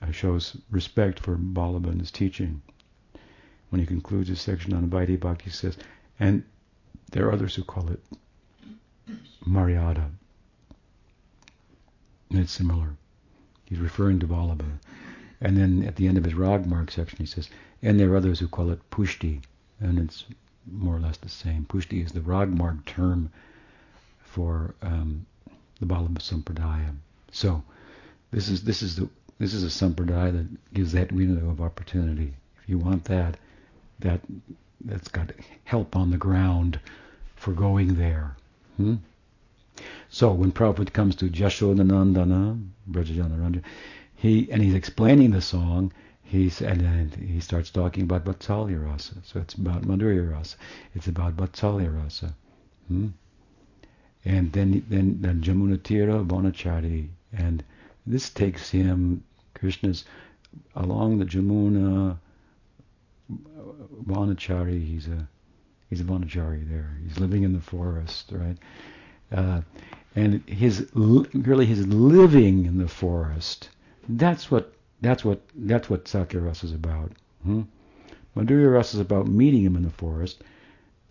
uh, 0.00 0.10
shows 0.12 0.56
respect 0.70 1.18
for 1.18 1.36
his 1.98 2.10
teaching. 2.10 2.62
When 3.70 3.80
he 3.80 3.86
concludes 3.86 4.28
his 4.28 4.40
section 4.40 4.72
on 4.72 4.88
Vaidhi 4.88 5.18
Bhakti, 5.18 5.44
he 5.44 5.50
says, 5.50 5.76
and 6.20 6.44
there 7.10 7.26
are 7.26 7.32
others 7.32 7.54
who 7.54 7.64
call 7.64 7.90
it 7.90 8.02
Maryada. 9.46 10.10
And 12.30 12.40
it's 12.40 12.52
similar. 12.52 12.96
He's 13.64 13.78
referring 13.78 14.20
to 14.20 14.26
Vallabha. 14.26 14.78
And 15.40 15.56
then 15.56 15.84
at 15.84 15.96
the 15.96 16.06
end 16.06 16.18
of 16.18 16.24
his 16.24 16.34
Ragmarg 16.34 16.90
section, 16.90 17.18
he 17.18 17.26
says, 17.26 17.50
and 17.82 17.98
there 17.98 18.12
are 18.12 18.16
others 18.16 18.38
who 18.38 18.48
call 18.48 18.70
it 18.70 18.90
Pushti. 18.90 19.42
And 19.80 19.98
it's 19.98 20.24
more 20.72 20.96
or 20.96 21.00
less 21.00 21.16
the 21.18 21.28
same. 21.28 21.64
Pushti 21.68 22.04
is 22.04 22.12
the 22.12 22.20
Ragmarg 22.20 22.84
term 22.84 23.30
for 24.24 24.74
um, 24.82 25.26
the 25.80 25.86
Vallabha 25.86 26.18
Sampradaya. 26.18 26.94
So 27.30 27.62
this 28.30 28.48
is 28.48 28.64
this 28.64 28.82
is 28.82 28.96
the 28.96 29.08
this 29.38 29.54
is 29.54 29.62
a 29.62 29.68
sampradaya 29.68 30.32
that 30.32 30.74
gives 30.74 30.92
that 30.92 31.12
window 31.12 31.48
of 31.48 31.60
opportunity. 31.60 32.34
If 32.62 32.68
you 32.68 32.78
want 32.78 33.04
that, 33.04 33.36
that 34.00 34.20
that's 34.84 35.08
got 35.08 35.32
help 35.64 35.96
on 35.96 36.10
the 36.10 36.16
ground 36.16 36.80
for 37.36 37.52
going 37.52 37.94
there. 37.94 38.36
Hmm? 38.76 38.96
So 40.08 40.32
when 40.32 40.50
Prabhupada 40.50 40.92
comes 40.92 41.14
to 41.16 41.28
Jashodanandana, 41.28 42.68
Brajajana 42.90 43.62
he 44.16 44.50
and 44.50 44.60
he's 44.62 44.74
explaining 44.74 45.30
the 45.30 45.40
song, 45.40 45.92
He's 46.28 46.60
and, 46.60 47.14
he 47.14 47.40
starts 47.40 47.70
talking 47.70 48.02
about 48.02 48.26
Vatsalya 48.26 48.84
Rasa. 48.84 49.14
So 49.24 49.40
it's 49.40 49.54
about 49.54 49.84
Madhurya 49.86 50.30
Rasa. 50.30 50.58
It's 50.94 51.06
about 51.06 51.38
Vatsalya 51.38 51.90
Rasa. 51.90 52.34
Hmm? 52.88 53.08
And 54.26 54.52
then 54.52 54.84
then 54.90 55.22
then 55.22 55.40
Jamuna 55.40 55.82
Tira 55.82 56.22
Vanachari. 56.22 57.08
And 57.32 57.64
this 58.06 58.28
takes 58.28 58.68
him, 58.68 59.24
Krishna's 59.54 60.04
along 60.76 61.18
the 61.18 61.24
Jamuna 61.24 62.18
Vanachari, 64.04 64.84
he's 64.86 65.08
a 65.08 65.26
he's 65.88 66.02
a 66.02 66.04
Vanachari 66.04 66.68
there. 66.68 66.98
He's 67.04 67.18
living 67.18 67.42
in 67.42 67.54
the 67.54 67.62
forest, 67.62 68.32
right? 68.32 68.58
Uh, 69.32 69.62
and 70.14 70.46
his 70.46 70.90
really 70.92 71.64
his 71.64 71.86
living 71.86 72.66
in 72.66 72.76
the 72.76 72.88
forest. 72.88 73.70
That's 74.10 74.50
what 74.50 74.74
that's 75.00 75.24
what 75.24 75.40
that's 75.54 75.88
what 75.88 76.08
Sakya 76.08 76.40
Rasa 76.40 76.66
is 76.66 76.72
about. 76.72 77.12
Hmm? 77.42 77.62
Madhurya 78.36 78.72
Rasa 78.72 78.96
is 78.96 79.00
about 79.00 79.26
meeting 79.26 79.62
him 79.62 79.76
in 79.76 79.82
the 79.82 79.90
forest, 79.90 80.42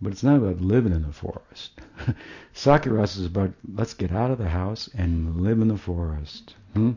but 0.00 0.12
it's 0.12 0.22
not 0.22 0.36
about 0.36 0.60
living 0.60 0.92
in 0.92 1.02
the 1.02 1.12
forest. 1.12 1.80
Sakya 2.52 2.92
Rasa 2.92 3.20
is 3.20 3.26
about 3.26 3.52
let's 3.74 3.94
get 3.94 4.12
out 4.12 4.30
of 4.30 4.38
the 4.38 4.48
house 4.48 4.88
and 4.94 5.40
live 5.40 5.60
in 5.60 5.68
the 5.68 5.76
forest. 5.76 6.54
Hmm? 6.74 6.92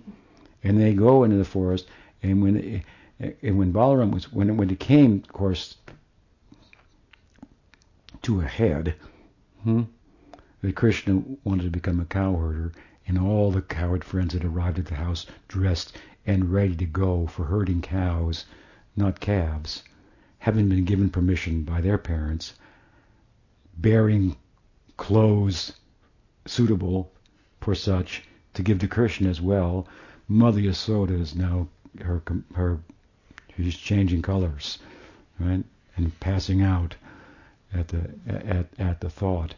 And 0.63 0.79
they 0.79 0.93
go 0.93 1.23
into 1.23 1.37
the 1.37 1.45
forest, 1.45 1.87
and 2.21 2.41
when 2.41 2.83
and 3.19 3.57
when 3.57 3.73
Balaram 3.73 4.11
was 4.11 4.31
when 4.31 4.49
it, 4.49 4.53
when 4.53 4.69
it 4.69 4.79
came, 4.79 5.23
of 5.23 5.33
course, 5.33 5.77
to 8.23 8.41
a 8.41 8.45
head, 8.45 8.95
hmm, 9.63 9.83
that 10.61 10.75
Krishna 10.75 11.23
wanted 11.43 11.63
to 11.63 11.69
become 11.69 11.99
a 11.99 12.05
cowherder, 12.05 12.71
and 13.07 13.17
all 13.17 13.51
the 13.51 13.61
cowherd 13.61 14.03
friends 14.03 14.33
had 14.33 14.45
arrived 14.45 14.79
at 14.79 14.85
the 14.85 14.95
house 14.95 15.25
dressed 15.47 15.97
and 16.25 16.51
ready 16.51 16.75
to 16.75 16.85
go 16.85 17.27
for 17.27 17.45
herding 17.45 17.81
cows, 17.81 18.45
not 18.95 19.19
calves, 19.19 19.83
having 20.39 20.69
been 20.69 20.85
given 20.85 21.09
permission 21.09 21.63
by 21.63 21.81
their 21.81 21.97
parents, 21.97 22.53
bearing 23.77 24.35
clothes 24.97 25.73
suitable 26.45 27.11
for 27.59 27.75
such 27.75 28.23
to 28.53 28.63
give 28.63 28.79
to 28.79 28.87
Krishna 28.87 29.29
as 29.29 29.41
well. 29.41 29.87
Mother 30.27 30.61
Yasoda 30.61 31.19
is 31.19 31.35
now 31.35 31.67
her 32.01 32.21
her 32.53 32.79
she's 33.55 33.75
changing 33.75 34.21
colors, 34.21 34.79
right, 35.39 35.63
and 35.97 36.19
passing 36.19 36.61
out 36.61 36.95
at 37.73 37.87
the 37.87 38.09
at 38.27 38.67
at 38.79 39.01
the 39.01 39.09
thought, 39.09 39.55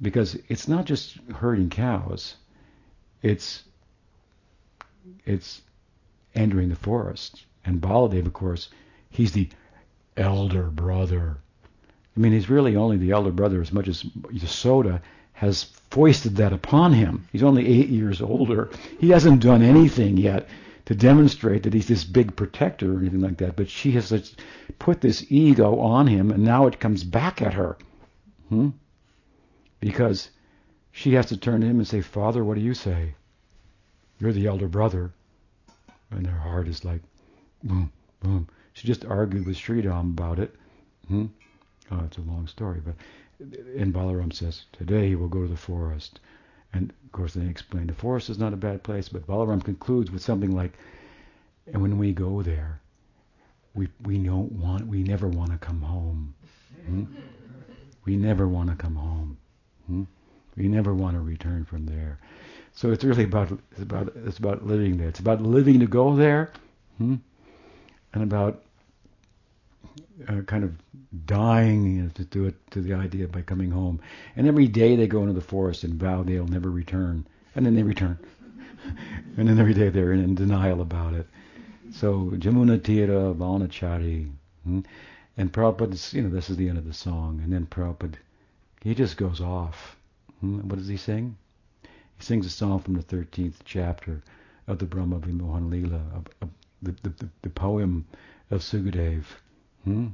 because 0.00 0.36
it's 0.48 0.68
not 0.68 0.84
just 0.84 1.16
herding 1.34 1.70
cows, 1.70 2.36
it's 3.22 3.62
it's 5.24 5.62
entering 6.34 6.68
the 6.68 6.76
forest. 6.76 7.44
And 7.64 7.80
Baladev, 7.80 8.26
of 8.26 8.32
course, 8.32 8.68
he's 9.10 9.32
the 9.32 9.48
elder 10.16 10.64
brother. 10.64 11.38
I 12.16 12.20
mean, 12.20 12.32
he's 12.32 12.50
really 12.50 12.76
only 12.76 12.96
the 12.96 13.12
elder 13.12 13.30
brother 13.30 13.60
as 13.60 13.72
much 13.72 13.88
as 13.88 14.02
Yasoda 14.02 15.00
has 15.32 15.64
foisted 15.90 16.36
that 16.36 16.52
upon 16.52 16.92
him. 16.92 17.26
He's 17.32 17.42
only 17.42 17.66
eight 17.66 17.88
years 17.88 18.20
older. 18.20 18.70
He 19.00 19.10
hasn't 19.10 19.42
done 19.42 19.62
anything 19.62 20.16
yet 20.16 20.48
to 20.84 20.94
demonstrate 20.94 21.62
that 21.62 21.74
he's 21.74 21.88
this 21.88 22.04
big 22.04 22.36
protector 22.36 22.94
or 22.94 22.98
anything 22.98 23.20
like 23.20 23.38
that. 23.38 23.56
But 23.56 23.70
she 23.70 23.92
has 23.92 24.34
put 24.78 25.00
this 25.00 25.24
ego 25.30 25.78
on 25.78 26.06
him, 26.06 26.30
and 26.30 26.44
now 26.44 26.66
it 26.66 26.80
comes 26.80 27.04
back 27.04 27.40
at 27.40 27.54
her. 27.54 27.78
Hmm? 28.48 28.70
Because 29.80 30.30
she 30.90 31.14
has 31.14 31.26
to 31.26 31.36
turn 31.36 31.62
to 31.62 31.66
him 31.66 31.78
and 31.78 31.88
say, 31.88 32.02
Father, 32.02 32.44
what 32.44 32.54
do 32.54 32.60
you 32.60 32.74
say? 32.74 33.14
You're 34.18 34.32
the 34.32 34.46
elder 34.46 34.68
brother 34.68 35.12
and 36.12 36.26
her 36.26 36.38
heart 36.38 36.68
is 36.68 36.84
like, 36.84 37.02
boom, 37.62 37.92
boom. 38.20 38.48
She 38.74 38.86
just 38.86 39.04
argued 39.04 39.46
with 39.46 39.56
Sridham 39.56 40.10
about 40.10 40.38
it. 40.38 40.54
Hmm? 41.08 41.26
Oh, 41.90 42.02
it's 42.06 42.18
a 42.18 42.22
long 42.22 42.46
story, 42.46 42.80
but 42.84 42.94
and 43.76 43.92
Balaram 43.92 44.32
says 44.32 44.64
today 44.72 45.08
he 45.08 45.16
will 45.16 45.28
go 45.28 45.42
to 45.42 45.48
the 45.48 45.56
forest, 45.56 46.20
and 46.72 46.92
of 47.04 47.12
course 47.12 47.34
they 47.34 47.46
explain 47.46 47.86
the 47.86 47.92
forest 47.92 48.30
is 48.30 48.38
not 48.38 48.52
a 48.52 48.56
bad 48.56 48.82
place, 48.82 49.08
but 49.08 49.26
Balaram 49.26 49.62
concludes 49.62 50.10
with 50.10 50.22
something 50.22 50.54
like, 50.54 50.78
and 51.66 51.82
when 51.82 51.98
we 51.98 52.12
go 52.12 52.42
there, 52.42 52.80
we 53.74 53.88
we 54.02 54.18
don't 54.18 54.52
want, 54.52 54.86
we 54.86 55.02
never 55.02 55.28
want 55.28 55.50
to 55.50 55.58
come 55.58 55.82
home. 55.82 56.34
Hmm? 56.86 57.04
We 58.04 58.16
never 58.16 58.48
want 58.48 58.70
to 58.70 58.76
come 58.76 58.96
home. 58.96 59.38
Hmm? 59.86 60.04
We 60.56 60.68
never 60.68 60.94
want 60.94 61.16
to 61.16 61.20
return 61.20 61.64
from 61.64 61.86
there. 61.86 62.18
So 62.74 62.90
it's 62.90 63.04
really 63.04 63.24
about 63.24 63.50
it's 63.72 63.82
about 63.82 64.12
it's 64.16 64.38
about 64.38 64.66
living 64.66 64.96
there. 64.96 65.08
It's 65.08 65.20
about 65.20 65.42
living 65.42 65.80
to 65.80 65.86
go 65.86 66.16
there, 66.16 66.52
hmm? 66.98 67.16
and 68.14 68.22
about 68.22 68.62
uh, 70.28 70.40
kind 70.42 70.64
of 70.64 70.72
dying 71.26 71.96
you 71.96 72.02
know, 72.02 72.08
to 72.14 72.24
do 72.24 72.46
it 72.46 72.54
to 72.70 72.80
the 72.80 72.94
idea 72.94 73.28
by 73.28 73.42
coming 73.42 73.70
home. 73.70 74.00
And 74.36 74.46
every 74.46 74.68
day 74.68 74.96
they 74.96 75.06
go 75.06 75.20
into 75.20 75.34
the 75.34 75.40
forest 75.40 75.84
and 75.84 75.94
vow 75.94 76.22
they'll 76.22 76.46
never 76.46 76.70
return, 76.70 77.26
and 77.54 77.66
then 77.66 77.74
they 77.74 77.82
return. 77.82 78.18
and 79.36 79.48
then 79.48 79.58
every 79.58 79.74
day 79.74 79.90
they're 79.90 80.12
in, 80.12 80.20
in 80.20 80.34
denial 80.34 80.80
about 80.80 81.14
it. 81.14 81.26
So 81.92 82.30
Jamuna 82.36 82.82
Tira 82.82 83.34
Vanachari. 83.34 84.30
Hmm? 84.64 84.80
And 85.36 85.52
Prabhupada, 85.52 86.12
you 86.12 86.22
know, 86.22 86.28
this 86.28 86.50
is 86.50 86.56
the 86.56 86.68
end 86.68 86.78
of 86.78 86.86
the 86.86 86.92
song. 86.92 87.40
And 87.42 87.52
then 87.52 87.66
Prabhupada, 87.66 88.16
he 88.82 88.94
just 88.94 89.16
goes 89.16 89.40
off. 89.40 89.96
Hmm? 90.40 90.60
What 90.68 90.78
does 90.78 90.88
he 90.88 90.96
sing? 90.96 91.36
He 92.22 92.26
sings 92.26 92.46
a 92.46 92.50
song 92.50 92.78
from 92.78 92.94
the 92.94 93.02
13th 93.02 93.56
chapter 93.64 94.22
of 94.68 94.78
the 94.78 94.86
Brahma 94.86 95.18
Vimohan 95.18 95.70
Leela, 95.70 96.00
of, 96.14 96.26
of 96.40 96.50
the, 96.80 96.92
the, 97.02 97.28
the, 97.42 97.50
poem 97.50 98.06
of 98.52 98.60
Sukadev. 98.60 99.24
Hmm? 99.82 100.06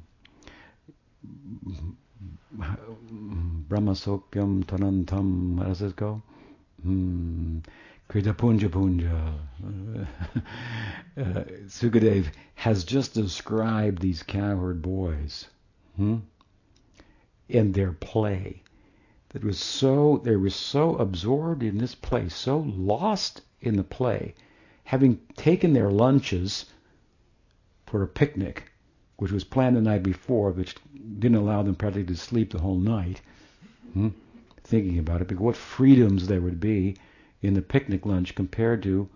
Brahma 3.69 3.93
Sokyam 3.93 4.65
Tanantam, 4.65 5.59
how 5.59 5.75
does 5.75 5.93
go? 5.93 6.23
Hmm. 6.83 7.59
Krita 8.09 8.33
Punya 8.33 8.71
Punja. 8.71 10.07
Uh, 11.19 11.43
has 12.55 12.85
just 12.85 13.13
described 13.13 14.01
these 14.01 14.23
cowherd 14.23 14.81
boys 14.81 15.47
hmm, 15.97 16.19
in 17.49 17.73
their 17.73 17.93
play. 17.93 18.63
That 19.31 19.45
was 19.45 19.59
so 19.59 20.23
they 20.25 20.37
were 20.37 20.49
so 20.49 20.97
absorbed 20.97 21.63
in 21.63 21.77
this 21.77 21.95
play, 21.95 22.31
so 22.31 22.61
lost 22.61 23.43
in 23.61 23.77
the 23.77 23.85
play, 23.85 24.35
having 24.85 25.21
taken 25.37 25.75
their 25.75 25.91
lunches 25.91 26.65
for 27.85 28.03
a 28.03 28.09
picnic, 28.09 28.73
which 29.19 29.31
was 29.31 29.45
planned 29.45 29.77
the 29.77 29.83
night 29.83 30.03
before, 30.03 30.51
which 30.53 30.77
didn't 31.19 31.37
allow 31.37 31.63
them 31.63 31.75
practically 31.75 32.15
to 32.15 32.17
sleep 32.17 32.53
the 32.53 32.61
whole 32.61 32.79
night. 32.79 33.21
Hmm, 33.93 34.09
thinking 34.65 34.99
about 34.99 35.21
it, 35.21 35.29
because 35.29 35.43
what 35.43 35.57
freedoms 35.57 36.27
there 36.27 36.41
would 36.41 36.59
be 36.59 36.97
in 37.43 37.53
the 37.53 37.61
picnic 37.61 38.07
lunch 38.07 38.35
compared 38.35 38.83
to, 38.85 39.11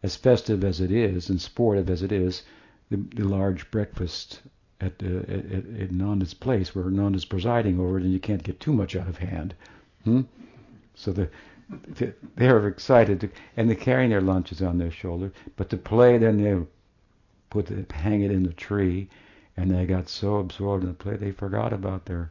as 0.00 0.14
festive 0.14 0.62
as 0.62 0.80
it 0.80 0.92
is 0.92 1.28
and 1.28 1.40
sportive 1.40 1.90
as 1.90 2.02
it 2.02 2.12
is, 2.12 2.44
the, 2.88 2.98
the 3.16 3.24
large 3.24 3.68
breakfast 3.72 4.42
at, 4.80 4.92
uh, 5.02 5.18
at, 5.28 5.80
at 5.80 5.92
Nanda's 5.92 6.34
place 6.34 6.74
where 6.74 6.90
Nanda's 6.90 7.24
presiding 7.24 7.80
over 7.80 7.98
it 7.98 8.04
and 8.04 8.12
you 8.12 8.20
can't 8.20 8.42
get 8.42 8.60
too 8.60 8.72
much 8.72 8.94
out 8.94 9.08
of 9.08 9.18
hand. 9.18 9.54
Hmm? 10.04 10.22
So 10.94 11.12
the, 11.12 11.28
the, 11.68 12.14
they're 12.36 12.68
excited 12.68 13.20
to, 13.20 13.30
and 13.56 13.68
they're 13.68 13.76
carrying 13.76 14.10
their 14.10 14.20
lunches 14.20 14.62
on 14.62 14.78
their 14.78 14.90
shoulder, 14.90 15.32
but 15.56 15.70
to 15.70 15.76
play 15.76 16.18
then 16.18 16.42
they 16.42 16.66
put 17.50 17.66
the, 17.66 17.86
hang 17.94 18.22
it 18.22 18.30
in 18.30 18.42
the 18.42 18.52
tree 18.52 19.08
and 19.56 19.70
they 19.70 19.86
got 19.86 20.08
so 20.08 20.36
absorbed 20.36 20.84
in 20.84 20.90
the 20.90 20.94
play 20.94 21.16
they 21.16 21.32
forgot 21.32 21.72
about 21.72 22.04
their 22.04 22.30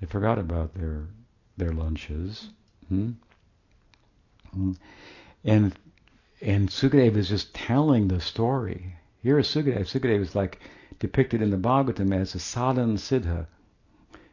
they 0.00 0.06
forgot 0.06 0.38
about 0.38 0.74
their 0.74 1.06
their 1.58 1.72
lunches. 1.72 2.48
Hmm? 2.88 3.10
Hmm. 4.52 4.72
And 5.44 5.74
and 6.40 6.70
Sukadeva 6.70 7.16
is 7.16 7.28
just 7.28 7.54
telling 7.54 8.08
the 8.08 8.20
story. 8.20 8.94
Here 9.22 9.38
is 9.38 9.46
Sukadeva. 9.46 9.80
Sukadeva 9.80 10.22
is 10.22 10.34
like 10.34 10.58
depicted 11.00 11.40
in 11.42 11.50
the 11.50 11.56
Bhagavatam 11.56 12.14
as 12.14 12.34
a 12.34 12.38
sadhan 12.38 12.96
siddha. 12.96 13.46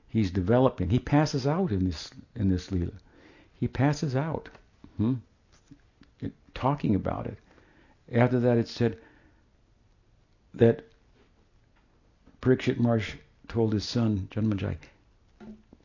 He's 0.10 0.30
developing. 0.30 0.90
He 0.90 1.00
passes 1.00 1.48
out 1.48 1.72
in 1.72 1.86
this 1.86 2.12
in 2.36 2.50
this 2.50 2.72
lila. 2.72 2.94
He 3.54 3.68
passes 3.68 4.16
out, 4.16 4.50
hmm? 4.98 5.16
it, 6.22 6.34
talking 6.54 6.94
about 6.94 7.26
it. 7.26 7.40
After 8.12 8.40
that, 8.42 8.58
it 8.58 8.68
said 8.68 9.00
that 10.54 10.86
Parikshit 12.42 12.80
Maharaj 12.80 13.16
told 13.48 13.74
his 13.74 13.86
son 13.86 14.28
Janmajai, 14.32 14.78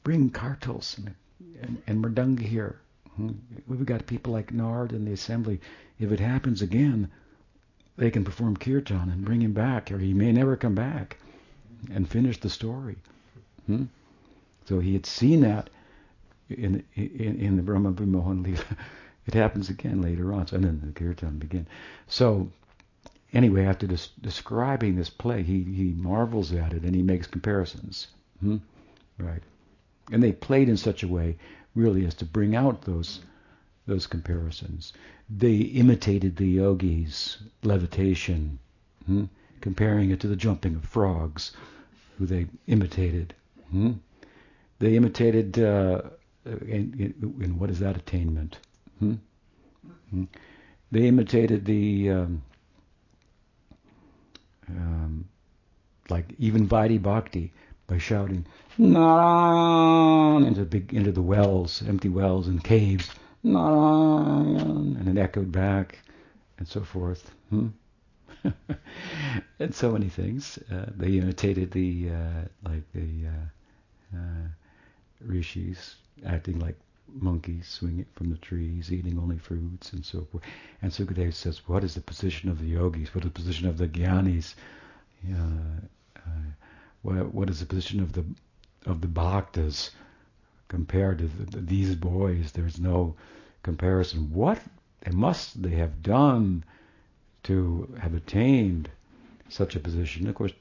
"Bring 0.03 0.31
kartals 0.31 0.99
and, 0.99 1.15
and, 1.61 1.83
and 1.87 2.05
mridanga 2.05 2.41
here. 2.41 2.81
Hmm? 3.17 3.33
We've 3.67 3.87
got 3.87 4.07
people 4.07 4.33
like 4.33 4.53
Narad 4.53 4.93
in 4.93 5.05
the 5.05 5.13
assembly. 5.13 5.61
If 5.99 6.11
it 6.13 6.21
happens 6.21 6.63
again, 6.63 7.11
they 7.97 8.11
can 8.11 8.25
perform 8.25 8.57
kirtan 8.57 9.11
and 9.11 9.25
bring 9.25 9.43
him 9.43 9.53
back, 9.53 9.91
or 9.93 9.99
he 9.99 10.15
may 10.15 10.33
never 10.33 10.57
come 10.57 10.75
back 10.75 11.19
and 11.91 12.09
finish 12.09 12.39
the 12.41 12.51
story. 12.51 12.97
Hmm? 13.67 13.85
So 14.67 14.79
he 14.79 14.93
had 14.95 15.07
seen 15.07 15.41
that 15.41 15.71
in 16.49 16.85
in, 16.95 17.39
in 17.39 17.57
the 17.57 17.63
Brahma 17.63 17.93
Vimohan. 17.93 18.59
It 19.25 19.35
happens 19.35 19.71
again 19.71 20.03
later 20.03 20.33
on, 20.33 20.49
so 20.49 20.59
then 20.59 20.83
the 20.85 20.91
kirtan 20.91 21.39
begin. 21.39 21.69
So 22.09 22.51
anyway, 23.33 23.65
after 23.65 23.87
des- 23.87 24.11
describing 24.21 24.97
this 24.97 25.11
play, 25.11 25.45
he 25.45 25.63
he 25.63 25.93
marvels 25.97 26.53
at 26.53 26.73
it 26.73 26.83
and 26.83 26.95
he 26.95 27.03
makes 27.03 27.29
comparisons. 27.29 28.09
Hmm? 28.41 28.57
Right, 29.19 29.43
and 30.11 30.23
they 30.23 30.33
played 30.33 30.69
in 30.69 30.77
such 30.77 31.05
a 31.05 31.09
way, 31.09 31.37
really, 31.77 32.05
as 32.05 32.15
to 32.15 32.25
bring 32.25 32.57
out 32.57 32.83
those 32.83 33.21
those 33.87 34.07
comparisons. 34.07 34.93
They 35.29 35.57
imitated 35.57 36.37
the 36.37 36.47
yogis' 36.47 37.39
levitation, 37.63 38.59
hmm? 39.07 39.25
comparing 39.61 40.11
it 40.11 40.21
to 40.21 40.29
the 40.29 40.37
jumping 40.37 40.77
of 40.77 40.85
frogs, 40.85 41.53
who 42.19 42.27
they 42.27 42.47
imitated. 42.67 43.35
Hmm? 43.71 43.93
They 44.79 44.97
imitated, 44.97 45.59
uh, 45.59 46.03
in, 46.45 47.57
what 47.59 47.71
is 47.71 47.79
that 47.79 47.97
attainment? 47.97 48.59
Hmm? 48.99 49.15
hmm? 50.11 50.25
They 50.91 51.07
imitated 51.07 51.65
the, 51.65 52.11
um, 52.11 52.43
um, 54.69 55.29
like 56.09 56.27
even 56.39 56.69
Vaidhi 56.69 57.01
Bhakti, 57.01 57.53
by 57.93 57.99
shouting 57.99 58.47
Narayan 58.79 60.45
into 60.45 60.65
big 60.65 60.95
into 60.95 61.13
the 61.13 61.21
wells, 61.21 61.83
empty 61.87 62.09
wells 62.09 62.49
and 62.49 62.63
caves. 62.65 63.11
And 63.45 65.09
it 65.09 65.21
echoed 65.21 65.51
back, 65.51 65.99
and 66.59 66.67
so 66.67 66.83
forth. 66.83 67.31
Hmm? 67.51 67.69
and 69.59 69.75
so 69.75 69.93
many 69.93 70.09
things. 70.09 70.59
Uh, 70.71 70.87
they 70.97 71.19
imitated 71.19 71.71
the 71.73 72.11
uh, 72.11 72.43
like 72.65 72.83
the 72.93 73.27
uh, 73.27 74.17
uh, 74.17 74.47
rishis 75.21 75.97
acting 76.27 76.59
like 76.59 76.77
monkeys, 77.09 77.67
swinging 77.69 78.07
from 78.15 78.31
the 78.31 78.37
trees, 78.39 78.93
eating 78.93 79.19
only 79.19 79.39
fruits, 79.39 79.93
and 79.93 80.05
so 80.05 80.27
forth. 80.31 80.45
And 80.81 80.93
Sukadeva 80.93 81.35
says, 81.35 81.69
"What 81.69 81.85
is 81.85 81.95
the 81.95 82.01
position 82.01 82.49
of 82.49 82.59
the 82.59 82.67
yogis? 82.67 83.15
What 83.15 83.25
is 83.25 83.31
the 83.33 83.41
position 83.41 83.69
of 83.69 83.79
the 83.79 83.89
gyanis? 83.89 84.55
Uh, 85.29 85.81
what, 87.03 87.35
what 87.35 87.51
is 87.51 87.61
the 87.61 87.67
position 87.67 88.01
of 88.01 88.13
the 88.13 88.25
of 88.87 89.01
the 89.01 89.09
bhaktas?" 89.09 89.91
Compared 90.73 91.19
to 91.19 91.27
the, 91.27 91.61
these 91.61 91.95
boys. 91.95 92.53
There's 92.53 92.81
no 92.81 93.15
comparison. 93.63 94.33
What 94.33 94.59
must 95.13 95.63
they 95.63 95.75
have 95.75 96.03
done 96.03 96.65
to 97.43 97.95
have 98.01 98.15
attained 98.15 98.89
such 99.51 99.77
a 99.77 99.81
position? 99.81 100.27
Of 100.27 100.35
course, 100.35 100.55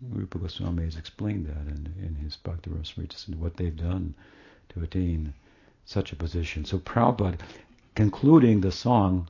Rupa 0.00 0.38
Goswami 0.38 0.84
has 0.84 0.96
explained 0.96 1.44
that 1.44 1.70
in, 1.70 1.92
in 2.02 2.14
his 2.14 2.36
Bhakti 2.36 2.70
Rasamrita, 2.70 3.36
what 3.36 3.58
they've 3.58 3.76
done 3.76 4.14
to 4.70 4.82
attain 4.82 5.34
such 5.84 6.10
a 6.10 6.16
position. 6.16 6.64
So 6.64 6.78
Prabhupada, 6.78 7.38
concluding 7.94 8.62
the 8.62 8.72
song 8.72 9.28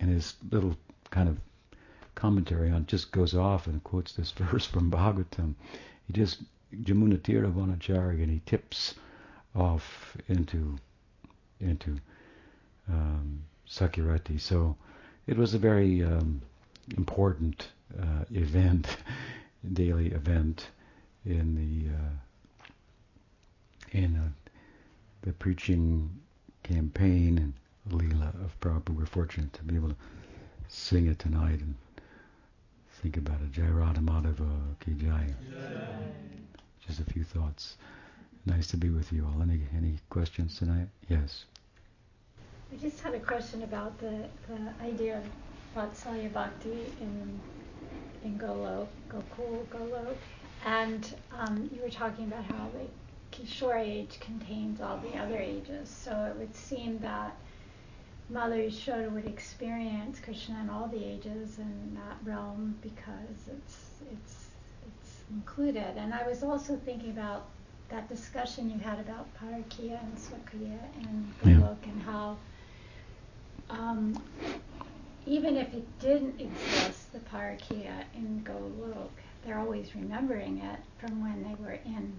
in 0.00 0.08
his 0.08 0.34
little 0.50 0.76
kind 1.10 1.28
of 1.28 1.38
commentary 2.16 2.72
on, 2.72 2.86
just 2.86 3.12
goes 3.12 3.36
off 3.36 3.68
and 3.68 3.84
quotes 3.84 4.14
this 4.14 4.32
verse 4.36 4.66
from 4.66 4.90
Bhagavatam. 4.90 5.54
He 6.08 6.12
just 6.12 6.42
Jamuna 6.74 7.22
Tira 7.22 7.48
Vanachari 7.48 8.20
and 8.20 8.32
he 8.32 8.42
tips 8.44 8.94
off 9.54 10.16
into 10.28 10.76
into 11.60 11.98
um, 12.88 13.42
Sakirati. 13.68 14.40
So 14.40 14.76
it 15.26 15.36
was 15.36 15.54
a 15.54 15.58
very 15.58 16.02
um, 16.02 16.40
important 16.96 17.68
uh, 18.00 18.24
event, 18.30 18.96
daily 19.72 20.08
event 20.08 20.68
in 21.24 21.54
the 21.54 21.94
uh, 21.94 23.98
in 23.98 24.16
uh, 24.16 24.28
the 25.22 25.32
preaching 25.32 26.10
campaign 26.62 27.38
and 27.38 27.52
Leela 27.90 28.28
of 28.44 28.58
Prabhupada. 28.60 28.96
We're 28.96 29.06
fortunate 29.06 29.52
to 29.54 29.62
be 29.64 29.76
able 29.76 29.90
to 29.90 29.96
sing 30.68 31.06
it 31.06 31.18
tonight 31.18 31.60
and 31.60 31.74
think 33.02 33.16
about 33.16 33.40
it. 33.40 33.52
Jai 33.52 33.66
Radha 33.66 34.00
Madhava 34.00 34.50
Ki 34.80 34.92
Jai. 34.92 35.26
Just 36.86 37.00
a 37.00 37.04
few 37.04 37.24
thoughts. 37.24 37.76
Nice 38.48 38.68
to 38.68 38.78
be 38.78 38.88
with 38.88 39.12
you 39.12 39.26
all. 39.26 39.42
Any 39.42 39.60
any 39.76 39.98
questions 40.08 40.56
tonight? 40.56 40.88
Yes. 41.08 41.44
I 42.72 42.76
just 42.76 43.00
had 43.00 43.14
a 43.14 43.20
question 43.20 43.62
about 43.62 43.98
the, 43.98 44.24
the 44.48 44.84
idea 44.84 45.18
of 45.18 45.24
Vatsalya 45.76 46.32
Bhakti 46.32 46.94
in 47.02 47.38
in 48.24 48.38
Golok, 48.38 48.88
Gokul, 49.10 49.66
Golok, 49.66 50.16
and 50.64 51.14
um, 51.38 51.68
you 51.74 51.82
were 51.82 51.90
talking 51.90 52.24
about 52.24 52.44
how 52.44 52.70
the 52.72 52.86
Kishore 53.36 53.80
age 53.80 54.18
contains 54.18 54.80
all 54.80 54.96
the 54.98 55.18
other 55.18 55.36
ages. 55.36 55.90
So 55.90 56.12
it 56.30 56.38
would 56.38 56.56
seem 56.56 56.98
that 57.00 57.36
Mother 58.30 58.56
Yashoda 58.56 59.12
would 59.12 59.26
experience 59.26 60.20
Krishna 60.20 60.58
in 60.62 60.70
all 60.70 60.88
the 60.88 61.04
ages 61.04 61.58
in 61.58 61.94
that 61.96 62.16
realm 62.24 62.78
because 62.80 63.40
it's 63.46 63.90
it's 64.10 64.46
it's 64.86 65.22
included. 65.30 65.98
And 65.98 66.14
I 66.14 66.26
was 66.26 66.42
also 66.42 66.76
thinking 66.76 67.10
about 67.10 67.46
that 67.90 68.08
discussion 68.08 68.70
you 68.70 68.78
had 68.78 68.98
about 69.00 69.26
Parakiya 69.40 69.98
and 70.02 70.16
Swakiya 70.16 70.78
and 71.02 71.32
Golok 71.42 71.76
yeah. 71.82 71.92
and 71.92 72.02
how 72.02 72.36
um, 73.70 74.22
even 75.26 75.56
if 75.56 75.72
it 75.74 75.86
didn't 76.00 76.40
exist, 76.40 77.12
the 77.12 77.18
Parakiya 77.18 78.04
in 78.14 78.42
Golok, 78.44 79.10
they're 79.44 79.58
always 79.58 79.94
remembering 79.94 80.58
it 80.58 80.80
from 80.98 81.22
when 81.22 81.42
they 81.42 81.54
were 81.62 81.78
in, 81.84 82.12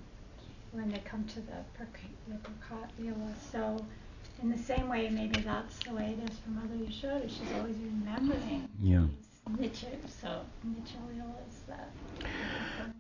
when 0.72 0.90
they 0.90 1.00
come 1.00 1.26
to 1.26 1.40
the 1.42 1.58
Prakat 1.78 3.40
So 3.52 3.84
in 4.42 4.52
the 4.52 4.58
same 4.58 4.88
way, 4.90 5.10
maybe 5.10 5.42
that's 5.42 5.80
the 5.80 5.94
way 5.94 6.16
it 6.18 6.30
is 6.32 6.38
for 6.40 6.52
Mother 6.52 6.76
Yashoda. 6.76 7.30
She's 7.30 7.52
always 7.58 7.76
remembering 7.78 8.70
yeah. 8.82 9.00
these 9.00 9.29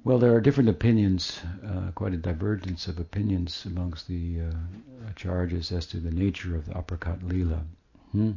Well, 0.03 0.17
there 0.17 0.33
are 0.33 0.41
different 0.41 0.69
opinions, 0.69 1.41
uh, 1.65 1.91
quite 1.93 2.13
a 2.13 2.17
divergence 2.17 2.87
of 2.87 2.99
opinions 2.99 3.65
amongst 3.65 4.07
the 4.07 4.41
uh, 4.41 5.11
charges 5.15 5.71
as 5.71 5.85
to 5.87 5.97
the 5.97 6.11
nature 6.11 6.55
of 6.55 6.65
the 6.65 6.73
aprakat 6.73 7.21
lila. 7.23 7.63
Hmm? 8.11 8.31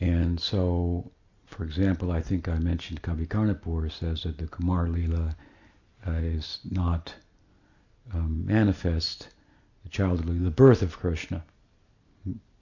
And 0.00 0.38
so, 0.40 1.10
for 1.46 1.64
example, 1.64 2.12
I 2.12 2.20
think 2.20 2.48
I 2.48 2.58
mentioned 2.58 3.02
Kavi 3.02 3.26
Karnapur 3.26 3.90
says 3.90 4.22
that 4.22 4.38
the 4.38 4.46
Kumar 4.46 4.88
lila 4.88 5.34
uh, 6.06 6.10
is 6.12 6.60
not 6.70 7.14
um, 8.12 8.46
manifest, 8.46 9.28
the 9.82 9.88
child 9.88 10.24
lila, 10.24 10.38
the 10.38 10.50
birth 10.50 10.82
of 10.82 10.98
Krishna, 10.98 11.42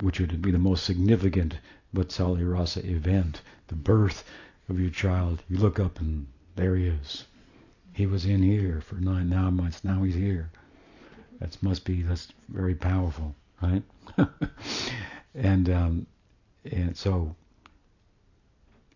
which 0.00 0.18
would 0.18 0.40
be 0.40 0.50
the 0.50 0.58
most 0.58 0.84
significant 0.84 1.58
Vatsalya 1.94 2.50
Rasa 2.50 2.88
event, 2.88 3.42
the 3.68 3.74
birth 3.74 4.24
of 4.68 4.80
your 4.80 4.90
child. 4.90 5.42
You 5.48 5.58
look 5.58 5.78
up 5.78 6.00
and 6.00 6.26
there 6.56 6.76
he 6.76 6.86
is. 6.86 7.24
He 7.92 8.06
was 8.06 8.24
in 8.24 8.42
here 8.42 8.80
for 8.80 8.96
nine, 8.96 9.28
nine 9.28 9.54
months. 9.54 9.84
Now 9.84 10.02
he's 10.02 10.14
here. 10.14 10.50
That 11.38 11.62
must 11.62 11.84
be 11.84 12.02
that's 12.02 12.32
very 12.48 12.74
powerful, 12.74 13.34
right? 13.60 13.82
and 15.34 15.68
um, 15.68 16.06
and 16.64 16.96
so 16.96 17.34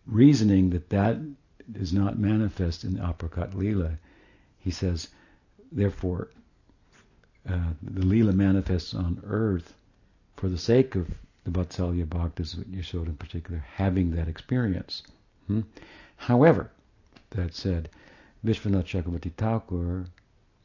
reasoning 0.07 0.69
that 0.71 0.89
that 0.89 1.17
is 1.75 1.93
not 1.93 2.17
manifest 2.17 2.83
in 2.83 2.95
the 2.95 3.01
aprakat 3.01 3.53
lila, 3.53 3.97
he 4.59 4.71
says, 4.71 5.09
therefore, 5.71 6.29
uh, 7.47 7.71
the 7.81 8.05
lila 8.05 8.31
manifests 8.31 8.93
on 8.93 9.21
earth 9.25 9.73
for 10.37 10.47
the 10.49 10.57
sake 10.57 10.95
of 10.95 11.07
the 11.47 11.59
Vatsalya 11.59 12.05
Bhaktas, 12.05 12.55
Yashoda 12.65 13.07
in 13.07 13.15
particular, 13.15 13.63
having 13.75 14.11
that 14.11 14.27
experience. 14.27 15.03
Hmm? 15.47 15.61
However, 16.17 16.71
that 17.29 17.53
said, 17.53 17.89
Vishwanath 18.45 18.83
Chakravarti 18.83 19.31
Thakur, 19.31 20.07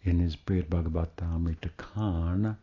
in 0.02 0.18
his 0.18 0.34
Brihad 0.34 0.68
Bhagavatamrita 0.68 1.70
Khan, 1.76 2.56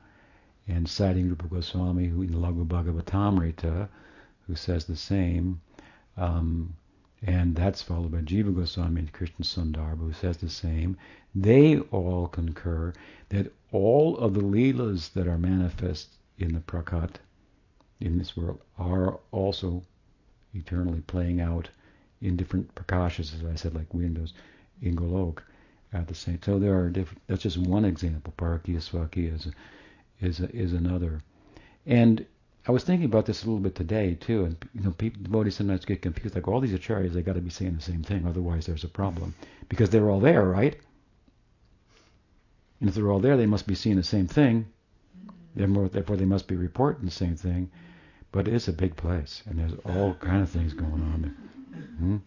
and 0.68 0.90
citing 0.90 1.30
Rupa 1.30 1.48
Goswami 1.48 2.08
who 2.08 2.22
in 2.22 2.34
Laghu 2.34 2.68
Bhagavatamrita, 2.68 3.88
who 4.48 4.56
says 4.56 4.84
the 4.84 4.98
same, 4.98 5.62
um, 6.18 6.76
and 7.22 7.56
that's 7.56 7.82
followed 7.82 8.12
by 8.12 8.20
Jiva 8.20 8.54
Goswami 8.54 9.00
and 9.00 9.14
Krishna 9.14 9.46
Sandarbha, 9.46 10.00
who 10.00 10.14
says 10.14 10.38
the 10.38 10.50
same. 10.50 10.98
They 11.34 11.80
all 11.80 12.28
concur 12.28 12.92
that 13.30 13.54
all 13.72 14.18
of 14.18 14.34
the 14.34 14.42
leelas 14.42 15.14
that 15.14 15.28
are 15.28 15.38
manifest 15.38 16.10
in 16.38 16.54
the 16.54 16.60
prakat, 16.60 17.16
in 18.00 18.18
this 18.18 18.36
world, 18.36 18.62
are 18.78 19.20
also 19.32 19.84
eternally 20.54 21.02
playing 21.02 21.42
out 21.42 21.70
in 22.22 22.36
different 22.36 22.74
prakashas, 22.76 23.34
as 23.34 23.46
I 23.46 23.56
said, 23.56 23.76
like 23.76 23.94
windows 23.94 24.34
in 24.82 24.96
Golok 24.96 25.40
at 25.94 26.08
the 26.08 26.16
same. 26.16 26.40
So 26.44 26.60
there 26.60 26.78
are 26.78 26.90
different. 26.90 27.22
That's 27.28 27.44
just 27.44 27.58
one 27.58 27.86
example. 27.86 28.34
Parakiya 28.38 28.78
Swakiya 28.78 29.36
is 29.36 29.48
is 30.22 30.40
is 30.40 30.74
another. 30.74 31.22
And 31.86 32.26
I 32.68 32.72
was 32.72 32.84
thinking 32.84 33.06
about 33.06 33.26
this 33.26 33.44
a 33.44 33.46
little 33.46 33.62
bit 33.62 33.76
today 33.76 34.16
too, 34.16 34.46
and 34.46 34.58
you 34.76 34.84
know, 34.84 34.92
people, 34.92 35.24
devotees 35.24 35.56
sometimes 35.56 35.86
get 35.86 36.02
confused. 36.02 36.36
Like 36.36 36.48
all 36.48 36.60
these 36.60 36.78
acharyas, 36.78 37.14
they 37.14 37.22
got 37.22 37.34
to 37.34 37.42
be 37.42 37.50
saying 37.50 37.76
the 37.76 37.82
same 37.82 38.04
thing, 38.04 38.28
otherwise 38.28 38.66
there's 38.66 38.84
a 38.84 38.90
problem 38.90 39.34
because 39.70 39.90
they're 39.90 40.10
all 40.10 40.20
there, 40.20 40.44
right? 40.46 40.78
And 42.80 42.90
if 42.90 42.96
they're 42.96 43.12
all 43.12 43.20
there, 43.20 43.38
they 43.38 43.46
must 43.46 43.68
be 43.68 43.76
seeing 43.76 43.96
the 43.96 44.04
same 44.04 44.28
thing. 44.28 44.68
Therefore, 45.68 46.16
they 46.16 46.26
must 46.26 46.48
be 46.48 46.56
reporting 46.56 47.06
the 47.06 47.12
same 47.12 47.36
thing. 47.36 47.70
But 48.32 48.48
it's 48.48 48.68
a 48.68 48.74
big 48.74 48.96
place, 48.96 49.42
and 49.48 49.58
there's 49.58 49.74
all 49.86 50.14
kind 50.14 50.44
of 50.44 50.50
things 50.50 50.74
going 50.74 50.92
on. 50.92 51.36
Hmm? 51.98 52.18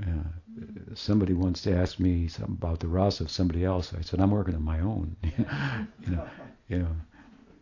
Uh, 0.00 0.94
somebody 0.94 1.34
once 1.34 1.66
asked 1.66 2.00
me 2.00 2.26
something 2.26 2.54
about 2.54 2.80
the 2.80 2.88
rasa 2.88 3.24
of 3.24 3.30
somebody 3.30 3.64
else. 3.64 3.92
I 3.92 4.00
said, 4.00 4.20
I'm 4.20 4.30
working 4.30 4.54
on 4.54 4.62
my 4.62 4.80
own. 4.80 5.14
you 5.22 6.10
know, 6.10 6.28
you 6.68 6.78
know, 6.78 6.96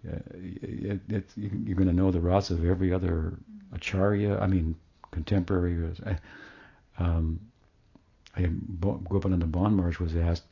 uh, 0.08 0.18
it, 0.34 1.00
it, 1.08 1.24
you're 1.36 1.76
going 1.76 1.88
to 1.88 1.92
know 1.92 2.12
the 2.12 2.20
rasa 2.20 2.54
of 2.54 2.64
every 2.64 2.92
other 2.92 3.34
acharya. 3.72 4.38
I 4.38 4.46
mean, 4.46 4.76
contemporary. 5.10 5.92
Uh, 6.06 6.14
um, 6.98 7.40
I, 8.36 8.42
Gopananda 8.42 9.50
Bon 9.50 9.74
Maharaj 9.74 9.98
was 9.98 10.14
asked, 10.14 10.44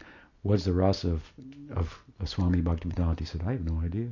"What's 0.45 0.65
the 0.65 0.73
rasa 0.75 1.09
of 1.11 1.33
of, 1.75 1.99
Swami 2.25 2.61
Bhaktivedanta?" 2.61 3.19
He 3.19 3.25
said, 3.25 3.43
"I 3.47 3.53
have 3.53 3.65
no 3.65 3.81
idea." 3.81 4.09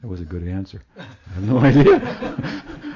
That 0.00 0.08
was 0.08 0.20
a 0.20 0.24
good 0.24 0.46
answer. 0.46 0.82
I 0.98 1.32
have 1.34 1.48
no 1.48 1.58
idea. 1.70 1.96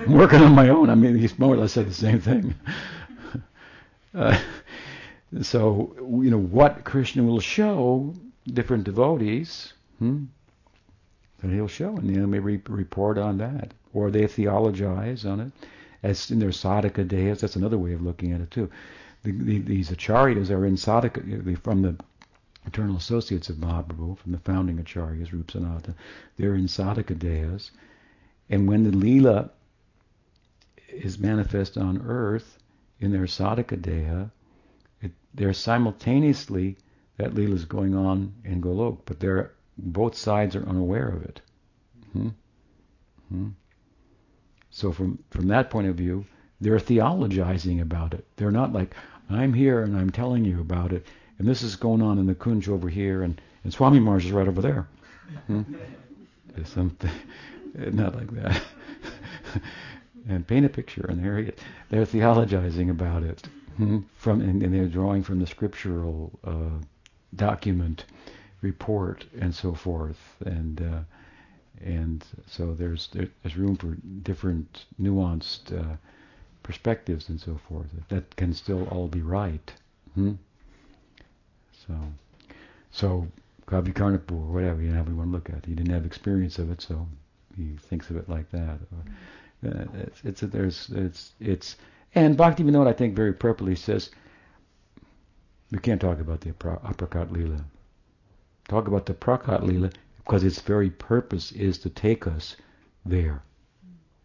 I'm 0.07 0.13
working 0.13 0.41
on 0.43 0.55
my 0.55 0.69
own. 0.69 0.91
I 0.91 0.95
mean, 0.95 1.17
he's 1.17 1.39
more 1.39 1.55
or 1.55 1.57
less 1.57 1.73
said 1.73 1.89
the 1.89 1.95
same 1.95 2.21
thing. 2.21 2.55
Uh, 4.15 4.39
so, 5.43 5.93
you 6.23 6.31
know, 6.31 6.39
what 6.39 6.85
Krishna 6.85 7.25
will 7.25 7.41
show 7.41 8.15
different 8.47 8.85
devotees, 8.85 9.73
hmm, 9.99 10.27
that 11.41 11.51
he'll 11.51 11.67
show, 11.67 11.97
and 11.97 12.09
they 12.09 12.25
may 12.25 12.39
re- 12.39 12.63
report 12.69 13.19
on 13.19 13.39
that, 13.39 13.75
or 13.93 14.13
they 14.13 14.29
theologize 14.29 15.27
on 15.27 15.41
it, 15.41 15.53
as 16.05 16.31
in 16.31 16.39
their 16.39 16.51
sadhaka 16.51 17.07
days, 17.09 17.41
That's 17.41 17.57
another 17.57 17.79
way 17.79 17.93
of 17.93 18.03
looking 18.03 18.33
at 18.33 18.41
it 18.41 18.53
too. 18.53 18.71
The, 19.25 19.33
the, 19.33 19.59
these 19.59 19.91
acharyas 19.91 20.51
are 20.51 20.65
in 20.65 20.77
sadhaka 20.77 21.59
from 21.63 21.83
the 21.83 21.97
eternal 22.67 22.97
associates 22.97 23.49
of 23.49 23.57
Mahaprabhu, 23.57 24.19
from 24.19 24.33
the 24.33 24.39
founding 24.39 24.79
acharyas, 24.79 25.33
Rup 25.33 25.51
Sanatan. 25.51 25.95
They're 26.37 26.55
in 26.55 26.67
sadhaka 26.67 27.17
dehas, 27.17 27.71
and 28.49 28.69
when 28.69 28.85
the 28.85 28.91
lila 28.91 29.51
is 30.89 31.19
manifest 31.19 31.77
on 31.77 32.03
earth 32.07 32.59
in 33.01 33.13
their 33.13 33.27
sadhaka 33.27 33.81
deha, 33.81 34.31
they're 35.35 35.53
simultaneously 35.53 36.77
that 37.17 37.35
lila 37.35 37.55
is 37.55 37.65
going 37.65 37.95
on 37.95 38.33
in 38.45 38.61
Golok, 38.61 39.01
but 39.05 39.21
they're 39.21 39.53
both 39.77 40.15
sides 40.17 40.55
are 40.55 40.69
unaware 40.69 41.09
of 41.09 41.23
it. 41.25 41.41
Hmm? 42.13 42.29
Hmm? 43.29 43.49
So 44.71 44.93
from 44.93 45.19
from 45.31 45.49
that 45.49 45.71
point 45.71 45.89
of 45.89 45.97
view, 45.97 46.27
they're 46.61 46.79
theologizing 46.79 47.81
about 47.81 48.15
it. 48.15 48.27
They're 48.37 48.51
not 48.51 48.73
like 48.73 48.95
I'm 49.29 49.53
here 49.53 49.83
and 49.83 49.97
I'm 49.97 50.11
telling 50.11 50.45
you 50.45 50.61
about 50.61 50.93
it, 50.93 51.07
and 51.39 51.49
this 51.49 51.63
is 51.63 51.77
going 51.77 52.03
on 52.03 52.19
in 52.19 52.27
the 52.27 52.35
kunj 52.35 52.69
over 52.69 52.89
here, 52.89 53.23
and, 53.23 53.41
and 53.65 53.73
Swami 53.73 54.01
Maharaj 54.01 54.27
is 54.27 54.33
right 54.33 54.49
over 54.49 54.61
there. 54.61 54.87
Hmm? 55.47 55.63
Something 56.65 57.11
not 57.75 58.15
like 58.15 58.31
that. 58.33 58.63
and 60.29 60.47
paint 60.47 60.67
a 60.67 60.69
picture, 60.69 61.07
and 61.09 61.23
there 61.23 61.39
he 61.39 61.45
is. 61.49 61.55
they're 61.91 62.07
theologizing 62.07 62.91
about 62.91 63.23
it 63.23 63.47
hmm, 63.77 64.01
from, 64.17 64.41
and, 64.41 64.63
and, 64.63 64.73
they're 64.73 64.87
drawing 64.87 65.23
from 65.23 65.41
the 65.41 65.47
scriptural 65.47 66.31
uh, 66.45 66.83
document, 67.37 68.05
report, 68.63 69.25
and 69.41 69.55
so 69.55 69.75
forth, 69.75 70.37
and 70.47 70.81
uh, 70.81 71.01
and 71.85 72.25
so 72.47 72.73
there's 72.75 73.09
there's 73.13 73.57
room 73.57 73.77
for 73.77 73.97
different 74.23 74.87
nuanced 75.01 75.73
uh, 75.79 75.97
perspectives 76.63 77.29
and 77.29 77.41
so 77.41 77.59
forth. 77.69 77.89
That 78.09 78.35
can 78.37 78.55
still 78.55 78.85
all 78.89 79.09
be 79.09 79.23
right. 79.23 79.73
Hmm? 80.15 80.35
So, 81.87 81.95
so 82.91 83.27
Kavi 83.67 83.93
Karnapur, 83.93 84.47
whatever 84.47 84.83
you 84.83 84.91
know, 84.91 85.03
we 85.03 85.15
want 85.15 85.31
to 85.31 85.33
look 85.33 85.51
at. 85.51 85.67
He 85.67 85.75
didn't 85.75 85.93
have 85.93 86.05
experience 86.05 86.59
of 86.59 86.71
it, 86.71 86.81
so 86.81 87.07
he 87.57 87.77
thinks 87.77 88.11
of 88.11 88.17
it 88.17 88.29
like 88.29 88.51
that. 88.51 88.79
Mm-hmm. 89.65 89.67
Uh, 89.67 90.03
it's, 90.03 90.21
it's 90.25 90.41
there's 90.53 90.91
it's 90.91 91.33
it's 91.41 91.77
and 92.15 92.37
Bhaktivinoda 92.37 92.87
I 92.87 92.93
think 92.93 93.17
very 93.17 93.31
appropriately 93.31 93.77
says 93.77 94.11
we 95.71 95.79
can't 95.79 96.01
talk 96.01 96.21
about 96.21 96.41
the 96.43 96.51
aprakat 96.53 97.31
lila. 97.31 97.65
Talk 98.69 98.87
about 98.87 99.07
the 99.07 99.15
prakat 99.15 99.63
lila 99.63 99.91
because 100.19 100.45
its 100.45 100.61
very 100.61 100.91
purpose 100.91 101.53
is 101.53 101.79
to 101.79 101.91
take 101.91 102.27
us 102.27 102.57
there. 103.05 103.43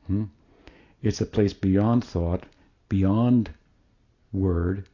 Hmm? 0.07 0.25
It's 1.01 1.21
a 1.21 1.25
place 1.25 1.53
beyond 1.53 2.03
thought, 2.03 2.45
beyond 2.89 3.49
word, 4.33 4.85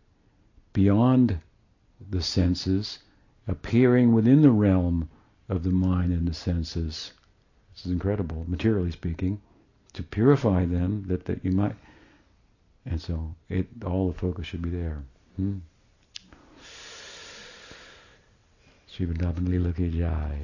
beyond 0.74 1.40
the 2.10 2.22
senses, 2.22 3.00
appearing 3.48 4.14
within 4.14 4.42
the 4.42 4.52
realm 4.52 5.10
of 5.50 5.64
the 5.64 5.72
mind 5.72 6.12
and 6.12 6.28
the 6.28 6.34
senses. 6.34 7.14
This 7.74 7.86
is 7.86 7.92
incredible, 7.92 8.46
materially 8.48 8.92
speaking 8.92 9.42
to 9.94 10.04
purify 10.04 10.66
them 10.66 11.06
that, 11.08 11.26
that 11.26 11.44
you 11.44 11.52
might 11.52 11.76
and 12.86 13.02
so 13.02 13.36
it 13.50 13.68
all 13.86 14.12
the 14.12 14.18
focus 14.18 14.46
should 14.46 14.62
be 14.62 14.70
there. 14.70 15.04
Hmm? 15.38 15.58
Sri 18.88 19.08
Vrindavan 19.08 19.50
Lila 19.50 19.74
ki 19.74 19.90
jai. 19.90 20.38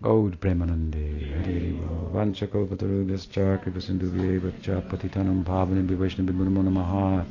Gaud 0.00 0.38
Premanande. 0.40 1.36
Hari 1.36 1.78
Vanchakopatarubhyascha 2.12 3.62
Kripasindu 3.64 4.10
Vyevacha 4.10 4.88
Patitanam 4.88 5.42
Bhavanim 5.42 5.88
Vivashna 5.88 6.24
Bimurmo 6.24 6.62
Namaha. 6.62 7.24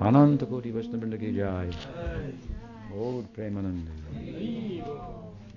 Ananta 0.00 0.46
Koti 0.46 0.72
Vaishnav 0.72 1.18
ki 1.18 1.32
jai. 1.32 1.70
Gaud 2.90 3.28
Premanande. 3.32 3.90